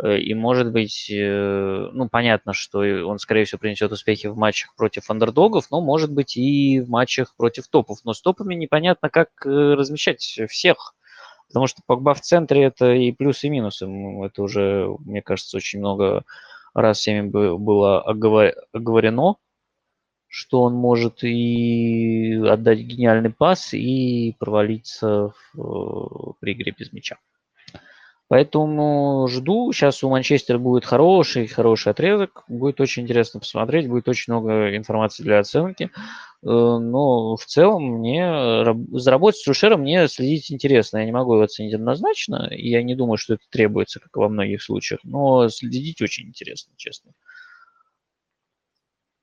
и, 0.00 0.32
может 0.34 0.72
быть, 0.72 1.10
э, 1.10 1.90
ну, 1.92 2.08
понятно, 2.08 2.54
что 2.54 2.78
он, 2.78 3.18
скорее 3.18 3.44
всего, 3.44 3.58
принесет 3.58 3.92
успехи 3.92 4.26
в 4.26 4.36
матчах 4.36 4.74
против 4.74 5.10
андердогов, 5.10 5.70
но, 5.70 5.82
может 5.82 6.10
быть, 6.12 6.36
и 6.36 6.80
в 6.80 6.88
матчах 6.88 7.34
против 7.36 7.68
топов. 7.68 7.98
Но 8.04 8.14
с 8.14 8.22
топами 8.22 8.54
непонятно, 8.54 9.10
как 9.10 9.28
э, 9.44 9.48
размещать 9.74 10.20
всех. 10.48 10.94
Потому 11.48 11.66
что 11.66 11.82
Погба 11.86 12.14
в 12.14 12.22
центре– 12.22 12.62
это 12.64 12.92
и 12.92 13.12
плюсы, 13.12 13.48
и 13.48 13.50
минусы. 13.50 13.86
Это 14.24 14.42
уже, 14.42 14.88
мне 15.00 15.20
кажется, 15.20 15.58
очень 15.58 15.80
много 15.80 16.24
раз 16.72 16.98
всеми 16.98 17.28
было 17.28 18.00
оговорено, 18.00 19.36
что 20.26 20.62
он 20.62 20.72
может 20.72 21.22
и 21.22 22.40
отдать 22.48 22.78
гениальный 22.78 23.30
пас, 23.30 23.74
и 23.74 24.34
провалиться 24.38 25.34
в, 25.52 26.34
при 26.40 26.54
игре 26.54 26.74
без 26.76 26.90
мяча. 26.94 27.18
Поэтому 28.32 29.28
жду. 29.28 29.74
Сейчас 29.74 30.02
у 30.02 30.08
Манчестера 30.08 30.56
будет 30.56 30.86
хороший, 30.86 31.46
хороший 31.46 31.90
отрезок. 31.90 32.44
Будет 32.48 32.80
очень 32.80 33.02
интересно 33.02 33.40
посмотреть. 33.40 33.90
Будет 33.90 34.08
очень 34.08 34.32
много 34.32 34.74
информации 34.74 35.22
для 35.22 35.40
оценки. 35.40 35.90
Э, 36.42 36.46
но 36.46 37.36
в 37.36 37.44
целом 37.44 37.98
мне 37.98 38.64
за 38.92 39.10
работой 39.10 39.36
с 39.36 39.46
Рушером 39.46 39.82
мне 39.82 40.08
следить 40.08 40.50
интересно. 40.50 40.96
Я 40.96 41.04
не 41.04 41.12
могу 41.12 41.34
его 41.34 41.42
оценить 41.42 41.74
однозначно. 41.74 42.48
И 42.50 42.70
я 42.70 42.82
не 42.82 42.94
думаю, 42.94 43.18
что 43.18 43.34
это 43.34 43.42
требуется, 43.50 44.00
как 44.00 44.16
во 44.16 44.30
многих 44.30 44.62
случаях. 44.62 45.00
Но 45.04 45.50
следить 45.50 46.00
очень 46.00 46.28
интересно, 46.28 46.72
честно. 46.78 47.12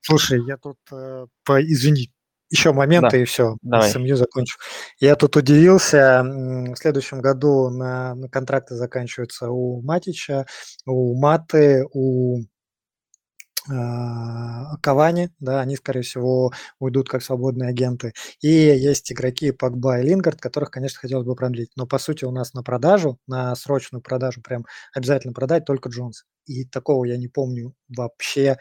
Слушай, 0.01 0.45
я 0.45 0.57
тут, 0.57 0.77
э, 0.91 1.25
извини, 1.47 2.11
еще 2.49 2.73
моменты 2.73 3.09
Да, 3.11 3.17
и 3.17 3.25
все, 3.25 3.57
давай. 3.61 3.89
с 3.89 3.95
МЮ 3.97 4.15
закончу. 4.15 4.57
Я 4.99 5.15
тут 5.15 5.35
удивился, 5.35 6.23
в 6.23 6.75
следующем 6.75 7.21
году 7.21 7.69
на, 7.69 8.15
на 8.15 8.29
контракты 8.29 8.75
заканчиваются 8.75 9.49
у 9.49 9.81
Матича, 9.81 10.45
у 10.85 11.19
Маты, 11.19 11.85
у 11.93 12.41
а, 13.71 14.77
Кавани, 14.77 15.29
да, 15.39 15.61
они, 15.61 15.75
скорее 15.75 16.01
всего, 16.01 16.51
уйдут 16.79 17.09
как 17.09 17.21
свободные 17.21 17.69
агенты. 17.69 18.13
И 18.41 18.47
есть 18.47 19.11
игроки 19.11 19.51
Погба 19.51 19.99
и 19.99 20.03
Лингард, 20.03 20.39
которых, 20.39 20.71
конечно, 20.71 20.99
хотелось 20.99 21.25
бы 21.25 21.35
продлить. 21.35 21.71
Но, 21.75 21.85
по 21.85 21.99
сути, 21.99 22.25
у 22.25 22.31
нас 22.31 22.53
на 22.53 22.63
продажу, 22.63 23.19
на 23.27 23.55
срочную 23.55 24.01
продажу 24.01 24.41
прям 24.41 24.65
обязательно 24.93 25.33
продать 25.33 25.65
только 25.65 25.89
Джонс. 25.89 26.25
И 26.45 26.65
такого 26.65 27.05
я 27.05 27.17
не 27.17 27.27
помню 27.27 27.73
вообще 27.89 28.57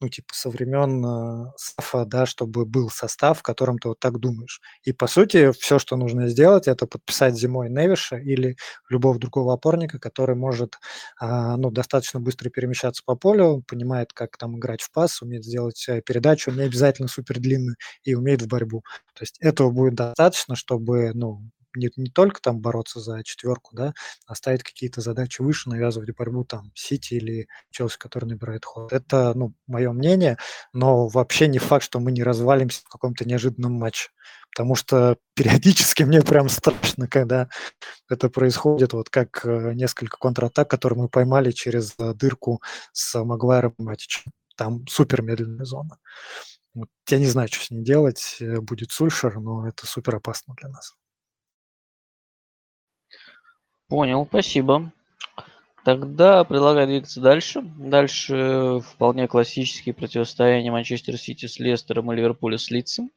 ну, 0.00 0.08
типа, 0.08 0.34
со 0.34 0.50
времен 0.50 1.04
э, 1.04 1.52
САФа, 1.56 2.04
да, 2.06 2.26
чтобы 2.26 2.64
был 2.64 2.90
состав, 2.90 3.38
в 3.40 3.42
котором 3.42 3.78
ты 3.78 3.88
вот 3.88 3.98
так 4.00 4.18
думаешь. 4.18 4.60
И, 4.84 4.92
по 4.92 5.06
сути, 5.06 5.52
все, 5.52 5.78
что 5.78 5.96
нужно 5.96 6.28
сделать, 6.28 6.68
это 6.68 6.86
подписать 6.86 7.36
зимой 7.36 7.68
Невиша 7.70 8.16
или 8.16 8.56
любого 8.88 9.18
другого 9.18 9.52
опорника, 9.54 9.98
который 9.98 10.36
может, 10.36 10.78
э, 11.20 11.26
ну, 11.56 11.70
достаточно 11.70 12.20
быстро 12.20 12.50
перемещаться 12.50 13.02
по 13.04 13.14
полю, 13.16 13.62
понимает, 13.66 14.12
как 14.12 14.36
там 14.36 14.58
играть 14.58 14.82
в 14.82 14.90
пас, 14.92 15.22
умеет 15.22 15.44
сделать 15.44 15.84
э, 15.88 16.00
передачу, 16.02 16.50
не 16.50 16.62
обязательно 16.62 17.08
супер 17.08 17.38
длинную, 17.38 17.76
и 18.04 18.14
умеет 18.14 18.42
в 18.42 18.48
борьбу. 18.48 18.82
То 19.14 19.22
есть 19.22 19.36
этого 19.40 19.70
будет 19.70 19.94
достаточно, 19.94 20.56
чтобы, 20.56 21.12
ну, 21.14 21.42
не, 21.74 21.90
не 21.96 22.10
только 22.10 22.40
там 22.40 22.60
бороться 22.60 23.00
за 23.00 23.22
четверку, 23.24 23.74
да, 23.74 23.94
а 24.26 24.34
ставить 24.34 24.62
какие-то 24.62 25.00
задачи 25.00 25.42
выше, 25.42 25.68
навязывать 25.68 26.14
борьбу 26.16 26.44
там 26.44 26.72
Сити 26.74 27.14
или 27.14 27.48
Челси, 27.70 27.98
который 27.98 28.26
набирает 28.26 28.64
ход. 28.64 28.92
Это, 28.92 29.32
ну, 29.34 29.54
мое 29.66 29.92
мнение, 29.92 30.38
но 30.72 31.08
вообще 31.08 31.48
не 31.48 31.58
факт, 31.58 31.84
что 31.84 32.00
мы 32.00 32.12
не 32.12 32.22
развалимся 32.22 32.82
в 32.84 32.88
каком-то 32.88 33.24
неожиданном 33.24 33.72
матче. 33.72 34.10
Потому 34.50 34.74
что 34.74 35.16
периодически 35.34 36.02
мне 36.02 36.22
прям 36.22 36.48
страшно, 36.48 37.08
когда 37.08 37.48
это 38.08 38.28
происходит, 38.28 38.92
вот 38.92 39.08
как 39.10 39.44
э, 39.44 39.72
несколько 39.74 40.16
контратак, 40.18 40.68
которые 40.68 40.98
мы 41.02 41.08
поймали 41.08 41.50
через 41.52 41.94
э, 41.98 42.14
дырку 42.14 42.62
с 42.92 43.22
Магуайром 43.22 43.74
Матичем. 43.78 44.32
Там 44.56 44.86
супер 44.88 45.22
медленная 45.22 45.64
зона. 45.64 45.98
Вот, 46.74 46.88
я 47.08 47.18
не 47.18 47.26
знаю, 47.26 47.48
что 47.48 47.64
с 47.64 47.70
ней 47.70 47.82
делать. 47.82 48.36
Э, 48.40 48.60
будет 48.60 48.90
Сульшер, 48.90 49.40
но 49.40 49.68
это 49.68 49.86
супер 49.86 50.16
опасно 50.16 50.54
для 50.60 50.68
нас. 50.68 50.94
Понял, 53.90 54.24
спасибо. 54.24 54.92
Тогда 55.84 56.44
предлагаю 56.44 56.86
двигаться 56.86 57.20
дальше. 57.20 57.60
Дальше 57.62 58.80
вполне 58.84 59.26
классические 59.26 59.94
противостояния 59.94 60.70
Манчестер 60.70 61.18
Сити 61.18 61.46
с 61.46 61.58
Лестером 61.58 62.12
и 62.12 62.16
Ливерпуля 62.16 62.56
с 62.56 62.70
Лицем. 62.70 63.10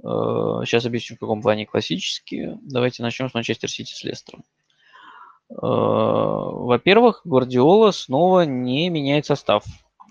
Сейчас 0.00 0.86
объясню, 0.86 1.16
в 1.16 1.20
каком 1.20 1.42
плане 1.42 1.66
классические. 1.66 2.58
Давайте 2.62 3.02
начнем 3.02 3.28
с 3.28 3.34
Манчестер 3.34 3.68
Сити 3.68 3.92
с 3.92 4.02
Лестером. 4.02 4.44
Во-первых, 5.50 7.20
Гвардиола 7.24 7.90
снова 7.90 8.46
не 8.46 8.88
меняет 8.88 9.26
состав. 9.26 9.64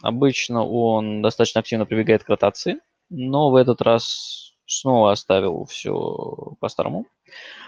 Обычно 0.04 0.64
он 0.64 1.24
достаточно 1.24 1.62
активно 1.62 1.88
прибегает 1.88 2.24
к 2.24 2.30
ротации, 2.30 2.82
но 3.10 3.50
в 3.50 3.56
этот 3.56 3.82
раз 3.82 4.54
снова 4.68 5.12
оставил 5.12 5.66
все 5.66 6.56
по-старому. 6.60 7.08
Э, 7.26 7.65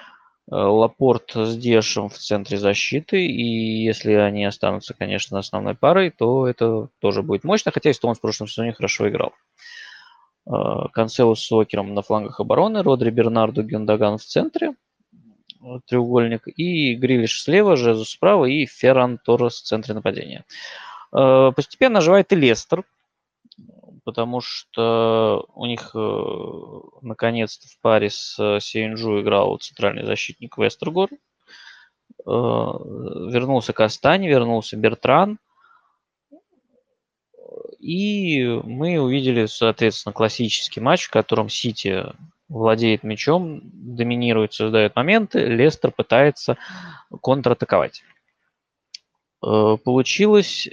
Лапорт 0.49 1.31
с 1.35 1.57
Дешем 1.57 2.07
в 2.07 2.17
центре 2.17 2.57
защиты, 2.57 3.25
и 3.25 3.83
если 3.83 4.13
они 4.13 4.45
останутся, 4.45 4.93
конечно, 4.93 5.39
основной 5.39 5.75
парой, 5.75 6.09
то 6.09 6.47
это 6.47 6.87
тоже 6.99 7.21
будет 7.21 7.43
мощно, 7.43 7.71
хотя 7.71 7.89
и 7.89 7.93
Стоунс 7.93 8.17
в 8.17 8.21
прошлом 8.21 8.47
сезоне 8.47 8.71
хорошо 8.71 9.09
играл. 9.09 9.33
Э, 10.49 10.87
Канцелу 10.93 11.35
с 11.35 11.45
Сокером 11.45 11.93
на 11.93 12.01
флангах 12.01 12.39
обороны, 12.39 12.81
Родри, 12.81 13.09
Бернарду, 13.09 13.63
Гюндаган 13.63 14.17
в 14.17 14.23
центре, 14.23 14.73
треугольник, 15.85 16.43
и 16.47 16.95
Грилиш 16.95 17.41
слева, 17.43 17.75
Жезус 17.75 18.11
справа 18.11 18.45
и 18.45 18.65
Ферран 18.65 19.17
Торрес 19.17 19.55
в 19.55 19.65
центре 19.65 19.93
нападения. 19.93 20.45
Постепенно 21.11 21.99
оживает 21.99 22.31
и 22.31 22.35
Лестер, 22.35 22.83
потому 24.07 24.39
что 24.39 25.45
у 25.53 25.65
них 25.65 25.91
э, 25.93 26.23
наконец-то 27.01 27.67
в 27.67 27.77
паре 27.81 28.09
с 28.09 28.39
э, 28.39 28.61
Сиенджу 28.61 29.19
играл 29.19 29.57
центральный 29.57 30.05
защитник 30.05 30.57
Вестергор. 30.57 31.09
Э, 31.11 31.17
вернулся 32.25 33.73
Кастань, 33.73 34.25
вернулся 34.25 34.77
Бертран. 34.77 35.39
И 37.79 38.47
мы 38.63 38.97
увидели, 38.97 39.45
соответственно, 39.45 40.13
классический 40.13 40.79
матч, 40.79 41.07
в 41.07 41.11
котором 41.11 41.49
Сити 41.49 42.05
владеет 42.47 43.03
мячом, 43.03 43.59
доминирует, 43.73 44.53
создает 44.53 44.95
моменты, 44.95 45.39
Лестер 45.47 45.91
пытается 45.91 46.57
контратаковать. 47.21 48.03
Получилось 49.41 50.69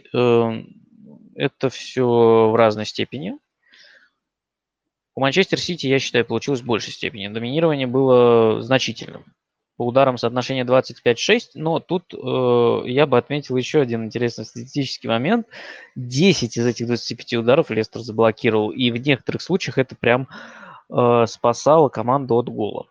это 1.36 1.68
все 1.70 2.04
в 2.04 2.56
разной 2.56 2.86
степени. 2.86 3.38
У 5.14 5.20
Манчестер 5.20 5.60
Сити, 5.60 5.86
я 5.86 5.98
считаю, 5.98 6.24
получилось 6.24 6.60
в 6.60 6.66
большей 6.66 6.92
степени. 6.92 7.28
Доминирование 7.28 7.86
было 7.86 8.60
значительным. 8.62 9.24
По 9.76 9.86
ударам 9.86 10.18
соотношение 10.18 10.64
25-6, 10.64 11.50
но 11.54 11.80
тут 11.80 12.14
э, 12.14 12.88
я 12.88 13.06
бы 13.06 13.18
отметил 13.18 13.56
еще 13.56 13.80
один 13.80 14.04
интересный 14.04 14.44
статистический 14.44 15.08
момент. 15.08 15.48
10 15.96 16.56
из 16.56 16.66
этих 16.66 16.86
25 16.86 17.34
ударов 17.34 17.70
Лестер 17.70 18.00
заблокировал, 18.00 18.70
и 18.70 18.90
в 18.92 18.96
некоторых 18.96 19.42
случаях 19.42 19.78
это 19.78 19.96
прям 19.96 20.28
э, 20.90 21.26
спасало 21.26 21.88
команду 21.88 22.36
от 22.36 22.48
гола. 22.48 22.86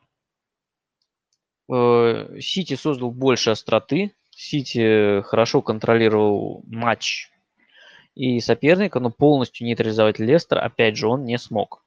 Э, 1.72 2.38
Сити 2.42 2.76
создал 2.76 3.12
больше 3.12 3.52
остроты, 3.52 4.14
Сити 4.32 5.22
хорошо 5.22 5.62
контролировал 5.62 6.64
матч 6.68 7.30
и 8.16 8.40
соперника, 8.40 9.00
но 9.00 9.10
полностью 9.10 9.66
нейтрализовать 9.66 10.20
Лестер, 10.20 10.60
опять 10.60 10.98
же, 10.98 11.08
он 11.08 11.26
не 11.26 11.38
смог. 11.38 11.84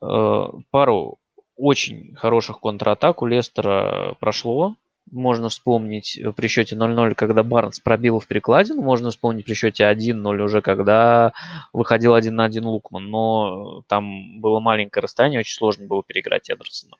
Э, 0.00 0.46
пару 0.70 1.18
очень 1.56 2.14
хороших 2.16 2.60
контратак 2.60 3.22
у 3.22 3.26
Лестера 3.26 4.16
прошло. 4.20 4.76
Можно 5.10 5.50
вспомнить 5.50 6.18
при 6.34 6.48
счете 6.48 6.76
0-0, 6.76 7.14
когда 7.14 7.42
Барнс 7.42 7.78
пробил 7.78 8.20
в 8.20 8.26
перекладину. 8.26 8.82
Можно 8.82 9.10
вспомнить 9.10 9.44
при 9.44 9.54
счете 9.54 9.84
1-0 9.84 10.42
уже, 10.42 10.62
когда 10.62 11.32
выходил 11.72 12.14
один 12.14 12.36
на 12.36 12.44
один 12.44 12.64
Лукман. 12.64 13.10
Но 13.10 13.82
там 13.86 14.40
было 14.40 14.60
маленькое 14.60 15.02
расстояние, 15.02 15.40
очень 15.40 15.56
сложно 15.56 15.86
было 15.86 16.02
переиграть 16.02 16.50
Эдерсона. 16.50 16.96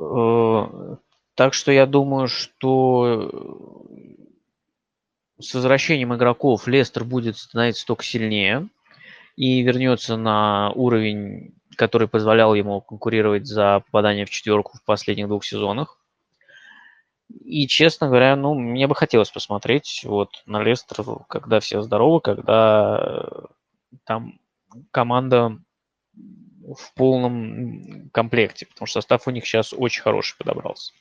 Э, 0.00 0.96
так 1.34 1.54
что 1.54 1.70
я 1.70 1.86
думаю, 1.86 2.26
что 2.26 3.86
с 5.38 5.54
возвращением 5.54 6.14
игроков 6.14 6.66
Лестер 6.66 7.04
будет 7.04 7.36
становиться 7.36 7.86
только 7.86 8.04
сильнее 8.04 8.68
и 9.36 9.62
вернется 9.62 10.16
на 10.16 10.70
уровень, 10.74 11.54
который 11.76 12.08
позволял 12.08 12.54
ему 12.54 12.80
конкурировать 12.80 13.46
за 13.46 13.80
попадание 13.86 14.26
в 14.26 14.30
четверку 14.30 14.76
в 14.76 14.84
последних 14.84 15.28
двух 15.28 15.44
сезонах. 15.44 15.98
И, 17.44 17.66
честно 17.68 18.08
говоря, 18.08 18.36
ну, 18.36 18.54
мне 18.54 18.86
бы 18.86 18.94
хотелось 18.94 19.30
посмотреть 19.30 20.00
вот 20.04 20.42
на 20.46 20.62
Лестер, 20.62 21.04
когда 21.28 21.60
все 21.60 21.82
здоровы, 21.82 22.20
когда 22.20 23.46
там 24.04 24.40
команда 24.90 25.58
в 26.14 26.94
полном 26.94 28.10
комплекте, 28.10 28.66
потому 28.66 28.86
что 28.86 29.00
состав 29.00 29.26
у 29.26 29.30
них 29.30 29.46
сейчас 29.46 29.72
очень 29.76 30.02
хороший 30.02 30.36
подобрался. 30.36 30.92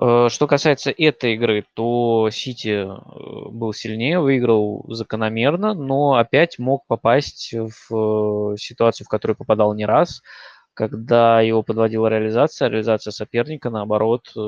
Э, 0.00 0.28
что 0.28 0.46
касается 0.46 0.90
этой 0.90 1.34
игры, 1.34 1.64
то 1.74 2.28
Сити 2.30 2.84
э, 2.86 3.48
был 3.50 3.72
сильнее, 3.72 4.20
выиграл 4.20 4.84
закономерно, 4.88 5.74
но 5.74 6.14
опять 6.14 6.58
мог 6.58 6.86
попасть 6.86 7.52
в 7.54 8.56
ситуацию, 8.56 9.06
в 9.06 9.08
которую 9.08 9.36
попадал 9.36 9.74
не 9.74 9.86
раз, 9.86 10.22
когда 10.74 11.40
его 11.40 11.62
подводила 11.62 12.08
реализация, 12.08 12.68
реализация 12.68 13.12
соперника, 13.12 13.70
наоборот, 13.70 14.32
э, 14.36 14.40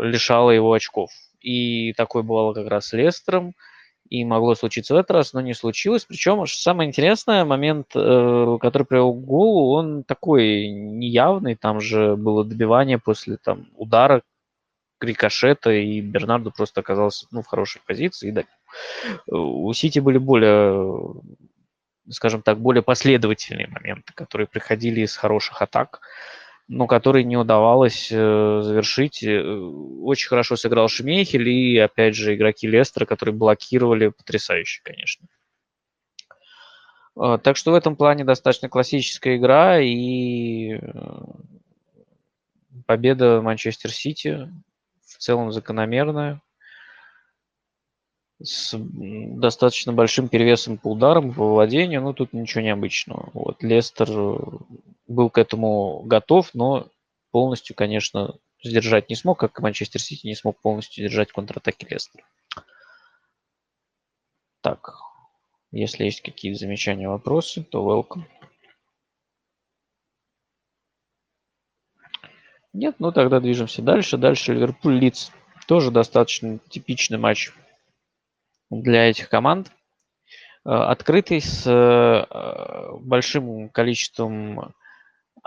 лишала 0.00 0.50
его 0.50 0.72
очков. 0.72 1.10
И 1.40 1.92
такое 1.94 2.22
бывало 2.22 2.54
как 2.54 2.68
раз 2.68 2.88
с 2.88 2.92
Лестером 2.94 3.54
и 4.10 4.24
могло 4.24 4.54
случиться 4.54 4.94
в 4.94 4.98
этот 4.98 5.12
раз, 5.12 5.32
но 5.32 5.40
не 5.40 5.54
случилось. 5.54 6.04
Причем, 6.04 6.44
самое 6.46 6.88
интересное, 6.88 7.44
момент, 7.44 7.88
э, 7.94 8.58
который 8.60 8.84
привел 8.84 9.12
к 9.12 9.24
голу, 9.24 9.72
он 9.72 10.04
такой 10.04 10.68
неявный. 10.68 11.54
Там 11.54 11.80
же 11.80 12.16
было 12.16 12.44
добивание 12.44 12.98
после 12.98 13.36
там, 13.36 13.68
удара, 13.76 14.22
рикошета, 15.00 15.70
и 15.70 16.00
Бернарду 16.00 16.50
просто 16.50 16.80
оказался 16.80 17.26
ну, 17.30 17.42
в 17.42 17.46
хорошей 17.46 17.80
позиции. 17.86 18.30
Да. 18.30 18.44
У 19.28 19.72
Сити 19.72 19.98
были 19.98 20.18
более, 20.18 21.14
скажем 22.10 22.42
так, 22.42 22.58
более 22.58 22.82
последовательные 22.82 23.68
моменты, 23.68 24.12
которые 24.14 24.46
приходили 24.46 25.02
из 25.02 25.16
хороших 25.16 25.60
атак 25.62 26.00
но 26.68 26.86
который 26.86 27.24
не 27.24 27.36
удавалось 27.36 28.08
э, 28.10 28.60
завершить. 28.62 29.22
Э, 29.22 29.40
очень 29.40 30.28
хорошо 30.28 30.56
сыграл 30.56 30.88
Шмейхель 30.88 31.48
и, 31.48 31.78
опять 31.78 32.14
же, 32.14 32.34
игроки 32.34 32.66
Лестера, 32.66 33.06
которые 33.06 33.34
блокировали 33.34 34.08
потрясающе, 34.08 34.80
конечно. 34.82 35.26
А, 37.16 37.38
так 37.38 37.56
что 37.56 37.72
в 37.72 37.74
этом 37.74 37.96
плане 37.96 38.24
достаточно 38.24 38.68
классическая 38.68 39.36
игра 39.36 39.80
и 39.80 40.78
победа 42.86 43.40
Манчестер 43.42 43.90
Сити 43.90 44.48
в 45.04 45.18
целом 45.18 45.52
закономерная 45.52 46.40
с 48.42 48.76
достаточно 48.76 49.92
большим 49.92 50.28
перевесом 50.28 50.78
по 50.78 50.92
ударам, 50.92 51.32
по 51.32 51.54
владению, 51.54 52.02
ну 52.02 52.12
тут 52.12 52.32
ничего 52.32 52.62
необычного. 52.62 53.30
Вот 53.32 53.62
Лестер 53.62 54.08
э, 54.10 54.38
был 55.06 55.30
к 55.30 55.38
этому 55.38 56.02
готов, 56.02 56.50
но 56.52 56.88
полностью, 57.30 57.74
конечно, 57.74 58.34
сдержать 58.62 59.08
не 59.08 59.16
смог, 59.16 59.38
как 59.38 59.58
и 59.58 59.62
Манчестер 59.62 60.00
Сити 60.00 60.26
не 60.26 60.34
смог 60.34 60.60
полностью 60.60 61.04
держать 61.04 61.32
контратаки 61.32 61.86
Лестера. 61.88 62.24
Так, 64.60 64.94
если 65.70 66.04
есть 66.04 66.22
какие-то 66.22 66.58
замечания, 66.58 67.08
вопросы, 67.08 67.62
то 67.62 67.86
welcome. 67.86 68.24
Нет, 72.72 72.96
ну 72.98 73.12
тогда 73.12 73.40
движемся 73.40 73.80
дальше. 73.80 74.18
Дальше 74.18 74.52
Ливерпуль 74.52 74.98
Лидс. 74.98 75.30
Тоже 75.66 75.90
достаточно 75.90 76.58
типичный 76.68 77.16
матч 77.16 77.52
для 78.70 79.10
этих 79.10 79.28
команд. 79.28 79.70
Э, 80.64 80.70
открытый 80.70 81.40
с 81.40 81.64
э, 81.64 82.98
большим 83.00 83.68
количеством 83.68 84.74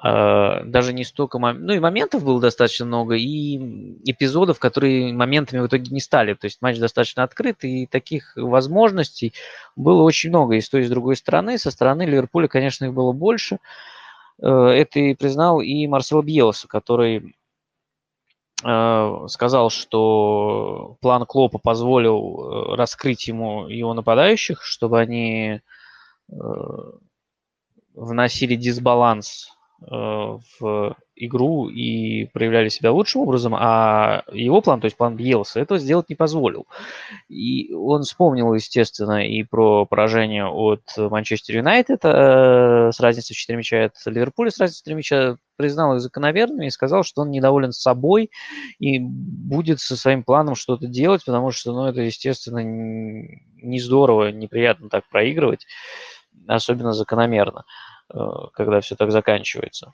э, 0.02 0.64
даже 0.64 0.94
не 0.94 1.04
столько... 1.04 1.40
Ну 1.40 1.74
и 1.74 1.80
моментов 1.80 2.24
было 2.24 2.40
достаточно 2.40 2.86
много, 2.86 3.16
и 3.16 3.58
эпизодов, 4.06 4.60
которые 4.60 5.14
моментами 5.14 5.60
в 5.60 5.68
итоге 5.68 5.92
не 5.92 6.00
стали. 6.00 6.36
То 6.36 6.46
есть 6.46 6.62
матч 6.62 6.80
достаточно 6.80 7.24
открытый, 7.24 7.84
и 7.84 7.86
таких 7.86 8.34
возможностей 8.38 9.34
было 9.76 10.04
очень 10.04 10.30
много. 10.30 10.56
И 10.56 10.62
с 10.62 10.70
той, 10.70 10.82
и 10.82 10.86
с 10.86 10.90
другой 10.90 11.18
стороны. 11.18 11.58
Со 11.58 11.72
стороны 11.72 12.04
Ливерпуля, 12.04 12.48
конечно, 12.48 12.86
их 12.86 12.94
было 12.94 13.12
больше. 13.12 13.58
Это 14.42 15.00
и 15.00 15.16
признал 15.16 15.60
и 15.60 15.86
Марсел 15.86 16.22
Бьелса, 16.22 16.70
который 16.70 17.36
сказал, 18.60 19.70
что 19.70 20.98
план 21.02 21.26
Клопа 21.26 21.60
позволил 21.60 22.74
э, 22.74 22.76
раскрыть 22.76 23.28
ему 23.28 23.68
его 23.68 23.94
нападающих, 23.94 24.64
чтобы 24.64 25.00
они 25.00 25.62
э, 26.30 26.36
вносили 27.94 28.56
дисбаланс 28.56 29.50
в 29.82 30.98
игру 31.16 31.70
и 31.70 32.26
проявляли 32.26 32.70
себя 32.70 32.92
лучшим 32.92 33.22
образом, 33.22 33.56
а 33.56 34.24
его 34.32 34.62
план, 34.62 34.82
то 34.82 34.86
есть 34.86 34.98
план 34.98 35.16
Бьелса, 35.16 35.60
этого 35.60 35.80
сделать 35.80 36.10
не 36.10 36.16
позволил. 36.16 36.66
И 37.28 37.74
он 37.74 38.04
вспомнил, 38.04 38.54
естественно, 38.54 39.26
и 39.26 39.44
про 39.44 39.86
поражение 39.86 40.48
от 40.48 40.82
Манчестер 40.98 41.58
Юнайтед 41.58 42.00
э, 42.04 42.92
с 42.92 43.00
разницей 43.00 43.36
в 43.36 43.38
4 43.38 43.58
мяча 43.58 43.86
от 43.86 43.94
Ливерпуля 44.06 44.52
с 44.52 44.60
разницей 44.60 44.82
в 44.82 44.86
3 44.86 44.96
мяча, 44.96 45.38
признал 45.60 45.94
их 45.94 46.00
закономерными 46.00 46.68
и 46.68 46.72
сказал, 46.72 47.04
что 47.04 47.24
он 47.24 47.32
недоволен 47.32 47.74
собой 47.74 48.32
и 48.80 48.98
будет 48.98 49.82
со 49.82 49.98
своим 49.98 50.24
планом 50.24 50.56
что-то 50.56 50.88
делать, 50.88 51.26
потому 51.26 51.52
что, 51.52 51.74
ну, 51.74 51.86
это, 51.86 52.00
естественно, 52.00 52.60
не 52.64 53.80
здорово, 53.82 54.32
неприятно 54.32 54.88
так 54.88 55.04
проигрывать, 55.10 55.68
особенно 56.48 56.94
закономерно, 56.94 57.66
э, 58.10 58.18
когда 58.54 58.80
все 58.80 58.96
так 58.96 59.12
заканчивается. 59.12 59.92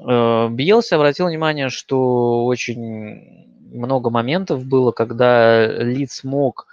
Э, 0.00 0.48
Биелси 0.50 0.94
обратил 0.94 1.28
внимание, 1.28 1.68
что 1.68 2.44
очень 2.44 3.46
много 3.72 4.10
моментов 4.10 4.66
было, 4.66 4.90
когда 4.90 5.64
Лид 5.64 6.10
смог 6.10 6.66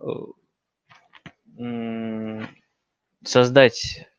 э, 0.00 0.04
создать 3.22 4.09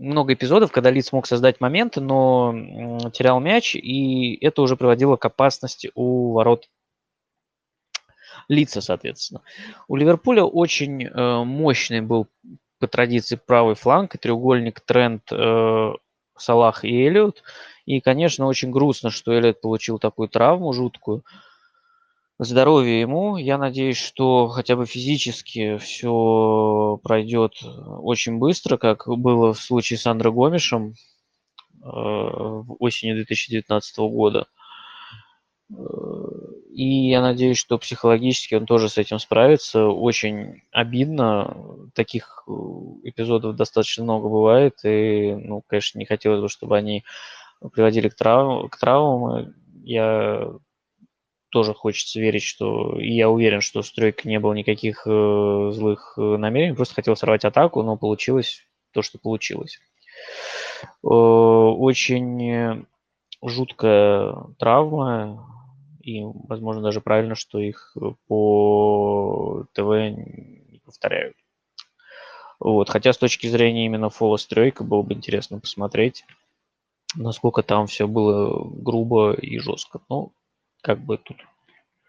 много 0.00 0.32
эпизодов, 0.32 0.72
когда 0.72 0.90
Лид 0.90 1.04
смог 1.04 1.26
создать 1.26 1.60
моменты, 1.60 2.00
но 2.00 3.10
терял 3.12 3.38
мяч, 3.38 3.76
и 3.76 4.36
это 4.40 4.62
уже 4.62 4.76
приводило 4.76 5.16
к 5.16 5.24
опасности 5.26 5.92
у 5.94 6.32
ворот 6.32 6.68
лица, 8.48 8.80
соответственно. 8.80 9.42
У 9.86 9.96
Ливерпуля 9.96 10.44
очень 10.44 11.04
э, 11.04 11.44
мощный 11.44 12.00
был 12.00 12.26
по 12.78 12.88
традиции 12.88 13.36
правый 13.36 13.74
фланг 13.74 14.14
и 14.14 14.18
треугольник 14.18 14.80
тренд 14.80 15.22
э, 15.30 15.92
Салах 16.36 16.84
и 16.84 17.06
Эллиот. 17.06 17.42
И, 17.84 18.00
конечно, 18.00 18.46
очень 18.46 18.70
грустно, 18.70 19.10
что 19.10 19.32
Эллиот 19.32 19.60
получил 19.60 19.98
такую 19.98 20.28
травму 20.28 20.72
жуткую. 20.72 21.24
Здоровья 22.42 23.02
ему. 23.02 23.36
Я 23.36 23.58
надеюсь, 23.58 23.98
что 23.98 24.48
хотя 24.48 24.74
бы 24.74 24.86
физически 24.86 25.76
все 25.76 26.98
пройдет 27.02 27.52
очень 27.62 28.38
быстро, 28.38 28.78
как 28.78 29.06
было 29.06 29.52
в 29.52 29.60
случае 29.60 29.98
с 29.98 30.06
Андро 30.06 30.30
Гомишем 30.30 30.94
э, 30.94 30.94
в 31.82 32.76
осени 32.78 33.12
2019 33.12 33.98
года. 33.98 34.46
И 36.70 37.10
я 37.10 37.20
надеюсь, 37.20 37.58
что 37.58 37.76
психологически 37.76 38.54
он 38.54 38.64
тоже 38.64 38.88
с 38.88 38.96
этим 38.96 39.18
справится. 39.18 39.88
Очень 39.88 40.62
обидно. 40.70 41.90
Таких 41.94 42.44
э, 42.48 42.52
эпизодов 43.02 43.54
достаточно 43.54 44.02
много 44.04 44.30
бывает. 44.30 44.78
И, 44.82 45.34
ну, 45.34 45.62
конечно, 45.66 45.98
не 45.98 46.06
хотелось 46.06 46.40
бы, 46.40 46.48
чтобы 46.48 46.78
они 46.78 47.04
приводили 47.74 48.08
к, 48.08 48.14
трав... 48.14 48.70
к 48.70 48.78
травмам. 48.78 49.52
Я 49.84 50.54
тоже 51.50 51.74
хочется 51.74 52.20
верить, 52.20 52.42
что... 52.42 52.98
И 52.98 53.12
я 53.12 53.28
уверен, 53.28 53.60
что 53.60 53.82
в 53.82 53.86
стройке 53.86 54.28
не 54.28 54.38
было 54.40 54.52
никаких 54.52 55.06
э, 55.06 55.70
злых 55.72 56.14
э, 56.16 56.20
намерений. 56.20 56.74
Просто 56.74 56.94
хотел 56.94 57.16
сорвать 57.16 57.44
атаку, 57.44 57.82
но 57.82 57.96
получилось 57.96 58.66
то, 58.92 59.02
что 59.02 59.18
получилось. 59.18 59.78
Э, 61.02 61.08
очень 61.08 62.86
жуткая 63.42 64.34
травма 64.58 65.46
и, 66.02 66.22
возможно, 66.24 66.82
даже 66.82 67.00
правильно, 67.00 67.34
что 67.34 67.58
их 67.58 67.96
э, 67.96 68.12
по 68.26 69.64
ТВ 69.72 69.86
не 69.86 70.80
повторяют. 70.84 71.36
Вот. 72.58 72.88
Хотя 72.90 73.12
с 73.12 73.18
точки 73.18 73.46
зрения 73.46 73.86
именно 73.86 74.10
фола 74.10 74.36
стройка 74.36 74.84
было 74.84 75.02
бы 75.02 75.14
интересно 75.14 75.58
посмотреть, 75.58 76.24
насколько 77.14 77.62
там 77.62 77.86
все 77.86 78.06
было 78.06 78.62
грубо 78.64 79.32
и 79.32 79.58
жестко. 79.58 80.00
Ну, 80.08 80.32
как 80.82 80.98
бы 80.98 81.18
тут 81.18 81.38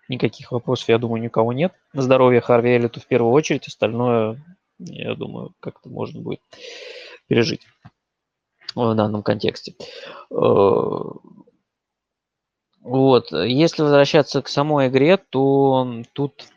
никаких 0.10 0.52
вопросов, 0.52 0.90
я 0.90 0.98
думаю, 0.98 1.22
никого 1.22 1.54
нет. 1.54 1.74
На 1.94 2.02
здоровье 2.02 2.42
Харви 2.42 2.72
Эллиту 2.72 3.00
в 3.00 3.08
первую 3.08 3.32
очередь, 3.32 3.68
остальное, 3.68 4.44
я 4.80 5.16
думаю, 5.16 5.54
как-то 5.60 5.90
можно 5.90 6.22
будет 6.22 6.42
пережить 7.28 7.66
в 8.76 8.96
данном 8.96 9.24
контексте. 9.24 9.74
Э, 10.30 10.36
вот. 12.82 13.32
Если 13.32 13.82
возвращаться 13.82 14.42
к 14.42 14.48
самой 14.48 14.88
игре, 14.88 15.18
то 15.18 16.04
тут 16.14 16.48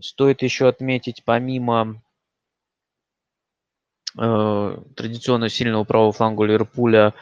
стоит 0.00 0.42
еще 0.42 0.68
отметить, 0.68 1.24
помимо 1.24 2.02
э, 4.18 4.78
традиционно 4.94 5.48
сильного 5.48 5.84
правого 5.84 6.12
фланга 6.12 6.44
Ливерпуля, 6.44 7.14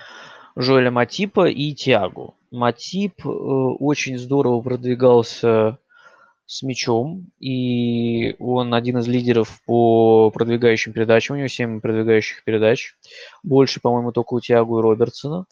Жоэля 0.56 0.90
Матипа 0.90 1.48
и 1.48 1.72
Тиагу. 1.74 2.34
Матип 2.54 3.26
э, 3.26 3.28
очень 3.28 4.16
здорово 4.16 4.60
продвигался 4.60 5.78
с 6.46 6.62
мячом, 6.62 7.26
и 7.40 8.36
он 8.38 8.74
один 8.74 8.98
из 8.98 9.08
лидеров 9.08 9.60
по 9.66 10.30
продвигающим 10.30 10.92
передачам. 10.92 11.34
У 11.34 11.38
него 11.38 11.48
7 11.48 11.80
продвигающих 11.80 12.44
передач. 12.44 12.94
Больше, 13.42 13.80
по-моему, 13.80 14.12
только 14.12 14.34
у 14.34 14.40
Тиагу 14.40 14.78
и 14.78 14.82
Робертсона. 14.82 15.46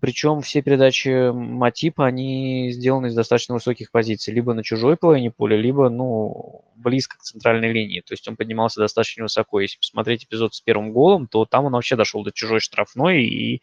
Причем 0.00 0.40
все 0.40 0.62
передачи 0.62 1.30
Матипа, 1.30 2.06
они 2.06 2.72
сделаны 2.72 3.06
из 3.06 3.14
достаточно 3.14 3.54
высоких 3.54 3.90
позиций. 3.92 4.34
Либо 4.34 4.54
на 4.54 4.64
чужой 4.64 4.96
половине 4.96 5.30
поля, 5.30 5.56
либо, 5.56 5.88
ну, 5.90 6.64
близко 6.78 7.18
к 7.18 7.22
центральной 7.22 7.72
линии. 7.72 8.00
То 8.00 8.12
есть 8.14 8.26
он 8.28 8.36
поднимался 8.36 8.80
достаточно 8.80 9.24
высоко. 9.24 9.60
Если 9.60 9.78
посмотреть 9.78 10.24
эпизод 10.24 10.54
с 10.54 10.60
первым 10.60 10.92
голом, 10.92 11.26
то 11.26 11.44
там 11.44 11.66
он 11.66 11.72
вообще 11.72 11.96
дошел 11.96 12.22
до 12.22 12.32
чужой 12.32 12.60
штрафной, 12.60 13.24
и 13.24 13.62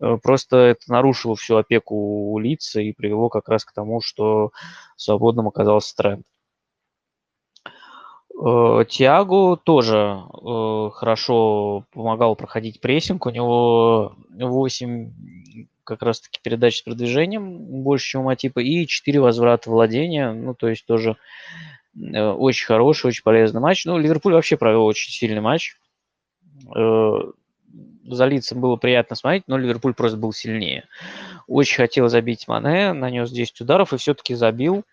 э, 0.00 0.18
просто 0.22 0.56
это 0.56 0.80
нарушило 0.88 1.36
всю 1.36 1.56
опеку 1.56 2.38
лица 2.38 2.80
и 2.80 2.92
привело 2.92 3.28
как 3.28 3.48
раз 3.48 3.64
к 3.64 3.72
тому, 3.72 4.00
что 4.00 4.50
свободным 4.96 5.48
оказался 5.48 5.96
тренд. 5.96 6.26
Э, 8.36 8.84
Тиагу 8.88 9.56
тоже 9.62 10.22
э, 10.22 10.90
хорошо 10.92 11.84
помогал 11.92 12.36
проходить 12.36 12.80
прессинг. 12.80 13.26
У 13.26 13.30
него 13.30 14.16
8 14.30 15.12
как 15.84 16.02
раз-таки 16.02 16.40
передач 16.42 16.78
с 16.78 16.82
продвижением 16.82 17.82
больше, 17.82 18.08
чем 18.08 18.22
у 18.22 18.24
Матипа, 18.24 18.60
и 18.60 18.86
4 18.86 19.20
возврата 19.20 19.70
владения. 19.70 20.32
Ну, 20.32 20.54
то 20.54 20.68
есть 20.68 20.86
тоже 20.86 21.16
очень 21.96 22.66
хороший, 22.66 23.08
очень 23.08 23.22
полезный 23.22 23.60
матч. 23.60 23.84
Ну, 23.84 23.98
Ливерпуль 23.98 24.34
вообще 24.34 24.56
провел 24.56 24.84
очень 24.84 25.12
сильный 25.12 25.40
матч. 25.40 25.76
За 28.06 28.26
лицом 28.26 28.60
было 28.60 28.76
приятно 28.76 29.16
смотреть, 29.16 29.44
но 29.46 29.56
Ливерпуль 29.56 29.94
просто 29.94 30.16
был 30.16 30.32
сильнее. 30.32 30.84
Очень 31.46 31.76
хотел 31.76 32.08
забить 32.08 32.46
Мане, 32.48 32.92
нанес 32.92 33.30
10 33.30 33.62
ударов 33.62 33.92
и 33.92 33.96
все-таки 33.96 34.34
забил, 34.34 34.84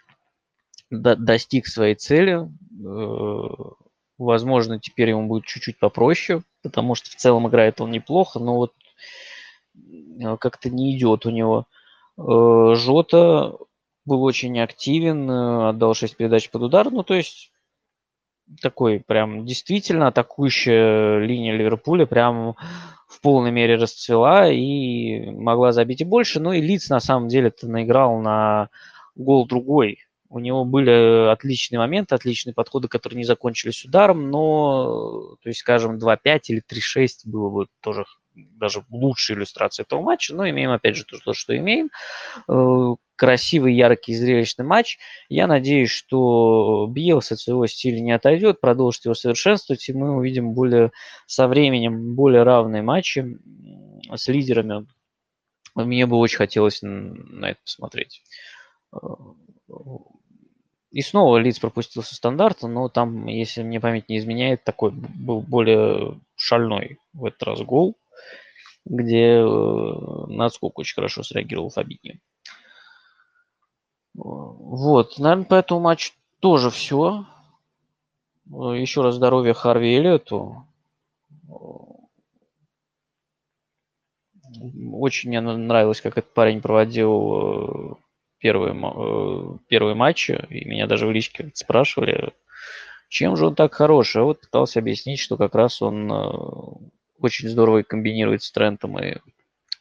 до, 0.89 1.15
достиг 1.15 1.67
своей 1.67 1.95
цели. 1.95 2.47
Э, 2.85 3.47
Возможно, 4.21 4.79
теперь 4.79 5.09
ему 5.09 5.25
будет 5.25 5.45
чуть-чуть 5.45 5.79
попроще, 5.79 6.43
потому 6.61 6.93
что 6.93 7.09
в 7.09 7.15
целом 7.15 7.47
играет 7.47 7.81
он 7.81 7.89
неплохо, 7.89 8.37
но 8.37 8.55
вот 8.55 8.73
э, 9.75 10.37
как-то 10.37 10.69
не 10.69 10.95
идет 10.95 11.25
у 11.25 11.31
него. 11.31 11.65
Э, 12.19 12.75
Жота 12.75 13.55
был 14.05 14.23
очень 14.23 14.59
активен, 14.59 15.29
э, 15.29 15.69
отдал 15.69 15.93
6 15.93 16.15
передач 16.17 16.49
под 16.49 16.63
удар. 16.63 16.91
Ну, 16.91 17.03
то 17.03 17.13
есть 17.13 17.51
такой 18.61 18.99
прям 18.99 19.45
действительно 19.45 20.07
атакующая 20.07 21.19
линия 21.19 21.55
Ливерпуля 21.55 22.05
прям 22.05 22.55
в 23.07 23.21
полной 23.21 23.51
мере 23.51 23.75
расцвела 23.75 24.49
и 24.51 25.29
могла 25.31 25.71
забить 25.71 26.01
и 26.01 26.05
больше. 26.05 26.39
Ну 26.39 26.51
и 26.51 26.61
Лиц 26.61 26.89
на 26.89 26.99
самом 26.99 27.27
деле-то 27.27 27.67
наиграл 27.67 28.19
на 28.19 28.69
гол 29.15 29.45
другой. 29.45 29.99
У 30.29 30.39
него 30.39 30.63
были 30.63 31.29
отличные 31.29 31.79
моменты, 31.79 32.15
отличные 32.15 32.53
подходы, 32.53 32.87
которые 32.87 33.17
не 33.17 33.25
закончились 33.25 33.83
ударом, 33.83 34.31
но, 34.31 35.35
то 35.43 35.49
есть, 35.49 35.59
скажем, 35.59 35.97
2-5 35.97 36.39
или 36.47 36.61
3-6 36.61 37.09
было 37.25 37.49
бы 37.49 37.67
тоже 37.81 38.05
даже 38.33 38.85
лучшей 38.89 39.35
иллюстрацией 39.35 39.85
этого 39.85 40.01
матча, 40.01 40.33
но 40.33 40.49
имеем 40.49 40.71
опять 40.71 40.95
же 40.95 41.03
то, 41.03 41.33
что 41.33 41.57
имеем. 41.57 41.89
Красивый, 43.21 43.75
яркий, 43.75 44.15
зрелищный 44.15 44.65
матч. 44.65 44.97
Я 45.29 45.45
надеюсь, 45.45 45.91
что 45.91 46.87
Биелс 46.89 47.31
от 47.31 47.39
своего 47.39 47.67
стиля 47.67 47.99
не 47.99 48.13
отойдет, 48.13 48.59
продолжит 48.59 49.05
его 49.05 49.13
совершенствовать, 49.13 49.87
и 49.87 49.93
мы 49.93 50.15
увидим 50.17 50.55
более 50.55 50.91
со 51.27 51.47
временем 51.47 52.15
более 52.15 52.41
равные 52.41 52.81
матчи 52.81 53.37
с 54.11 54.27
лидерами. 54.27 54.87
Мне 55.75 56.07
бы 56.07 56.17
очень 56.17 56.37
хотелось 56.37 56.79
на 56.81 57.51
это 57.51 57.59
посмотреть. 57.63 58.23
Э, 58.91 58.97
и 60.89 61.01
снова 61.03 61.37
Лиц 61.37 61.59
пропустил 61.59 62.01
со 62.01 62.15
стандарта, 62.15 62.67
но 62.67 62.89
там, 62.89 63.27
если 63.27 63.61
мне 63.61 63.79
память 63.79 64.09
не 64.09 64.17
изменяет, 64.17 64.63
такой 64.63 64.89
был 64.93 65.41
более 65.41 66.19
шальной 66.35 66.97
в 67.13 67.25
этот 67.25 67.43
раз 67.43 67.61
гол 67.61 67.95
где 68.83 69.35
э, 69.35 69.43
на 69.43 70.45
отскок 70.45 70.79
очень 70.79 70.95
хорошо 70.95 71.21
среагировал 71.21 71.69
Фабини. 71.69 72.19
Вот, 74.13 75.17
наверное, 75.17 75.45
по 75.45 75.55
этому 75.55 75.79
матчу 75.79 76.13
тоже 76.39 76.69
все. 76.69 77.25
Еще 78.45 79.01
раз 79.01 79.15
здоровья 79.15 79.53
Харви 79.53 79.95
Эллиоту. 79.95 80.65
Очень 84.91 85.29
мне 85.29 85.39
нравилось, 85.41 86.01
как 86.01 86.17
этот 86.17 86.33
парень 86.33 86.61
проводил 86.61 87.91
э, 87.91 87.95
первые, 88.39 88.75
э, 88.75 89.57
первые 89.67 89.95
матчи. 89.95 90.45
И 90.49 90.65
меня 90.65 90.87
даже 90.87 91.07
в 91.07 91.11
личке 91.11 91.51
спрашивали, 91.53 92.33
чем 93.07 93.37
же 93.37 93.47
он 93.47 93.55
так 93.55 93.73
хорош. 93.73 94.15
А 94.17 94.23
вот 94.23 94.41
пытался 94.41 94.79
объяснить, 94.79 95.19
что 95.19 95.37
как 95.37 95.55
раз 95.55 95.81
он 95.81 96.11
очень 97.19 97.47
здорово 97.47 97.83
комбинирует 97.83 98.43
с 98.43 98.51
Трентом 98.51 98.99
и 98.99 99.17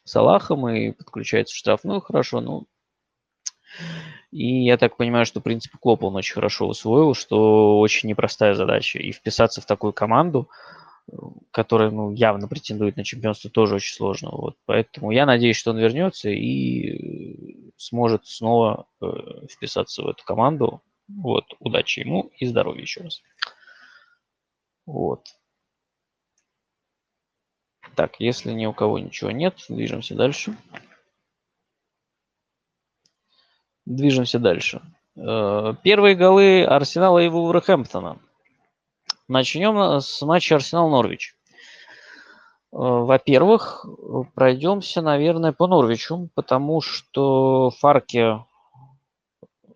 Салахом 0.05 0.69
и 0.69 0.91
подключается 0.91 1.53
в 1.53 1.57
штрафную 1.57 1.99
хорошо. 1.99 2.39
Ну, 2.39 2.67
и 4.31 4.63
я 4.63 4.77
так 4.77 4.95
понимаю, 4.95 5.25
что 5.25 5.41
принцип 5.41 5.75
Клопа 5.77 6.05
он 6.05 6.15
очень 6.15 6.33
хорошо 6.33 6.67
усвоил, 6.67 7.13
что 7.13 7.79
очень 7.79 8.09
непростая 8.09 8.53
задача. 8.53 8.97
И 8.99 9.11
вписаться 9.11 9.61
в 9.61 9.65
такую 9.65 9.91
команду, 9.91 10.49
которая 11.51 11.91
ну, 11.91 12.11
явно 12.11 12.47
претендует 12.47 12.95
на 12.95 13.03
чемпионство, 13.03 13.49
тоже 13.49 13.75
очень 13.75 13.93
сложно. 13.93 14.29
Вот. 14.31 14.55
Поэтому 14.65 15.11
я 15.11 15.25
надеюсь, 15.25 15.57
что 15.57 15.71
он 15.71 15.79
вернется 15.79 16.29
и 16.29 17.71
сможет 17.77 18.25
снова 18.25 18.87
э, 19.01 19.05
вписаться 19.49 20.03
в 20.03 20.07
эту 20.07 20.23
команду. 20.23 20.81
Вот, 21.09 21.45
удачи 21.59 21.99
ему 21.99 22.31
и 22.37 22.45
здоровья 22.45 22.81
еще 22.81 23.01
раз. 23.01 23.21
Вот. 24.85 25.25
Так, 27.95 28.19
если 28.19 28.51
ни 28.53 28.65
у 28.65 28.71
кого 28.71 28.97
ничего 28.97 29.31
нет, 29.31 29.55
движемся 29.67 30.15
дальше. 30.15 30.55
Движемся 33.95 34.39
дальше. 34.39 34.81
Э, 35.17 35.73
первые 35.83 36.15
голы 36.15 36.63
Арсенала 36.63 37.19
и 37.19 37.27
Вулверхэмптона. 37.27 38.19
Начнем 39.27 39.99
с 39.99 40.21
матча 40.21 40.55
Арсенал-Норвич. 40.55 41.35
Э, 42.71 42.77
во-первых, 42.77 43.85
пройдемся, 44.33 45.01
наверное, 45.01 45.51
по 45.51 45.67
Норвичу, 45.67 46.29
потому 46.35 46.79
что 46.79 47.71
Фарки 47.79 48.39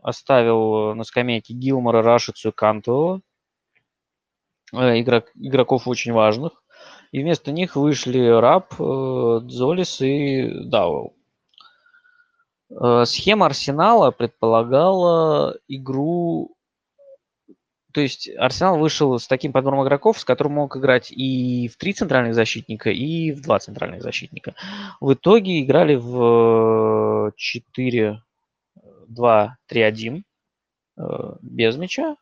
оставил 0.01 0.95
на 0.95 1.03
скамейке 1.03 1.53
Гилмора, 1.53 2.01
Рашицу 2.01 2.49
и 2.49 2.51
Кантова, 2.53 3.21
э, 4.71 5.01
игрок, 5.01 5.25
игроков 5.35 5.87
очень 5.87 6.13
важных 6.13 6.63
и 7.11 7.21
вместо 7.21 7.51
них 7.51 7.75
вышли 7.75 8.27
Раб, 8.27 8.73
э, 8.79 9.39
Дзолис 9.43 9.99
и 10.01 10.49
Дауэлл. 10.65 11.15
Э, 12.69 13.03
схема 13.05 13.47
Арсенала 13.47 14.11
предполагала 14.11 15.57
игру... 15.67 16.55
То 17.93 18.01
есть 18.01 18.29
Арсенал 18.37 18.77
вышел 18.77 19.17
с 19.17 19.25
таким 19.25 19.53
подбором 19.53 19.83
игроков, 19.83 20.19
с 20.19 20.25
которым 20.25 20.55
мог 20.55 20.75
играть 20.75 21.11
и 21.11 21.69
в 21.69 21.77
три 21.77 21.93
центральных 21.93 22.35
защитника, 22.35 22.89
и 22.89 23.31
в 23.31 23.41
два 23.41 23.59
центральных 23.59 24.01
защитника. 24.01 24.53
В 24.99 25.13
итоге 25.13 25.61
играли 25.61 25.95
в 25.95 27.31
4-2-3-1 27.71 30.23
э, 30.97 31.03
без 31.41 31.77
мяча. 31.77 32.17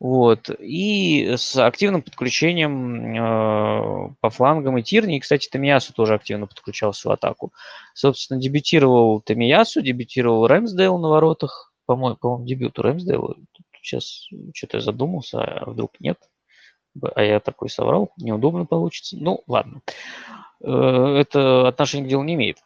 Вот. 0.00 0.48
И 0.58 1.34
с 1.36 1.56
активным 1.56 2.00
подключением 2.00 3.14
э, 3.14 4.14
по 4.18 4.30
флангам 4.30 4.78
и 4.78 4.82
Тирни. 4.82 5.18
И, 5.18 5.20
кстати, 5.20 5.48
Тамиясу 5.48 5.92
тоже 5.92 6.14
активно 6.14 6.46
подключался 6.46 7.08
в 7.08 7.12
атаку. 7.12 7.52
Собственно, 7.94 8.40
дебютировал 8.40 9.20
Тамиясу, 9.20 9.82
дебютировал 9.82 10.46
Рэмсдейл 10.46 10.98
на 10.98 11.10
воротах. 11.10 11.74
По-моему, 11.84 12.16
по 12.16 12.40
дебют 12.42 12.78
у 12.78 12.82
Рэмсдейла. 12.82 13.36
Сейчас 13.82 14.26
что-то 14.54 14.78
я 14.78 14.80
задумался, 14.82 15.42
а 15.42 15.70
вдруг 15.70 15.92
нет. 16.00 16.18
А 17.14 17.22
я 17.22 17.38
такой 17.38 17.68
соврал, 17.68 18.10
неудобно 18.16 18.64
получится. 18.64 19.18
Ну, 19.20 19.42
ладно. 19.46 19.82
Э, 20.62 21.16
это 21.18 21.68
отношение 21.68 22.06
к 22.06 22.10
делу 22.10 22.22
не 22.22 22.34
имеет. 22.34 22.56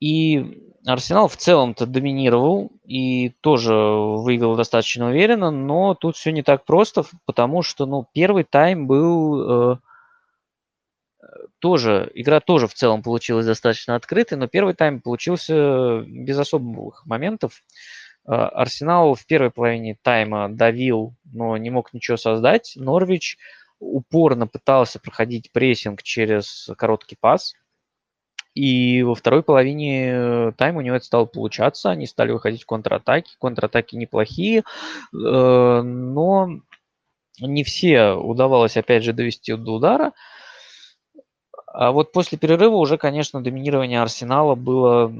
И 0.00 0.70
Арсенал 0.86 1.28
в 1.28 1.36
целом-то 1.36 1.86
доминировал 1.86 2.72
и 2.84 3.30
тоже 3.42 3.74
выиграл 3.74 4.56
достаточно 4.56 5.08
уверенно, 5.08 5.50
но 5.50 5.94
тут 5.94 6.16
все 6.16 6.32
не 6.32 6.42
так 6.42 6.64
просто, 6.64 7.04
потому 7.26 7.62
что, 7.62 7.84
ну, 7.84 8.06
первый 8.14 8.44
тайм 8.44 8.86
был 8.86 9.74
э, 9.74 9.76
тоже, 11.58 12.10
игра 12.14 12.40
тоже 12.40 12.66
в 12.66 12.72
целом 12.72 13.02
получилась 13.02 13.44
достаточно 13.44 13.94
открытой, 13.94 14.38
но 14.38 14.46
первый 14.46 14.72
тайм 14.72 15.02
получился 15.02 16.02
без 16.06 16.38
особых 16.38 17.04
моментов. 17.04 17.62
Э, 18.26 18.32
Арсенал 18.32 19.14
в 19.14 19.26
первой 19.26 19.50
половине 19.50 19.98
тайма 20.00 20.48
давил, 20.48 21.14
но 21.30 21.58
не 21.58 21.68
мог 21.68 21.92
ничего 21.92 22.16
создать. 22.16 22.72
Норвич 22.76 23.36
упорно 23.78 24.46
пытался 24.46 24.98
проходить 24.98 25.52
прессинг 25.52 26.02
через 26.02 26.70
короткий 26.78 27.16
пас– 27.20 27.52
и 28.54 29.02
во 29.02 29.14
второй 29.14 29.42
половине 29.42 30.10
э, 30.12 30.52
тайма 30.56 30.78
у 30.78 30.80
него 30.82 30.96
это 30.96 31.04
стало 31.04 31.24
получаться. 31.26 31.90
Они 31.90 32.06
стали 32.06 32.32
выходить 32.32 32.62
в 32.62 32.66
контратаки. 32.66 33.32
Контратаки 33.38 33.96
неплохие, 33.96 34.60
э, 34.60 34.62
но 35.12 36.60
не 37.40 37.64
все 37.64 38.12
удавалось, 38.12 38.76
опять 38.76 39.04
же, 39.04 39.12
довести 39.12 39.54
до 39.54 39.74
удара. 39.74 40.12
А 41.72 41.92
вот 41.92 42.12
после 42.12 42.36
перерыва 42.36 42.74
уже, 42.76 42.98
конечно, 42.98 43.42
доминирование 43.42 44.02
Арсенала 44.02 44.56
было 44.56 45.12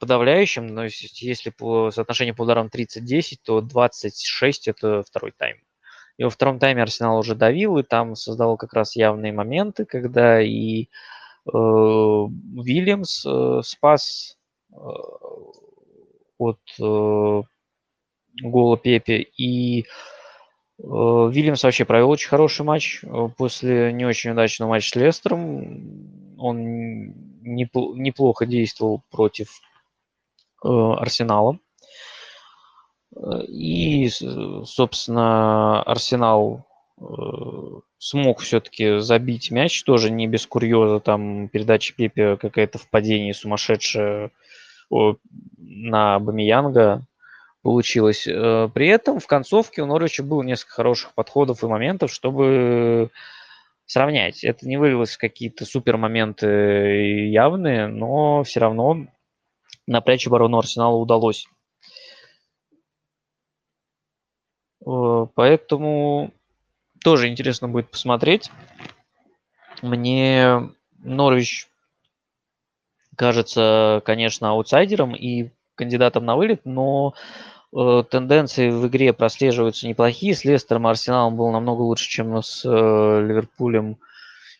подавляющим. 0.00 0.66
Но 0.66 0.84
если 0.84 1.50
по 1.50 1.90
соотношению 1.90 2.34
по 2.34 2.42
ударам 2.42 2.68
30-10, 2.68 3.36
то 3.44 3.60
26– 3.60 4.68
это 4.68 5.02
второй 5.02 5.32
тайм. 5.32 5.58
И 6.16 6.24
во 6.24 6.30
втором 6.30 6.58
тайме 6.58 6.82
Арсенал 6.82 7.18
уже 7.18 7.34
давил, 7.34 7.78
и 7.78 7.82
там 7.82 8.16
создавал 8.16 8.56
как 8.56 8.72
раз 8.72 8.96
явные 8.96 9.32
моменты, 9.32 9.84
когда 9.84 10.42
и 10.42 10.88
Вильямс 11.46 13.24
э, 13.24 13.60
спас 13.64 14.36
э, 14.72 14.76
от 16.38 16.58
гола 18.42 18.76
Пепе. 18.76 19.22
И 19.36 19.86
Вильямс 20.78 21.64
вообще 21.64 21.84
провел 21.84 22.10
очень 22.10 22.28
хороший 22.28 22.64
матч 22.64 23.02
после 23.36 23.92
не 23.92 24.06
очень 24.06 24.30
удачного 24.30 24.70
матча 24.70 24.90
с 24.90 24.94
Лестером. 24.94 26.36
Он 26.38 26.62
неплохо 27.42 28.46
действовал 28.46 29.02
против 29.10 29.60
Арсенала. 30.62 31.58
И, 33.48 34.08
собственно, 34.08 35.82
Арсенал 35.82 36.67
смог 37.98 38.40
все-таки 38.40 38.98
забить 38.98 39.50
мяч, 39.50 39.82
тоже 39.84 40.10
не 40.10 40.26
без 40.26 40.46
курьеза, 40.46 41.00
там 41.00 41.48
передача 41.48 41.94
Пепе 41.94 42.36
какая-то 42.36 42.78
в 42.78 42.88
падении 42.88 43.32
сумасшедшая 43.32 44.30
на 44.90 46.18
Бамиянга. 46.18 47.04
получилось. 47.62 48.26
Э, 48.26 48.68
при 48.72 48.88
этом 48.88 49.20
в 49.20 49.26
концовке 49.26 49.82
у 49.82 49.86
Норвича 49.86 50.22
было 50.22 50.42
несколько 50.42 50.74
хороших 50.74 51.14
подходов 51.14 51.62
и 51.62 51.66
моментов, 51.66 52.10
чтобы 52.10 53.10
сравнять. 53.86 54.44
Это 54.44 54.66
не 54.66 54.76
вылилось 54.76 55.16
в 55.16 55.18
какие-то 55.18 55.64
супер 55.66 55.96
моменты 55.96 57.28
явные, 57.28 57.88
но 57.88 58.42
все 58.44 58.60
равно 58.60 59.06
напрячь 59.86 60.26
оборону 60.26 60.58
Арсенала 60.58 60.96
удалось. 60.96 61.46
Э, 64.86 65.26
поэтому 65.34 66.32
тоже 67.02 67.28
интересно 67.28 67.68
будет 67.68 67.90
посмотреть. 67.90 68.50
Мне 69.82 70.70
Норвич 70.98 71.68
кажется, 73.16 74.02
конечно, 74.04 74.50
аутсайдером 74.50 75.14
и 75.14 75.50
кандидатом 75.74 76.24
на 76.24 76.36
вылет, 76.36 76.62
но 76.64 77.14
э, 77.76 78.04
тенденции 78.10 78.70
в 78.70 78.86
игре 78.86 79.12
прослеживаются 79.12 79.88
неплохие. 79.88 80.34
С 80.34 80.44
Лестером 80.44 80.86
Арсеналом 80.86 81.36
было 81.36 81.50
намного 81.50 81.82
лучше, 81.82 82.08
чем 82.08 82.42
с 82.42 82.64
э, 82.64 82.68
Ливерпулем 82.68 83.98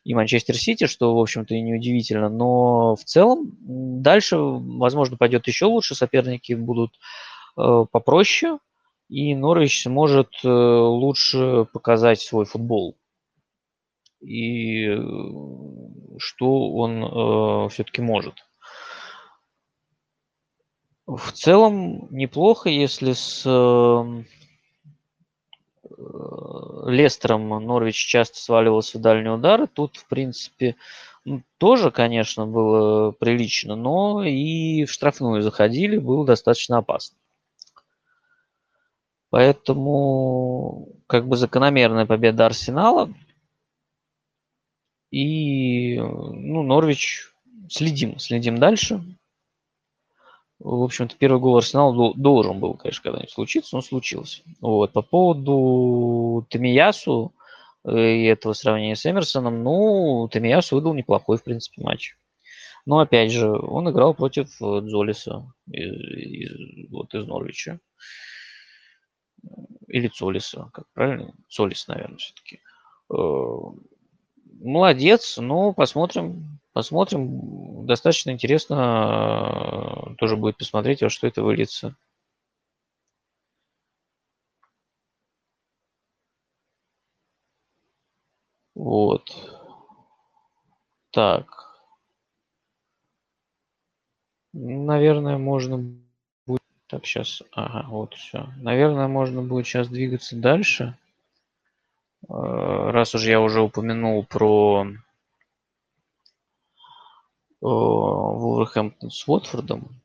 и 0.04 0.14
Манчестер 0.14 0.56
Сити, 0.56 0.86
что, 0.86 1.14
в 1.14 1.20
общем-то, 1.20 1.54
и 1.54 1.60
неудивительно. 1.60 2.28
Но 2.28 2.96
в 2.96 3.04
целом 3.04 3.56
дальше, 3.60 4.36
возможно, 4.38 5.16
пойдет 5.16 5.46
еще 5.46 5.66
лучше. 5.66 5.94
Соперники 5.94 6.52
будут 6.54 6.92
э, 7.56 7.84
попроще, 7.90 8.58
и 9.08 9.34
Норвич 9.34 9.82
сможет 9.82 10.30
э, 10.44 10.48
лучше 10.48 11.66
показать 11.72 12.20
свой 12.20 12.44
футбол. 12.44 12.96
И 14.20 14.86
э, 14.86 14.98
что 16.18 16.72
он 16.74 17.04
э, 17.04 17.68
все-таки 17.70 18.02
может. 18.02 18.34
В 21.06 21.32
целом 21.32 22.08
неплохо, 22.10 22.68
если 22.68 23.14
с 23.14 23.46
эм, 23.46 24.26
э, 25.84 26.90
Лестером 26.90 27.48
Норвич 27.48 27.96
часто 27.96 28.36
сваливался 28.36 28.98
в 28.98 29.00
дальние 29.00 29.32
удары. 29.32 29.68
Тут, 29.68 29.96
в 29.96 30.06
принципе, 30.06 30.76
тоже, 31.56 31.90
конечно, 31.90 32.46
было 32.46 33.12
прилично, 33.12 33.74
но 33.74 34.22
и 34.22 34.84
в 34.84 34.92
штрафную 34.92 35.40
заходили, 35.40 35.96
было 35.96 36.26
достаточно 36.26 36.78
опасно. 36.78 37.16
Поэтому 39.30 40.88
как 41.06 41.26
бы 41.26 41.36
закономерная 41.36 42.06
победа 42.06 42.46
Арсенала. 42.46 43.12
И 45.10 45.98
ну, 45.98 46.62
Норвич 46.62 47.30
следим, 47.68 48.18
следим 48.18 48.58
дальше. 48.58 49.02
В 50.58 50.82
общем-то, 50.82 51.14
первый 51.16 51.40
гол 51.40 51.56
Арсенала 51.56 52.14
должен 52.14 52.58
был, 52.58 52.74
конечно, 52.74 53.02
когда-нибудь 53.04 53.30
случиться, 53.30 53.76
но 53.76 53.82
случился. 53.82 54.42
Вот. 54.60 54.92
По 54.92 55.02
поводу 55.02 56.46
Тамиясу 56.50 57.32
э, 57.84 57.96
и 57.96 58.24
этого 58.24 58.54
сравнения 58.54 58.96
с 58.96 59.06
Эмерсоном, 59.06 59.62
ну, 59.62 60.28
Тамиясу 60.32 60.74
выдал 60.74 60.94
неплохой, 60.94 61.38
в 61.38 61.44
принципе, 61.44 61.82
матч. 61.82 62.16
Но, 62.86 62.98
опять 62.98 63.30
же, 63.30 63.48
он 63.50 63.88
играл 63.88 64.14
против 64.14 64.48
э, 64.60 64.80
Дзолиса, 64.80 65.52
из, 65.70 65.92
из, 65.92 66.90
вот 66.90 67.14
из 67.14 67.24
Норвича. 67.26 67.78
Или 69.88 70.08
Цолиса, 70.08 70.70
как 70.72 70.86
правильно? 70.94 71.34
Цолис, 71.48 71.88
наверное, 71.88 72.18
все-таки. 72.18 72.60
Э, 73.12 73.16
молодец, 74.60 75.38
ну, 75.38 75.72
посмотрим, 75.72 76.58
Посмотрим. 76.72 77.86
Достаточно 77.86 78.30
интересно 78.30 80.14
тоже 80.18 80.36
будет 80.36 80.58
посмотреть, 80.58 81.02
во 81.02 81.08
что 81.08 81.26
это 81.26 81.42
выльется. 81.42 81.96
Вот. 88.74 89.28
Так. 91.10 91.46
Наверное, 94.52 95.38
можно. 95.38 95.82
Так, 96.88 97.04
сейчас... 97.04 97.42
Ага, 97.52 97.86
вот 97.88 98.14
все. 98.14 98.48
Наверное, 98.56 99.08
можно 99.08 99.42
будет 99.42 99.66
сейчас 99.66 99.88
двигаться 99.88 100.36
дальше. 100.36 100.96
Э, 102.28 102.90
раз 102.90 103.14
уже 103.14 103.30
я 103.30 103.40
уже 103.40 103.60
упомянул 103.60 104.24
про 104.24 104.86
Вулверхэмптон 107.60 109.10
с 109.10 109.28
Уотфордом. 109.28 110.00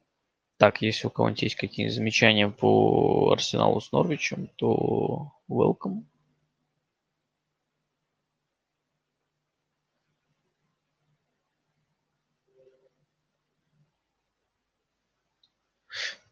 Так, 0.58 0.82
если 0.82 1.08
у 1.08 1.10
кого-нибудь 1.10 1.44
есть 1.44 1.56
какие-нибудь 1.56 1.96
замечания 1.96 2.50
по 2.50 3.32
Арсеналу 3.32 3.80
с 3.80 3.92
Норвичем, 3.92 4.50
то 4.56 5.32
welcome. 5.50 6.04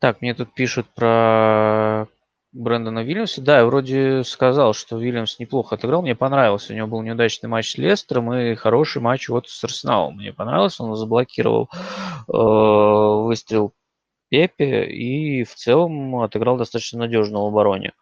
Так, 0.01 0.19
мне 0.19 0.33
тут 0.33 0.55
пишут 0.55 0.87
про 0.95 2.07
Брэндона 2.53 3.03
Вильямса. 3.03 3.39
Да, 3.39 3.59
я 3.59 3.65
вроде 3.67 4.23
сказал, 4.23 4.73
что 4.73 4.97
Вильямс 4.97 5.37
неплохо 5.37 5.75
отыграл. 5.75 6.01
Мне 6.01 6.15
понравился. 6.15 6.73
У 6.73 6.75
него 6.75 6.87
был 6.87 7.03
неудачный 7.03 7.47
матч 7.47 7.69
с 7.69 7.77
Лестером 7.77 8.33
и 8.33 8.55
хороший 8.55 8.99
матч 8.99 9.29
вот 9.29 9.47
с 9.47 9.63
Арсеналом. 9.63 10.15
Мне 10.15 10.33
понравился. 10.33 10.83
Он 10.83 10.95
заблокировал 10.95 11.69
э, 12.27 13.27
выстрел 13.27 13.73
Пепе 14.29 14.85
и 14.85 15.43
в 15.43 15.53
целом 15.53 16.15
отыграл 16.15 16.57
достаточно 16.57 16.97
надежно 16.97 17.43
в 17.43 17.45
обороне. 17.45 17.93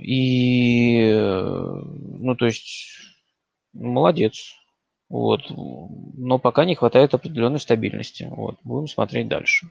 И, 0.00 1.12
ну, 1.12 2.34
то 2.34 2.46
есть, 2.46 2.96
молодец. 3.74 4.54
Вот. 5.14 5.42
Но 5.48 6.40
пока 6.40 6.64
не 6.64 6.74
хватает 6.74 7.14
определенной 7.14 7.60
стабильности. 7.60 8.26
Вот. 8.28 8.56
Будем 8.64 8.88
смотреть 8.88 9.28
дальше. 9.28 9.68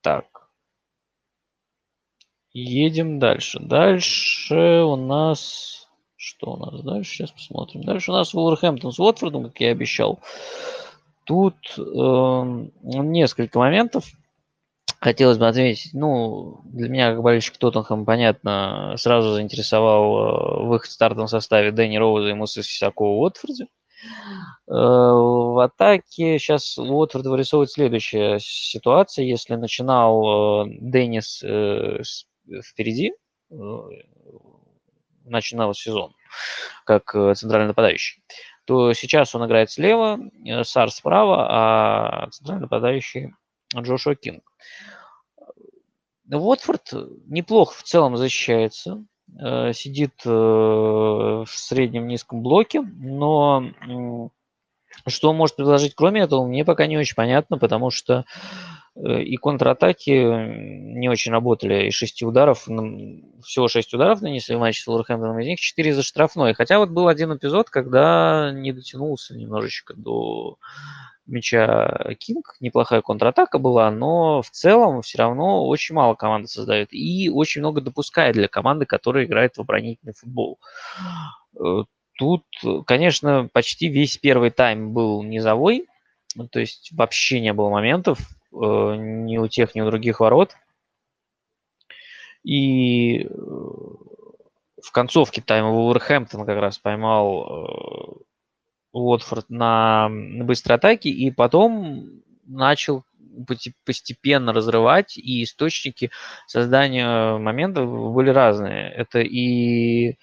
Так. 0.00 0.48
Едем 2.54 3.18
дальше. 3.18 3.60
Дальше 3.60 4.80
у 4.80 4.96
нас... 4.96 5.86
Что 6.16 6.52
у 6.52 6.56
нас 6.56 6.80
дальше? 6.80 7.12
Сейчас 7.12 7.32
посмотрим. 7.32 7.84
Дальше 7.84 8.12
у 8.12 8.14
нас 8.14 8.32
Вулверхэмптон 8.32 8.92
с 8.92 8.98
Уотфордом, 8.98 9.44
как 9.44 9.60
я 9.60 9.72
обещал. 9.72 10.20
Тут 11.24 11.56
э, 11.76 11.82
несколько 12.80 13.58
моментов. 13.58 14.06
Хотелось 15.00 15.36
бы 15.36 15.48
отметить, 15.48 15.92
ну, 15.92 16.62
для 16.64 16.88
меня, 16.88 17.12
как 17.12 17.22
болельщик 17.22 17.58
Тоттенхэм, 17.58 18.06
понятно, 18.06 18.94
сразу 18.96 19.34
заинтересовал 19.34 20.62
э, 20.62 20.66
выход 20.66 20.88
в 20.88 20.92
стартовом 20.94 21.28
составе 21.28 21.72
Дэнни 21.72 21.98
Роуза 21.98 22.28
и 22.28 22.32
Муса 22.32 22.62
Сисакова 22.62 23.16
в 23.16 23.18
Уотфорде. 23.18 23.64
Э, 23.64 23.81
в 24.66 25.64
атаке 25.64 26.38
сейчас 26.38 26.78
Уотфорд 26.78 27.26
вырисовывает 27.26 27.70
следующая 27.70 28.38
ситуация. 28.40 29.24
Если 29.24 29.54
начинал 29.54 30.66
э, 30.66 30.70
Деннис 30.80 31.42
э, 31.42 32.00
впереди, 32.62 33.12
э, 33.50 33.54
начинал 35.24 35.74
сезон, 35.74 36.14
как 36.84 37.14
э, 37.14 37.34
центральный 37.34 37.68
нападающий, 37.68 38.22
то 38.64 38.92
сейчас 38.92 39.34
он 39.34 39.46
играет 39.46 39.70
слева, 39.70 40.18
э, 40.44 40.64
Сар 40.64 40.90
справа, 40.90 41.46
а 41.48 42.30
центральный 42.30 42.62
нападающий 42.62 43.34
Джошуа 43.74 44.14
Кинг. 44.14 44.42
Уотфорд 46.30 46.92
неплохо 47.26 47.74
в 47.78 47.82
целом 47.82 48.16
защищается, 48.16 49.04
сидит 49.38 50.12
в 50.24 51.46
среднем 51.46 52.06
низком 52.06 52.42
блоке, 52.42 52.80
но 52.80 53.64
что 55.06 55.30
он 55.30 55.36
может 55.36 55.56
предложить 55.56 55.94
кроме 55.94 56.22
этого, 56.22 56.46
мне 56.46 56.64
пока 56.64 56.86
не 56.86 56.98
очень 56.98 57.16
понятно, 57.16 57.58
потому 57.58 57.90
что 57.90 58.24
Э, 58.94 59.22
и 59.22 59.36
контратаки 59.36 60.10
не 60.10 61.08
очень 61.08 61.32
работали. 61.32 61.88
Из 61.88 61.94
шести 61.94 62.24
ударов, 62.24 62.68
всего 63.44 63.68
шесть 63.68 63.94
ударов 63.94 64.20
нанесли 64.20 64.56
в 64.56 64.60
матче 64.60 64.82
с 64.82 64.88
Уолверхэмптоном, 64.88 65.38
из 65.40 65.46
них 65.46 65.60
четыре 65.60 65.94
за 65.94 66.02
штрафной. 66.02 66.54
Хотя 66.54 66.78
вот 66.78 66.90
был 66.90 67.08
один 67.08 67.34
эпизод, 67.34 67.70
когда 67.70 68.52
не 68.52 68.72
дотянулся 68.72 69.36
немножечко 69.36 69.94
до 69.94 70.58
мяча 71.26 72.14
Кинг. 72.18 72.56
Неплохая 72.60 73.02
контратака 73.02 73.58
была, 73.58 73.90
но 73.90 74.42
в 74.42 74.50
целом 74.50 75.02
все 75.02 75.18
равно 75.18 75.66
очень 75.66 75.94
мало 75.94 76.14
команда 76.14 76.48
создает. 76.48 76.92
И 76.92 77.30
очень 77.30 77.60
много 77.60 77.80
допускает 77.80 78.34
для 78.34 78.48
команды, 78.48 78.86
которая 78.86 79.24
играет 79.24 79.56
в 79.56 79.60
оборонительный 79.60 80.14
футбол. 80.14 80.58
Э, 81.58 81.84
тут, 82.18 82.44
конечно, 82.86 83.48
почти 83.52 83.88
весь 83.88 84.18
первый 84.18 84.50
тайм 84.50 84.92
был 84.92 85.22
низовой, 85.22 85.86
то 86.50 86.60
есть 86.60 86.90
вообще 86.92 87.40
не 87.40 87.52
было 87.52 87.68
моментов, 87.68 88.18
Э, 88.52 88.96
ни 88.96 89.38
у 89.38 89.48
тех, 89.48 89.74
ни 89.74 89.80
у 89.80 89.86
других 89.86 90.20
ворот. 90.20 90.56
И 92.44 93.24
э, 93.24 93.28
в 93.30 94.92
концовке 94.92 95.40
тайма 95.40 95.70
Вулверхэмптон 95.70 96.44
как 96.44 96.58
раз 96.58 96.78
поймал 96.78 98.24
Уотфорд 98.92 99.48
на, 99.50 100.08
на 100.08 100.44
быстрой 100.44 100.76
атаке 100.76 101.08
и 101.10 101.30
потом 101.30 102.22
начал 102.46 103.04
постепенно 103.84 104.52
разрывать, 104.52 105.16
и 105.16 105.42
источники 105.42 106.10
создания 106.46 107.38
моментов 107.38 107.88
были 108.12 108.30
разные. 108.30 108.90
Это 108.90 109.20
и 109.20 110.18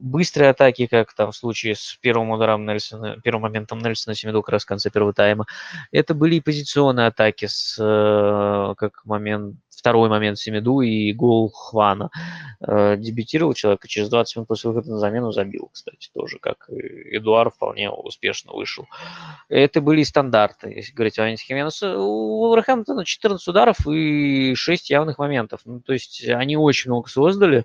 быстрые 0.00 0.50
атаки, 0.50 0.86
как 0.86 1.12
там 1.14 1.32
в 1.32 1.36
случае 1.36 1.74
с 1.74 1.98
первым 2.00 2.30
ударом 2.30 2.66
Нельсона, 2.66 3.18
первым 3.22 3.42
моментом 3.42 3.80
Нельсона 3.80 4.14
Семиду 4.14 4.42
как 4.42 4.54
раз 4.54 4.62
в 4.62 4.66
конце 4.66 4.90
первого 4.90 5.12
тайма. 5.12 5.46
Это 5.90 6.14
были 6.14 6.36
и 6.36 6.40
позиционные 6.40 7.08
атаки 7.08 7.46
с 7.46 7.76
э, 7.78 8.74
как 8.76 9.04
момент 9.04 9.56
второй 9.80 10.10
момент 10.10 10.38
Семиду 10.38 10.80
и 10.80 11.12
гол 11.12 11.50
Хвана. 11.50 12.10
Э, 12.60 12.96
дебютировал 12.96 13.54
человек 13.54 13.86
через 13.86 14.08
20 14.10 14.36
минут 14.36 14.48
после 14.48 14.70
выхода 14.70 14.90
на 14.90 14.98
замену 14.98 15.32
забил, 15.32 15.70
кстати, 15.72 16.10
тоже, 16.14 16.38
как 16.38 16.68
Эдуард 16.68 17.54
вполне 17.54 17.90
успешно 17.90 18.52
вышел. 18.52 18.86
Это 19.48 19.80
были 19.80 20.02
стандарты, 20.02 20.70
если 20.70 20.92
говорить 20.92 21.18
о 21.18 21.22
Валенте 21.22 21.44
Хименесе. 21.44 21.94
У 21.96 22.42
Уолверхэмптона 22.42 23.04
14 23.04 23.46
ударов 23.48 23.86
и 23.88 24.54
6 24.54 24.90
явных 24.90 25.18
моментов. 25.18 25.60
Ну, 25.64 25.80
то 25.80 25.94
есть 25.94 26.22
они 26.28 26.56
очень 26.56 26.90
много 26.90 27.08
создали 27.08 27.64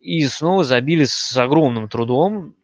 и 0.00 0.24
снова 0.26 0.64
забили 0.64 1.04
с 1.04 1.36
огромным 1.36 1.88
трудом. 1.88 2.54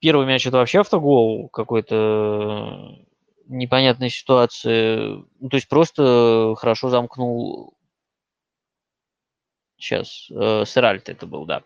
Первый 0.00 0.26
мяч 0.26 0.46
это 0.46 0.58
вообще 0.58 0.80
автогол 0.80 1.48
какой-то 1.48 2.98
непонятной 3.46 4.10
ситуации. 4.10 5.24
Ну, 5.40 5.48
то 5.48 5.56
есть 5.56 5.68
просто 5.68 6.54
хорошо 6.58 6.88
замкнул... 6.88 7.74
Сейчас, 9.76 10.28
э, 10.30 10.64
Серальто 10.66 11.12
это 11.12 11.26
был, 11.26 11.44
да. 11.44 11.62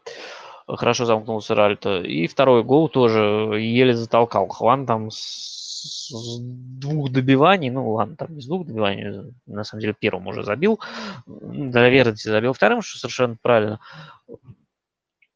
Хорошо 0.66 1.04
замкнул 1.04 1.40
Серальто. 1.40 2.00
И 2.02 2.26
второй 2.26 2.64
гол 2.64 2.88
тоже 2.88 3.20
еле 3.60 3.94
затолкал. 3.94 4.48
Хван 4.48 4.86
там 4.86 5.10
с, 5.10 6.08
с 6.10 6.38
двух 6.40 7.10
добиваний, 7.10 7.70
ну 7.70 7.92
ладно, 7.92 8.16
там 8.16 8.40
с 8.40 8.46
двух 8.46 8.66
добиваний, 8.66 9.32
на 9.46 9.64
самом 9.64 9.80
деле 9.80 9.94
первым 9.98 10.26
уже 10.26 10.42
забил. 10.42 10.80
Для 11.26 11.88
верности 11.88 12.28
забил 12.28 12.52
вторым, 12.52 12.82
что 12.82 12.98
совершенно 12.98 13.36
правильно. 13.40 13.80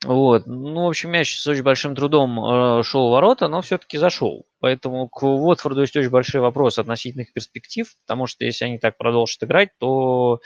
Вот. 0.05 0.46
Ну, 0.46 0.84
в 0.84 0.88
общем, 0.88 1.11
мяч 1.11 1.38
с 1.38 1.46
очень 1.46 1.62
большим 1.62 1.94
трудом 1.94 2.38
э, 2.44 2.82
шел 2.82 3.09
в 3.09 3.12
ворота, 3.12 3.46
но 3.46 3.62
все-таки 3.62 3.98
зашел. 3.98 4.46
Поэтому 4.59 5.09
к 5.09 5.22
Уотфорду 5.22 5.82
есть 5.82 5.96
очень 5.96 6.11
большой 6.11 6.40
вопрос 6.40 6.78
относительно 6.78 7.22
их 7.22 7.32
перспектив, 7.32 7.88
потому 8.05 8.26
что 8.26 8.44
если 8.44 8.64
они 8.64 8.78
так 8.78 8.96
продолжат 8.96 9.44
играть, 9.44 9.70
то, 9.78 10.40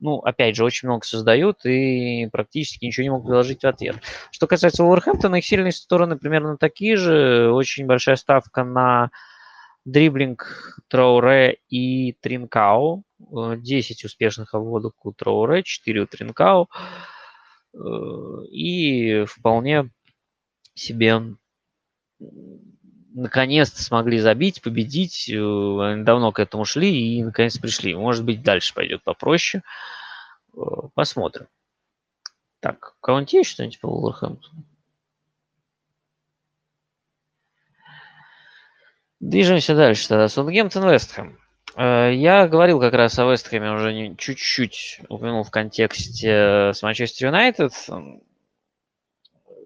ну, 0.00 0.18
опять 0.18 0.56
же, 0.56 0.64
очень 0.64 0.88
много 0.88 1.04
создают 1.04 1.64
и 1.66 2.26
практически 2.32 2.86
ничего 2.86 3.04
не 3.04 3.10
могут 3.10 3.26
предложить 3.26 3.62
в 3.62 3.66
ответ. 3.66 3.96
Что 4.30 4.46
касается 4.46 4.84
Уорхэмптона, 4.84 5.36
их 5.36 5.44
сильные 5.44 5.72
стороны 5.72 6.16
примерно 6.16 6.56
такие 6.56 6.96
же. 6.96 7.52
Очень 7.52 7.84
большая 7.86 8.16
ставка 8.16 8.64
на 8.64 9.10
дриблинг 9.84 10.78
Троуре 10.88 11.58
и 11.68 12.12
Тринкау. 12.20 13.04
10 13.30 14.04
успешных 14.04 14.54
обводок 14.54 15.04
у 15.04 15.12
Троуре, 15.12 15.62
4 15.62 16.00
у 16.00 16.06
Тринкау. 16.06 16.68
Э, 17.74 18.44
и 18.50 19.24
вполне 19.24 19.90
себе 20.74 21.36
наконец-то 23.14 23.82
смогли 23.82 24.18
забить, 24.18 24.62
победить. 24.62 25.28
Э, 25.28 25.34
они 25.34 26.04
давно 26.04 26.32
к 26.32 26.38
этому 26.38 26.64
шли 26.64 27.18
и 27.18 27.22
наконец 27.22 27.58
пришли. 27.58 27.94
Может 27.94 28.24
быть, 28.24 28.42
дальше 28.42 28.74
пойдет 28.74 29.02
попроще. 29.02 29.62
Э, 30.54 30.58
посмотрим. 30.94 31.48
Так, 32.60 32.94
у 32.98 33.00
кого-нибудь 33.00 33.32
есть 33.32 33.50
что-нибудь 33.50 33.80
по 33.80 33.88
Вулверхэмптону? 33.88 34.64
Движемся 39.20 39.74
дальше 39.74 40.08
тогда. 40.08 40.28
Саутгемптон 40.28 40.90
Вестхэм. 40.90 41.41
Э, 41.76 42.12
я 42.12 42.46
говорил 42.48 42.80
как 42.80 42.94
раз 42.94 43.18
о 43.18 43.30
Вестхэме 43.30 43.72
уже 43.72 44.14
чуть-чуть 44.16 45.00
упомянул 45.08 45.42
в 45.42 45.50
контексте 45.50 46.28
э, 46.28 46.72
с 46.72 46.82
Манчестер 46.82 47.28
Юнайтед. 47.28 47.72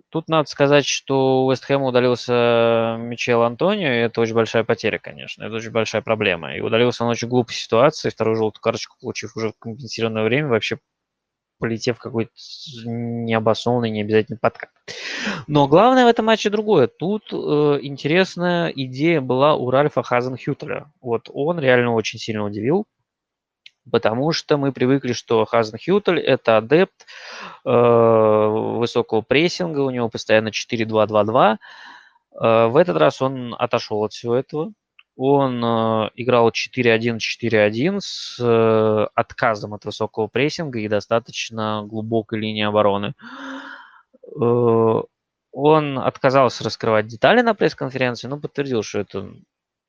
Тут 0.08 0.28
надо 0.28 0.48
сказать, 0.48 0.86
что 0.86 1.44
у 1.44 1.50
Вестхэма 1.50 1.86
удалился 1.86 2.96
Мичел 2.98 3.42
Антонио, 3.42 3.88
и 3.88 3.98
это 3.98 4.20
очень 4.20 4.34
большая 4.34 4.62
потеря, 4.62 4.98
конечно, 4.98 5.44
это 5.44 5.54
очень 5.54 5.72
большая 5.72 6.00
проблема. 6.00 6.56
И 6.56 6.60
удалился 6.60 7.04
он 7.04 7.10
очень 7.10 7.28
глупой 7.28 7.54
ситуации, 7.54 8.10
вторую 8.10 8.36
желтую 8.36 8.62
карточку 8.62 8.96
получив 9.00 9.36
уже 9.36 9.50
в 9.50 9.58
компенсированное 9.58 10.22
время, 10.22 10.48
вообще 10.48 10.78
полетев 11.58 11.98
какой-то 11.98 12.32
необоснованный, 12.84 13.90
необязательный 13.90 14.38
подкат. 14.38 14.70
Но 15.46 15.66
главное 15.68 16.04
в 16.04 16.08
этом 16.08 16.26
матче 16.26 16.50
другое. 16.50 16.86
Тут 16.86 17.32
э, 17.32 17.36
интересная 17.82 18.68
идея 18.68 19.20
была 19.20 19.54
у 19.54 19.70
Ральфа 19.70 20.02
Хазенхютеля. 20.02 20.90
Вот 21.00 21.30
он 21.32 21.58
реально 21.58 21.94
очень 21.94 22.18
сильно 22.18 22.44
удивил, 22.44 22.86
потому 23.90 24.32
что 24.32 24.56
мы 24.56 24.72
привыкли, 24.72 25.12
что 25.12 25.44
Хазенхютель– 25.44 26.18
это 26.20 26.58
адепт 26.58 27.06
э, 27.64 27.70
высокого 27.70 29.22
прессинга, 29.22 29.80
у 29.80 29.90
него 29.90 30.08
постоянно 30.08 30.48
4-2-2-2. 30.48 31.56
Э, 32.40 32.66
в 32.66 32.76
этот 32.76 32.96
раз 32.96 33.22
он 33.22 33.54
отошел 33.58 34.04
от 34.04 34.12
всего 34.12 34.34
этого, 34.34 34.72
он 35.16 35.64
э, 35.64 36.10
играл 36.14 36.50
4-1-4-1 36.50 38.00
с 38.00 38.38
э, 38.38 39.06
отказом 39.14 39.74
от 39.74 39.84
высокого 39.84 40.26
прессинга 40.26 40.78
и 40.78 40.88
достаточно 40.88 41.84
глубокой 41.86 42.40
линии 42.40 42.64
обороны. 42.64 43.14
Э, 44.40 45.02
он 45.52 45.98
отказался 45.98 46.64
раскрывать 46.64 47.06
детали 47.06 47.40
на 47.40 47.54
пресс-конференции, 47.54 48.28
но 48.28 48.38
подтвердил, 48.38 48.82
что 48.82 49.00
это 49.00 49.32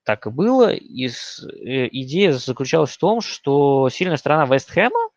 так 0.06 0.26
и 0.26 0.30
было. 0.30 0.72
И 0.72 1.10
с, 1.10 1.46
э, 1.46 1.90
идея 1.92 2.32
заключалась 2.32 2.92
в 2.92 2.98
том, 2.98 3.20
что 3.20 3.90
сильная 3.90 4.16
сторона 4.16 4.46
Вестхэма, 4.46 5.10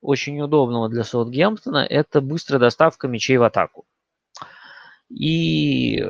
очень 0.00 0.40
удобного 0.40 0.88
для 0.88 1.04
Саутгемптона, 1.04 1.86
это 1.88 2.20
быстрая 2.20 2.58
доставка 2.58 3.06
мячей 3.06 3.36
в 3.36 3.44
атаку. 3.44 3.84
И 5.08 6.04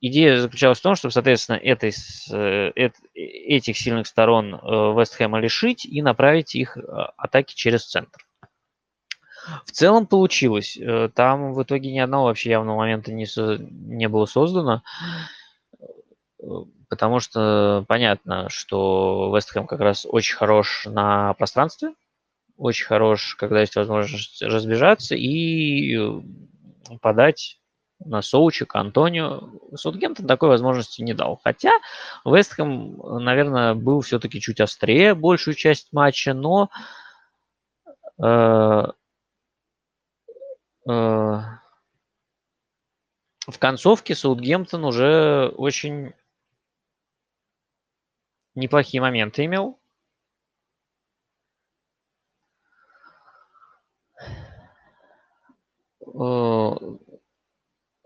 идея 0.00 0.40
заключалась 0.40 0.78
в 0.78 0.82
том, 0.82 0.94
чтобы, 0.94 1.12
соответственно, 1.12 1.56
этой, 1.56 1.92
э, 2.30 2.90
этих 3.14 3.76
сильных 3.76 4.06
сторон 4.06 4.54
э, 4.54 4.58
Вестхэма 4.58 5.40
лишить 5.40 5.84
и 5.84 6.02
направить 6.02 6.54
их 6.54 6.76
э, 6.76 6.80
атаки 7.16 7.54
через 7.54 7.86
центр. 7.86 8.24
В 9.64 9.70
целом 9.70 10.06
получилось. 10.06 10.78
Там 11.14 11.54
в 11.54 11.62
итоге 11.62 11.90
ни 11.90 11.98
одного 11.98 12.26
вообще 12.26 12.50
явного 12.50 12.76
момента 12.76 13.12
не, 13.12 13.26
не 13.96 14.06
было 14.06 14.26
создано, 14.26 14.82
потому 16.90 17.18
что 17.20 17.82
понятно, 17.88 18.50
что 18.50 19.32
Вестхэм 19.34 19.66
как 19.66 19.80
раз 19.80 20.04
очень 20.06 20.36
хорош 20.36 20.84
на 20.84 21.32
пространстве, 21.34 21.94
очень 22.58 22.84
хорош, 22.84 23.36
когда 23.36 23.60
есть 23.60 23.76
возможность 23.76 24.42
разбежаться 24.42 25.14
и 25.14 25.96
подать 27.00 27.58
на 28.04 28.22
Соучик, 28.22 28.74
Антонио. 28.74 29.50
Саутгемптон 29.74 30.26
такой 30.26 30.48
возможности 30.48 31.02
не 31.02 31.14
дал. 31.14 31.40
Хотя 31.42 31.72
Вестхэм, 32.24 32.96
наверное, 33.22 33.74
был 33.74 34.00
все-таки 34.00 34.40
чуть 34.40 34.60
острее 34.60 35.14
большую 35.14 35.54
часть 35.54 35.92
матча, 35.92 36.34
но 36.34 36.70
э, 38.22 38.84
э, 40.88 41.42
в 43.48 43.58
концовке 43.58 44.14
Саутгемптон 44.14 44.84
уже 44.84 45.48
очень 45.56 46.12
неплохие 48.54 49.00
моменты 49.00 49.44
имел. 49.44 49.78
Э, 56.14 56.76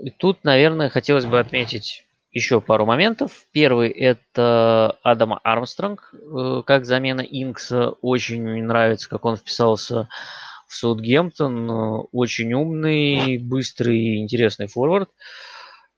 и 0.03 0.11
тут, 0.11 0.43
наверное, 0.43 0.91
хотелось 0.91 1.27
бы 1.27 1.39
отметить 1.39 2.05
еще 2.33 2.61
пару 2.61 2.87
моментов. 2.87 3.31
Первый– 3.53 3.89
это 3.91 4.99
Адама 5.05 5.39
Армстронг, 5.45 6.13
э, 6.13 6.63
как 6.67 6.87
замена 6.87 7.21
Инкса. 7.21 7.91
Очень 8.03 8.65
нравится, 8.65 9.09
как 9.09 9.25
он 9.25 9.37
вписался 9.37 10.09
в 10.67 10.75
Саутгемптон. 10.75 12.09
Очень 12.11 12.53
умный, 12.53 13.39
быстрый, 13.39 14.17
интересный 14.17 14.67
форвард. 14.67 15.09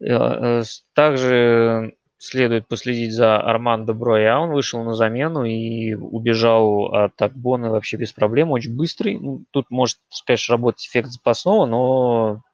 Э, 0.00 0.06
э, 0.06 0.62
также 0.92 1.94
следует 2.18 2.68
последить 2.68 3.14
за 3.14 3.40
Армандо 3.40 3.94
Броя. 3.94 4.36
Он 4.36 4.50
вышел 4.50 4.84
на 4.84 4.94
замену 4.94 5.44
и 5.44 5.94
убежал 5.94 6.92
от 6.92 7.22
Акбона 7.22 7.70
вообще 7.70 7.96
без 7.96 8.12
проблем. 8.12 8.50
Очень 8.50 8.76
быстрый. 8.76 9.18
Ну, 9.18 9.44
тут 9.50 9.70
может, 9.70 9.96
конечно, 10.26 10.56
работать 10.56 10.86
эффект 10.86 11.08
запасного, 11.08 11.64
но 11.64 12.42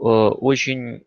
очень 0.00 1.04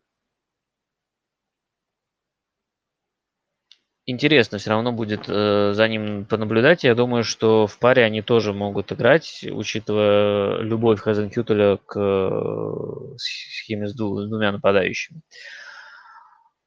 интересно 4.06 4.58
все 4.58 4.72
равно 4.72 4.92
будет 4.92 5.30
э, 5.30 5.74
за 5.74 5.88
ним 5.88 6.26
понаблюдать. 6.26 6.84
Я 6.84 6.96
думаю, 6.96 7.24
что 7.24 7.68
в 7.68 7.78
паре 7.80 8.04
они 8.04 8.22
тоже 8.22 8.54
могут 8.54 8.92
играть, 8.92 9.46
учитывая 9.50 10.58
любовь 10.58 11.00
Хазенкютеля 11.00 11.78
к 11.78 11.98
э, 11.98 13.16
схеме 13.18 13.88
с, 13.88 13.96
дву, 13.96 14.22
с 14.22 14.28
двумя 14.28 14.52
нападающими. 14.52 15.22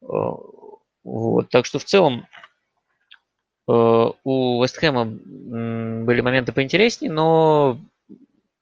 Вот. 0.01 1.49
Так 1.51 1.67
что 1.67 1.79
в 1.79 1.85
целом 1.85 2.27
Э, 3.69 4.11
у 4.25 4.63
Вестхэма 4.63 5.05
были 5.07 6.21
моменты 6.21 6.53
поинтереснее, 6.53 7.11
но 7.11 7.79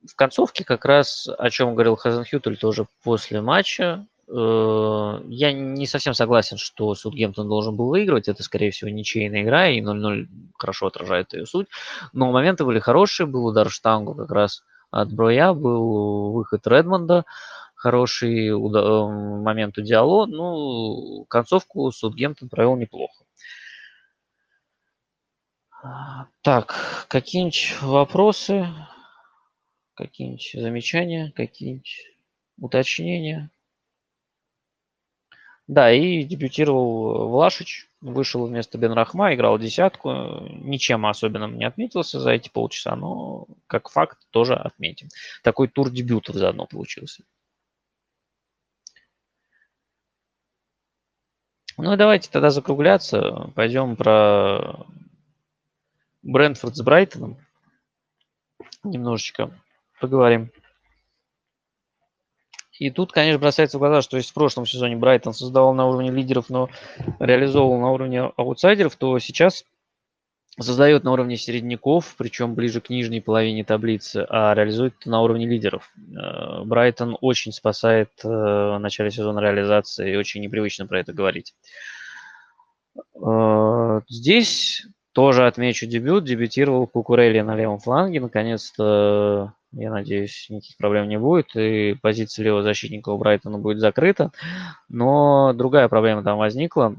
в 0.07 0.17
концовке 0.17 0.65
как 0.65 0.85
раз, 0.85 1.29
о 1.39 1.51
чем 1.51 1.75
говорил 1.75 1.97
Хазенхютель 1.97 2.57
тоже 2.57 2.87
после 3.03 3.41
матча, 3.41 4.07
э, 4.29 5.21
я 5.29 5.53
не 5.53 5.87
совсем 5.87 6.15
согласен, 6.15 6.57
что 6.57 6.95
Сутгемптон 6.95 7.49
должен 7.49 7.77
был 7.77 7.89
выигрывать. 7.89 8.29
Это, 8.29 8.43
скорее 8.43 8.71
всего, 8.71 8.91
ничейная 8.91 9.43
игра, 9.43 9.69
и 9.69 9.81
0-0 9.81 10.27
хорошо 10.59 10.87
отражает 10.87 11.33
ее 11.33 11.47
суть. 11.47 11.69
Но 12.13 12.31
моменты 12.33 12.65
были 12.65 12.79
хорошие. 12.79 13.27
Был 13.27 13.47
удар 13.47 13.71
штангу 13.71 14.15
как 14.15 14.31
раз 14.31 14.63
от 14.91 15.13
Броя, 15.13 15.53
был 15.53 16.33
выход 16.33 16.67
Редмонда, 16.67 17.25
хороший 17.75 18.51
уда- 18.53 19.07
момент 19.07 19.79
у 19.79 19.83
Диало. 19.83 20.27
Ну, 20.27 21.25
концовку 21.29 21.91
Сутгемптон 21.93 22.49
провел 22.49 22.77
неплохо. 22.77 23.25
Так, 26.43 27.07
какие-нибудь 27.09 27.77
вопросы, 27.83 28.69
какие-нибудь 29.95 30.51
замечания, 30.55 31.33
какие-нибудь 31.35 32.07
уточнения? 32.59 33.51
Да, 35.69 35.93
и 35.93 36.25
дебютировал 36.25 37.29
Влашич, 37.29 37.89
вышел 38.01 38.47
вместо 38.47 38.79
Бенрахма, 38.79 39.35
играл 39.35 39.59
десятку, 39.59 40.11
ничем 40.51 41.07
особенным 41.07 41.57
не 41.57 41.65
отметился 41.65 42.21
за 42.21 42.33
эти 42.33 42.49
полчаса, 42.49 42.97
но 42.97 43.47
как 43.69 43.89
факт 43.89 44.19
тоже 44.31 44.55
отметим. 44.55 45.09
Такой 45.43 45.69
тур 45.69 45.91
дебютов 45.91 46.37
заодно 46.37 46.67
получился. 46.67 47.25
Ну 51.79 51.95
и 51.95 51.97
давайте 51.97 52.31
тогда 52.31 52.51
закругляться. 52.51 53.51
Пойдем 53.55 53.97
про 53.97 54.87
Брентфорд 56.23 56.77
с 56.77 56.83
Брайтоном. 56.83 57.39
Немножечко 58.85 59.59
поговорим. 60.03 60.51
И 62.79 62.91
тут, 62.91 63.13
конечно, 63.13 63.39
бросается 63.39 63.79
в 63.79 63.81
глаза, 63.81 64.03
что 64.03 64.17
если 64.17 64.31
в 64.31 64.35
прошлом 64.35 64.67
сезоне 64.67 64.97
Брайтон 64.97 65.33
создавал 65.33 65.73
на 65.73 65.87
уровне 65.87 66.11
лидеров, 66.11 66.51
но 66.51 66.69
реализовывал 67.21 67.81
на 67.81 67.93
уровне 67.93 68.23
аутсайдеров, 68.37 68.97
то 68.97 69.19
сейчас 69.21 69.65
создает 70.59 71.05
на 71.05 71.13
уровне 71.13 71.37
середняков, 71.37 72.15
причем 72.19 72.55
ближе 72.55 72.81
к 72.81 72.91
нижней 72.91 73.21
половине 73.21 73.65
таблицы, 73.65 74.27
а 74.29 74.53
реализует 74.55 74.95
на 75.07 75.23
уровне 75.23 75.47
лидеров. 75.47 75.91
Э, 75.97 76.65
Брайтон 76.65 77.17
очень 77.21 77.53
спасает 77.53 78.11
э, 78.25 78.29
в 78.29 78.79
начале 78.79 79.11
сезона 79.11 79.39
реализации, 79.39 80.13
и 80.13 80.17
очень 80.17 80.43
непривычно 80.43 80.87
про 80.87 81.01
это 81.01 81.13
говорить. 81.13 81.55
Э, 83.15 84.01
здесь 84.09 84.87
тоже 85.13 85.47
отмечу 85.47 85.87
дебют. 85.87 86.25
Дебютировал 86.25 86.87
Кукурелли 86.87 87.41
на 87.41 87.55
левом 87.55 87.79
фланге. 87.79 88.21
Наконец-то, 88.21 89.53
я 89.73 89.91
надеюсь, 89.91 90.47
никаких 90.49 90.77
проблем 90.77 91.09
не 91.09 91.19
будет. 91.19 91.55
И 91.57 91.97
позиция 92.01 92.45
левого 92.45 92.63
защитника 92.63 93.11
у 93.11 93.19
Брайтона 93.19 93.59
будет 93.59 93.79
закрыта. 93.79 94.33
Но 94.89 95.53
другая 95.53 95.89
проблема 95.89 96.23
там 96.23 96.39
возникла. 96.39 96.97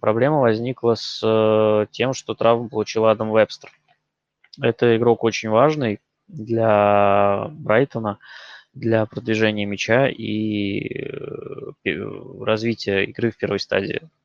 Проблема 0.00 0.40
возникла 0.40 0.94
с 0.94 1.20
э, 1.24 1.86
тем, 1.90 2.12
что 2.12 2.34
травму 2.34 2.68
получил 2.68 3.06
Адам 3.06 3.30
Вебстер. 3.30 3.70
Это 4.60 4.96
игрок 4.96 5.24
очень 5.24 5.48
важный 5.48 6.00
для 6.28 7.48
Брайтона, 7.50 8.18
для 8.74 9.06
продвижения 9.06 9.64
мяча 9.64 10.06
и 10.06 11.06
э, 11.06 12.00
развития 12.40 13.04
игры 13.04 13.30
в 13.30 13.38
первой 13.38 13.58
стадии 13.58 14.02
Э, 14.02 14.19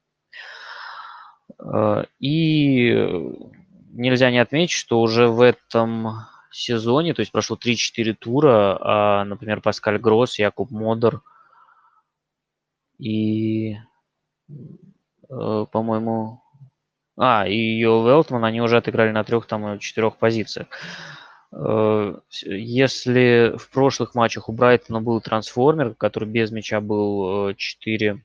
и 2.19 2.91
нельзя 3.95 4.31
не 4.31 4.39
отметить, 4.39 4.75
что 4.75 5.01
уже 5.01 5.27
в 5.27 5.41
этом 5.41 6.25
сезоне, 6.51 7.13
то 7.13 7.21
есть 7.21 7.31
прошло 7.31 7.57
3-4 7.57 8.13
тура, 8.13 8.77
а, 8.79 9.25
например, 9.25 9.61
Паскаль 9.61 9.97
Гросс, 9.97 10.39
Якуб 10.39 10.71
Модер 10.71 11.21
и, 12.97 13.77
э, 14.49 15.65
по-моему, 15.71 16.41
а, 17.17 17.47
и 17.47 17.57
Йо 17.57 18.05
Велтман, 18.07 18.45
они 18.45 18.61
уже 18.61 18.77
отыграли 18.77 19.11
на 19.11 19.23
трех, 19.23 19.47
там, 19.47 19.79
четырех 19.79 20.17
позициях. 20.17 20.67
Э, 21.51 22.17
если 22.45 23.57
в 23.57 23.69
прошлых 23.69 24.15
матчах 24.15 24.47
у 24.49 24.53
Брайтона 24.53 25.01
был 25.01 25.19
трансформер, 25.21 25.95
который 25.95 26.29
без 26.29 26.51
мяча 26.51 26.79
был 26.79 27.53
4 27.55 28.21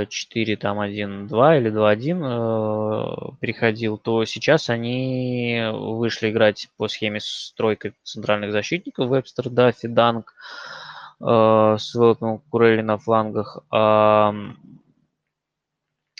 4 0.08 0.52
э, 0.52 0.56
там 0.56 0.80
1-2 0.80 1.58
или 1.58 1.70
2-1 1.70 3.36
переходил, 3.40 3.98
то 3.98 4.24
сейчас 4.24 4.68
они 4.68 5.62
вышли 5.72 6.30
играть 6.30 6.68
по 6.76 6.88
схеме 6.88 7.20
с 7.20 7.54
тройкой 7.56 7.94
центральных 8.02 8.50
защитников 8.50 9.08
Вебстер, 9.08 9.48
Даффи, 9.48 9.86
Данк 9.86 10.34
с 11.20 11.94
Велтманом 11.94 12.42
Курелли 12.50 12.80
на 12.80 12.98
флангах. 12.98 13.58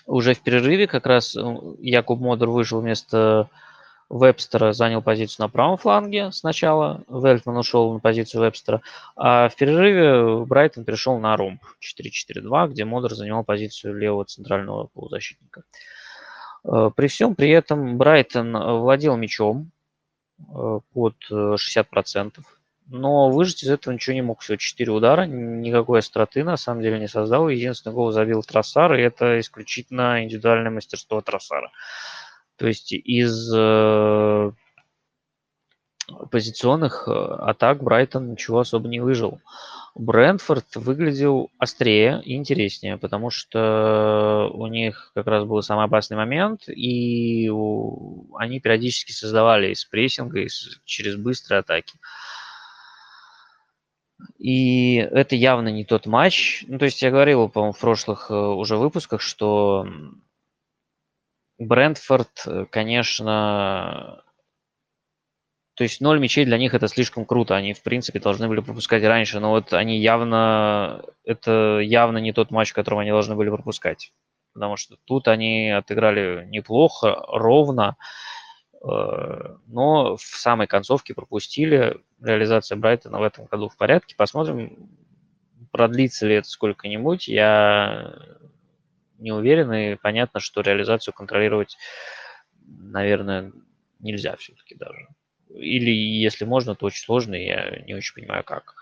Уже 0.07 0.35
в 0.35 0.43
перерыве 0.43 0.87
как 0.87 1.07
раз 1.07 1.37
Якуб 1.81 2.21
Модер 2.21 2.51
вышел 2.51 2.81
вместо 2.81 3.49
Вебстера 4.11 4.73
занял 4.73 5.03
позицию 5.03 5.45
на 5.45 5.49
правом 5.49 5.79
фланге 5.79 6.33
сначала, 6.33 7.05
Вельтман 7.09 7.57
ушел 7.57 7.93
на 7.93 8.01
позицию 8.01 8.43
Вебстера, 8.43 8.83
а 9.17 9.49
в 9.49 9.55
перерыве 9.55 10.45
Брайтон 10.45 10.85
перешел 10.85 11.19
на 11.19 11.37
ромб 11.37 11.63
4-4-2, 11.81 12.71
где 12.71 12.85
Модер 12.85 13.15
занимал 13.15 13.45
позицию 13.45 13.97
левого 13.97 14.25
центрального 14.25 14.89
полузащитника. 14.89 15.63
Э, 16.65 16.91
при 16.95 17.07
всем 17.07 17.37
при 17.37 17.51
этом 17.51 17.99
Брайтон 17.99 18.53
владел 18.81 19.17
мячом 19.17 19.71
э, 20.41 20.81
под 20.93 21.15
60%, 21.31 22.41
но 22.89 23.31
выжать 23.31 23.63
из 23.63 23.71
этого 23.71 23.95
ничего 23.95 24.15
не 24.15 24.23
мог. 24.23 24.41
Всего 24.41 24.57
4 24.57 24.91
удара, 24.91 25.25
никакой 25.27 26.01
остроты 26.01 26.43
на 26.43 26.57
самом 26.57 26.83
деле 26.83 26.99
не 26.99 27.07
создал. 27.07 27.49
Единственный 27.49 27.93
гол 27.93 28.11
забил 28.11 28.43
Троссар, 28.43 28.93
и 28.95 29.03
это 29.03 29.39
исключительно 29.39 30.25
индивидуальное 30.25 30.73
мастерство 30.73 31.21
Троссара. 31.21 31.71
То 32.61 32.67
есть 32.67 32.93
из 32.93 33.51
э, 33.57 34.53
позиционных 36.31 37.09
э, 37.09 37.11
атак 37.11 37.83
Брайтон 37.83 38.33
ничего 38.33 38.59
особо 38.59 38.87
не 38.87 39.01
выжил. 39.01 39.41
Брентфорд 39.95 40.77
выглядел 40.77 41.51
острее 41.57 42.21
и 42.23 42.35
интереснее, 42.35 42.99
потому 42.99 43.31
что 43.31 44.51
у 44.53 44.67
них 44.67 45.11
как 45.15 45.27
раз 45.27 45.47
был 45.47 45.63
самый 45.63 45.87
опасный 45.87 46.19
момент, 46.19 46.65
и 46.69 47.49
у, 47.49 48.37
они 48.37 48.61
периодически 48.61 49.13
создавали 49.13 49.73
из 49.73 49.87
прессинга, 49.87 50.41
из, 50.41 50.83
через 50.85 51.17
быстрые 51.17 51.61
атаки. 51.61 51.95
И 54.39 54.97
это 54.97 55.35
явно 55.35 55.69
не 55.69 55.87
тот 55.87 56.05
матч. 56.05 56.67
Ну, 56.69 56.79
то 56.79 56.85
есть 56.85 57.01
я 57.01 57.11
говорил, 57.11 57.49
по-моему, 57.49 57.73
в 57.73 57.81
прошлых 57.81 58.31
э, 58.31 58.35
уже 58.35 58.77
выпусках, 58.77 59.23
что 59.23 59.87
Брентфорд, 61.61 62.43
э, 62.47 62.67
конечно, 62.71 64.23
то 65.75 65.85
есть 65.85 66.01
ноль 66.01 66.19
мячей 66.19 66.45
для 66.45 66.59
них 66.59 66.75
это 66.75 66.89
слишком 66.89 67.25
круто. 67.25 67.55
Они, 67.55 67.75
в 67.75 67.83
принципе, 67.83 68.19
должны 68.19 68.49
были 68.49 68.61
пропускать 68.61 69.03
раньше, 69.05 69.41
но 69.41 69.51
вот 69.51 69.73
они 69.75 69.99
явно, 69.99 71.03
это 71.25 71.81
явно 71.81 72.19
не 72.19 72.33
тот 72.33 72.51
матч, 72.51 72.73
которым 72.73 73.01
они 73.01 73.11
должны 73.11 73.35
были 73.35 73.51
пропускать. 73.51 74.13
Потому 74.55 74.77
что 74.77 74.97
тут 75.05 75.29
они 75.29 75.71
отыграли 75.71 76.47
неплохо, 76.47 77.25
ровно, 77.29 77.97
э, 78.83 79.57
но 79.67 80.17
в 80.17 80.23
самой 80.23 80.67
концовке 80.67 81.13
пропустили. 81.13 82.01
Реализация 82.23 82.77
Брайтона 82.77 83.19
в 83.19 83.23
этом 83.23 83.45
году 83.47 83.69
в 83.69 83.77
порядке. 83.77 84.15
Посмотрим, 84.17 84.91
продлится 85.73 86.27
ли 86.27 86.37
это 86.37 86.49
сколько-нибудь. 86.49 87.29
Я 87.29 88.15
не 89.21 89.33
уверен, 89.33 89.73
и 89.73 89.95
понятно, 89.97 90.41
что 90.41 90.63
реализацию 90.63 91.15
контролировать, 91.15 91.77
наверное, 92.67 93.53
нельзя 94.01 94.37
все-таки 94.37 94.75
даже. 94.75 95.09
Или 95.51 95.91
если 95.91 96.45
можно, 96.45 96.75
то 96.75 96.87
очень 96.87 97.05
сложно, 97.05 97.35
и 97.35 97.47
я 97.47 97.81
не 97.87 97.95
очень 97.95 98.15
понимаю, 98.15 98.45
как. 98.45 98.75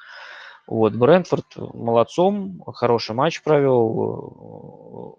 Вот, 0.67 0.95
Брентфорд 0.95 1.57
молодцом, 1.57 2.63
хороший 2.75 3.15
матч 3.15 3.43
провел, 3.43 5.19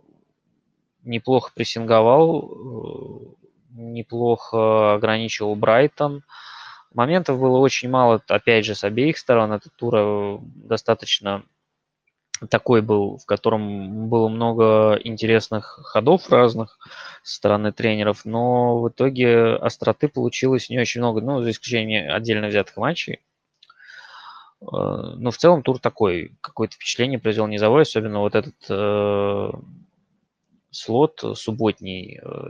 неплохо 1.03 1.51
прессинговал, 1.55 3.35
неплохо 3.71 4.93
ограничивал 4.93 5.55
Брайтон. 5.55 6.23
Моментов 6.93 7.39
было 7.39 7.57
очень 7.57 7.89
мало, 7.89 8.21
опять 8.27 8.65
же, 8.65 8.75
с 8.75 8.83
обеих 8.83 9.17
сторон. 9.17 9.51
Этот 9.51 9.73
тур 9.75 10.39
достаточно 10.41 11.43
такой 12.47 12.81
был, 12.81 13.17
в 13.17 13.25
котором 13.25 14.09
было 14.09 14.29
много 14.29 14.99
интересных 15.03 15.79
ходов 15.83 16.29
разных 16.29 16.77
со 17.23 17.35
стороны 17.35 17.71
тренеров, 17.71 18.25
но 18.25 18.79
в 18.79 18.89
итоге 18.89 19.55
остроты 19.55 20.07
получилось 20.07 20.69
не 20.69 20.79
очень 20.79 21.01
много, 21.01 21.21
ну, 21.21 21.41
за 21.41 21.51
исключением 21.51 22.13
отдельно 22.13 22.47
взятых 22.47 22.77
матчей. 22.77 23.19
Но 24.61 25.31
в 25.31 25.37
целом 25.37 25.63
тур 25.63 25.79
такой, 25.79 26.37
какое-то 26.41 26.75
впечатление 26.75 27.17
произвел 27.17 27.47
низовой, 27.47 27.83
особенно 27.83 28.19
вот 28.19 28.35
этот 28.35 28.55
э, 28.69 29.51
слот 30.69 31.23
субботний, 31.35 32.19
э, 32.21 32.49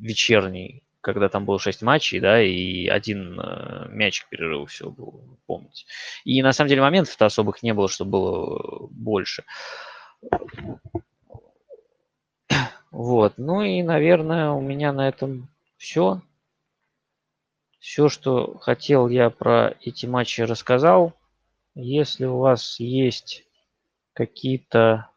вечерний, 0.00 0.82
когда 1.06 1.28
там 1.28 1.44
было 1.44 1.60
6 1.60 1.82
матчей, 1.82 2.18
да, 2.18 2.42
и 2.42 2.88
один 2.88 3.38
э, 3.38 3.86
мячик 3.90 4.28
перерыва 4.28 4.66
всего 4.66 4.90
был, 4.90 5.38
помните. 5.46 5.86
И 6.24 6.42
на 6.42 6.52
самом 6.52 6.68
деле 6.68 6.80
моментов-то 6.80 7.26
особых 7.26 7.62
не 7.62 7.72
было, 7.72 7.88
что 7.88 8.04
было 8.04 8.88
больше. 8.90 9.44
Вот, 12.90 13.34
ну 13.36 13.62
и, 13.62 13.84
наверное, 13.84 14.50
у 14.50 14.60
меня 14.60 14.92
на 14.92 15.08
этом 15.08 15.48
все. 15.76 16.22
Все, 17.78 18.08
что 18.08 18.58
хотел 18.58 19.06
я 19.08 19.30
про 19.30 19.76
эти 19.82 20.06
матчи 20.06 20.40
рассказал. 20.40 21.12
Если 21.76 22.24
у 22.24 22.38
вас 22.38 22.80
есть 22.80 23.44
какие-то 24.12 25.08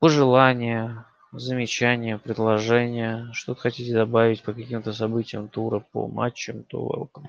пожелания, 0.00 1.07
замечания, 1.32 2.18
предложения, 2.18 3.30
что-то 3.32 3.60
хотите 3.60 3.94
добавить 3.94 4.42
по 4.42 4.52
каким-то 4.52 4.92
событиям 4.92 5.48
тура, 5.48 5.80
по 5.80 6.08
матчам, 6.08 6.64
то 6.64 6.86
welcome. 6.86 7.28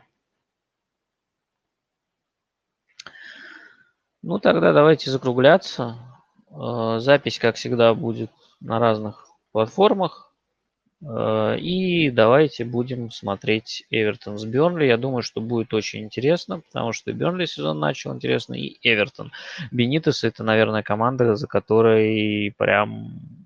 Ну, 4.22 4.40
тогда 4.40 4.74
давайте 4.74 5.12
закругляться. 5.12 5.98
Э, 6.52 6.98
запись, 7.00 7.40
как 7.40 7.56
всегда, 7.56 7.94
будет 7.94 8.32
на 8.60 8.80
разных 8.80 9.28
платформах. 9.52 10.34
Э, 11.02 11.58
и 11.58 12.10
давайте 12.12 12.66
будем 12.66 13.12
смотреть 13.12 13.86
Эвертон 13.90 14.38
с 14.38 14.46
Бернли. 14.46 14.86
Я 14.86 14.98
думаю, 14.98 15.24
что 15.24 15.40
будет 15.40 15.74
очень 15.74 16.04
интересно, 16.04 16.60
потому 16.60 16.92
что 16.92 17.14
Бернли 17.14 17.46
сезон 17.46 17.80
начал 17.80 18.14
интересно, 18.14 18.56
и 18.56 18.78
Эвертон. 18.84 19.32
Бенитес 19.72 20.24
это, 20.26 20.44
наверное, 20.44 20.84
команда, 20.84 21.36
за 21.36 21.48
которой 21.48 22.54
прям 22.58 23.39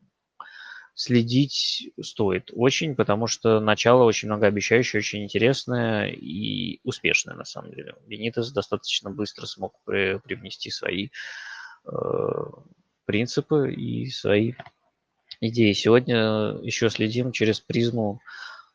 следить 1.03 1.91
стоит 2.01 2.49
очень, 2.53 2.95
потому 2.95 3.27
что 3.27 3.59
начало 3.59 4.03
очень 4.03 4.29
многообещающее, 4.29 4.99
очень 4.99 5.23
интересное 5.23 6.07
и 6.07 6.79
успешное 6.83 7.35
на 7.35 7.43
самом 7.43 7.71
деле. 7.71 7.95
Бенитес 8.07 8.51
достаточно 8.51 9.09
быстро 9.09 9.45
смог 9.45 9.75
при, 9.83 10.17
привнести 10.19 10.69
свои 10.71 11.09
э, 11.85 11.91
принципы 13.05 13.73
и 13.73 14.07
свои 14.07 14.53
идеи. 15.41 15.73
Сегодня 15.73 16.57
еще 16.61 16.89
следим 16.89 17.33
через 17.33 17.59
призму 17.59 18.21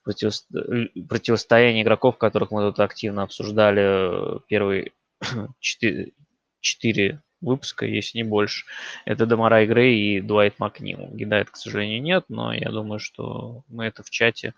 противостояния 0.05 1.83
игроков, 1.83 2.19
которых 2.19 2.51
мы 2.51 2.63
тут 2.63 2.81
активно 2.81 3.23
обсуждали 3.23 4.41
первые 4.49 4.93
четыре, 5.61 6.13
четыре 6.61 7.23
выпуска, 7.41 7.87
если 7.87 8.19
не 8.19 8.25
больше. 8.25 8.67
Это 9.05 9.27
Демарай 9.27 9.67
Грей 9.67 10.17
и 10.17 10.21
Дуайт 10.21 10.59
Макнил. 10.59 11.09
Гидайт, 11.13 11.51
к 11.51 11.57
сожалению, 11.57 12.03
нет, 12.03 12.25
но 12.29 12.53
я 12.53 12.71
думаю, 12.71 12.99
что 12.99 13.63
мы 13.69 13.87
это 13.87 14.03
в 14.03 14.11
чате 14.11 14.55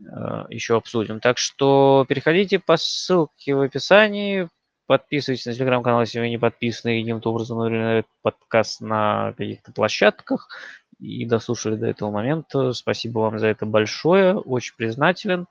э, 0.00 0.44
еще 0.50 0.76
обсудим. 0.76 1.20
Так 1.20 1.38
что 1.38 2.04
переходите 2.08 2.58
по 2.58 2.76
ссылке 2.76 3.54
в 3.54 3.60
описании, 3.60 4.48
подписывайтесь 4.86 5.46
на 5.46 5.54
телеграм-канал, 5.54 6.00
если 6.00 6.18
вы 6.18 6.28
не 6.28 6.38
подписаны, 6.38 7.00
каким-то 7.00 7.30
образом 7.30 7.58
на 7.58 8.04
подкаст 8.22 8.80
на 8.80 9.34
каких-то 9.36 9.72
площадках 9.72 10.48
и 10.98 11.24
дослушали 11.24 11.76
до 11.76 11.86
этого 11.86 12.10
момента. 12.10 12.72
Спасибо 12.72 13.20
вам 13.20 13.38
за 13.38 13.46
это 13.46 13.66
большое, 13.66 14.36
очень 14.36 14.74
признателен. 14.76 15.46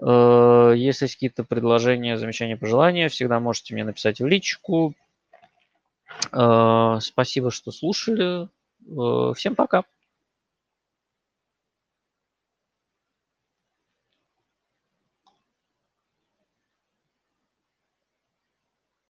Э, 0.00 0.72
если 0.76 1.04
есть 1.04 1.14
какие-то 1.14 1.44
предложения, 1.44 2.16
замечания, 2.16 2.56
пожелания, 2.56 3.08
всегда 3.08 3.40
можете 3.40 3.74
мне 3.74 3.84
написать 3.84 4.20
в 4.20 4.26
личку. 4.26 4.94
Э, 6.32 6.98
спасибо, 7.00 7.50
что 7.50 7.70
слушали. 7.70 8.48
Э, 8.86 9.32
всем 9.34 9.54
пока. 9.54 9.84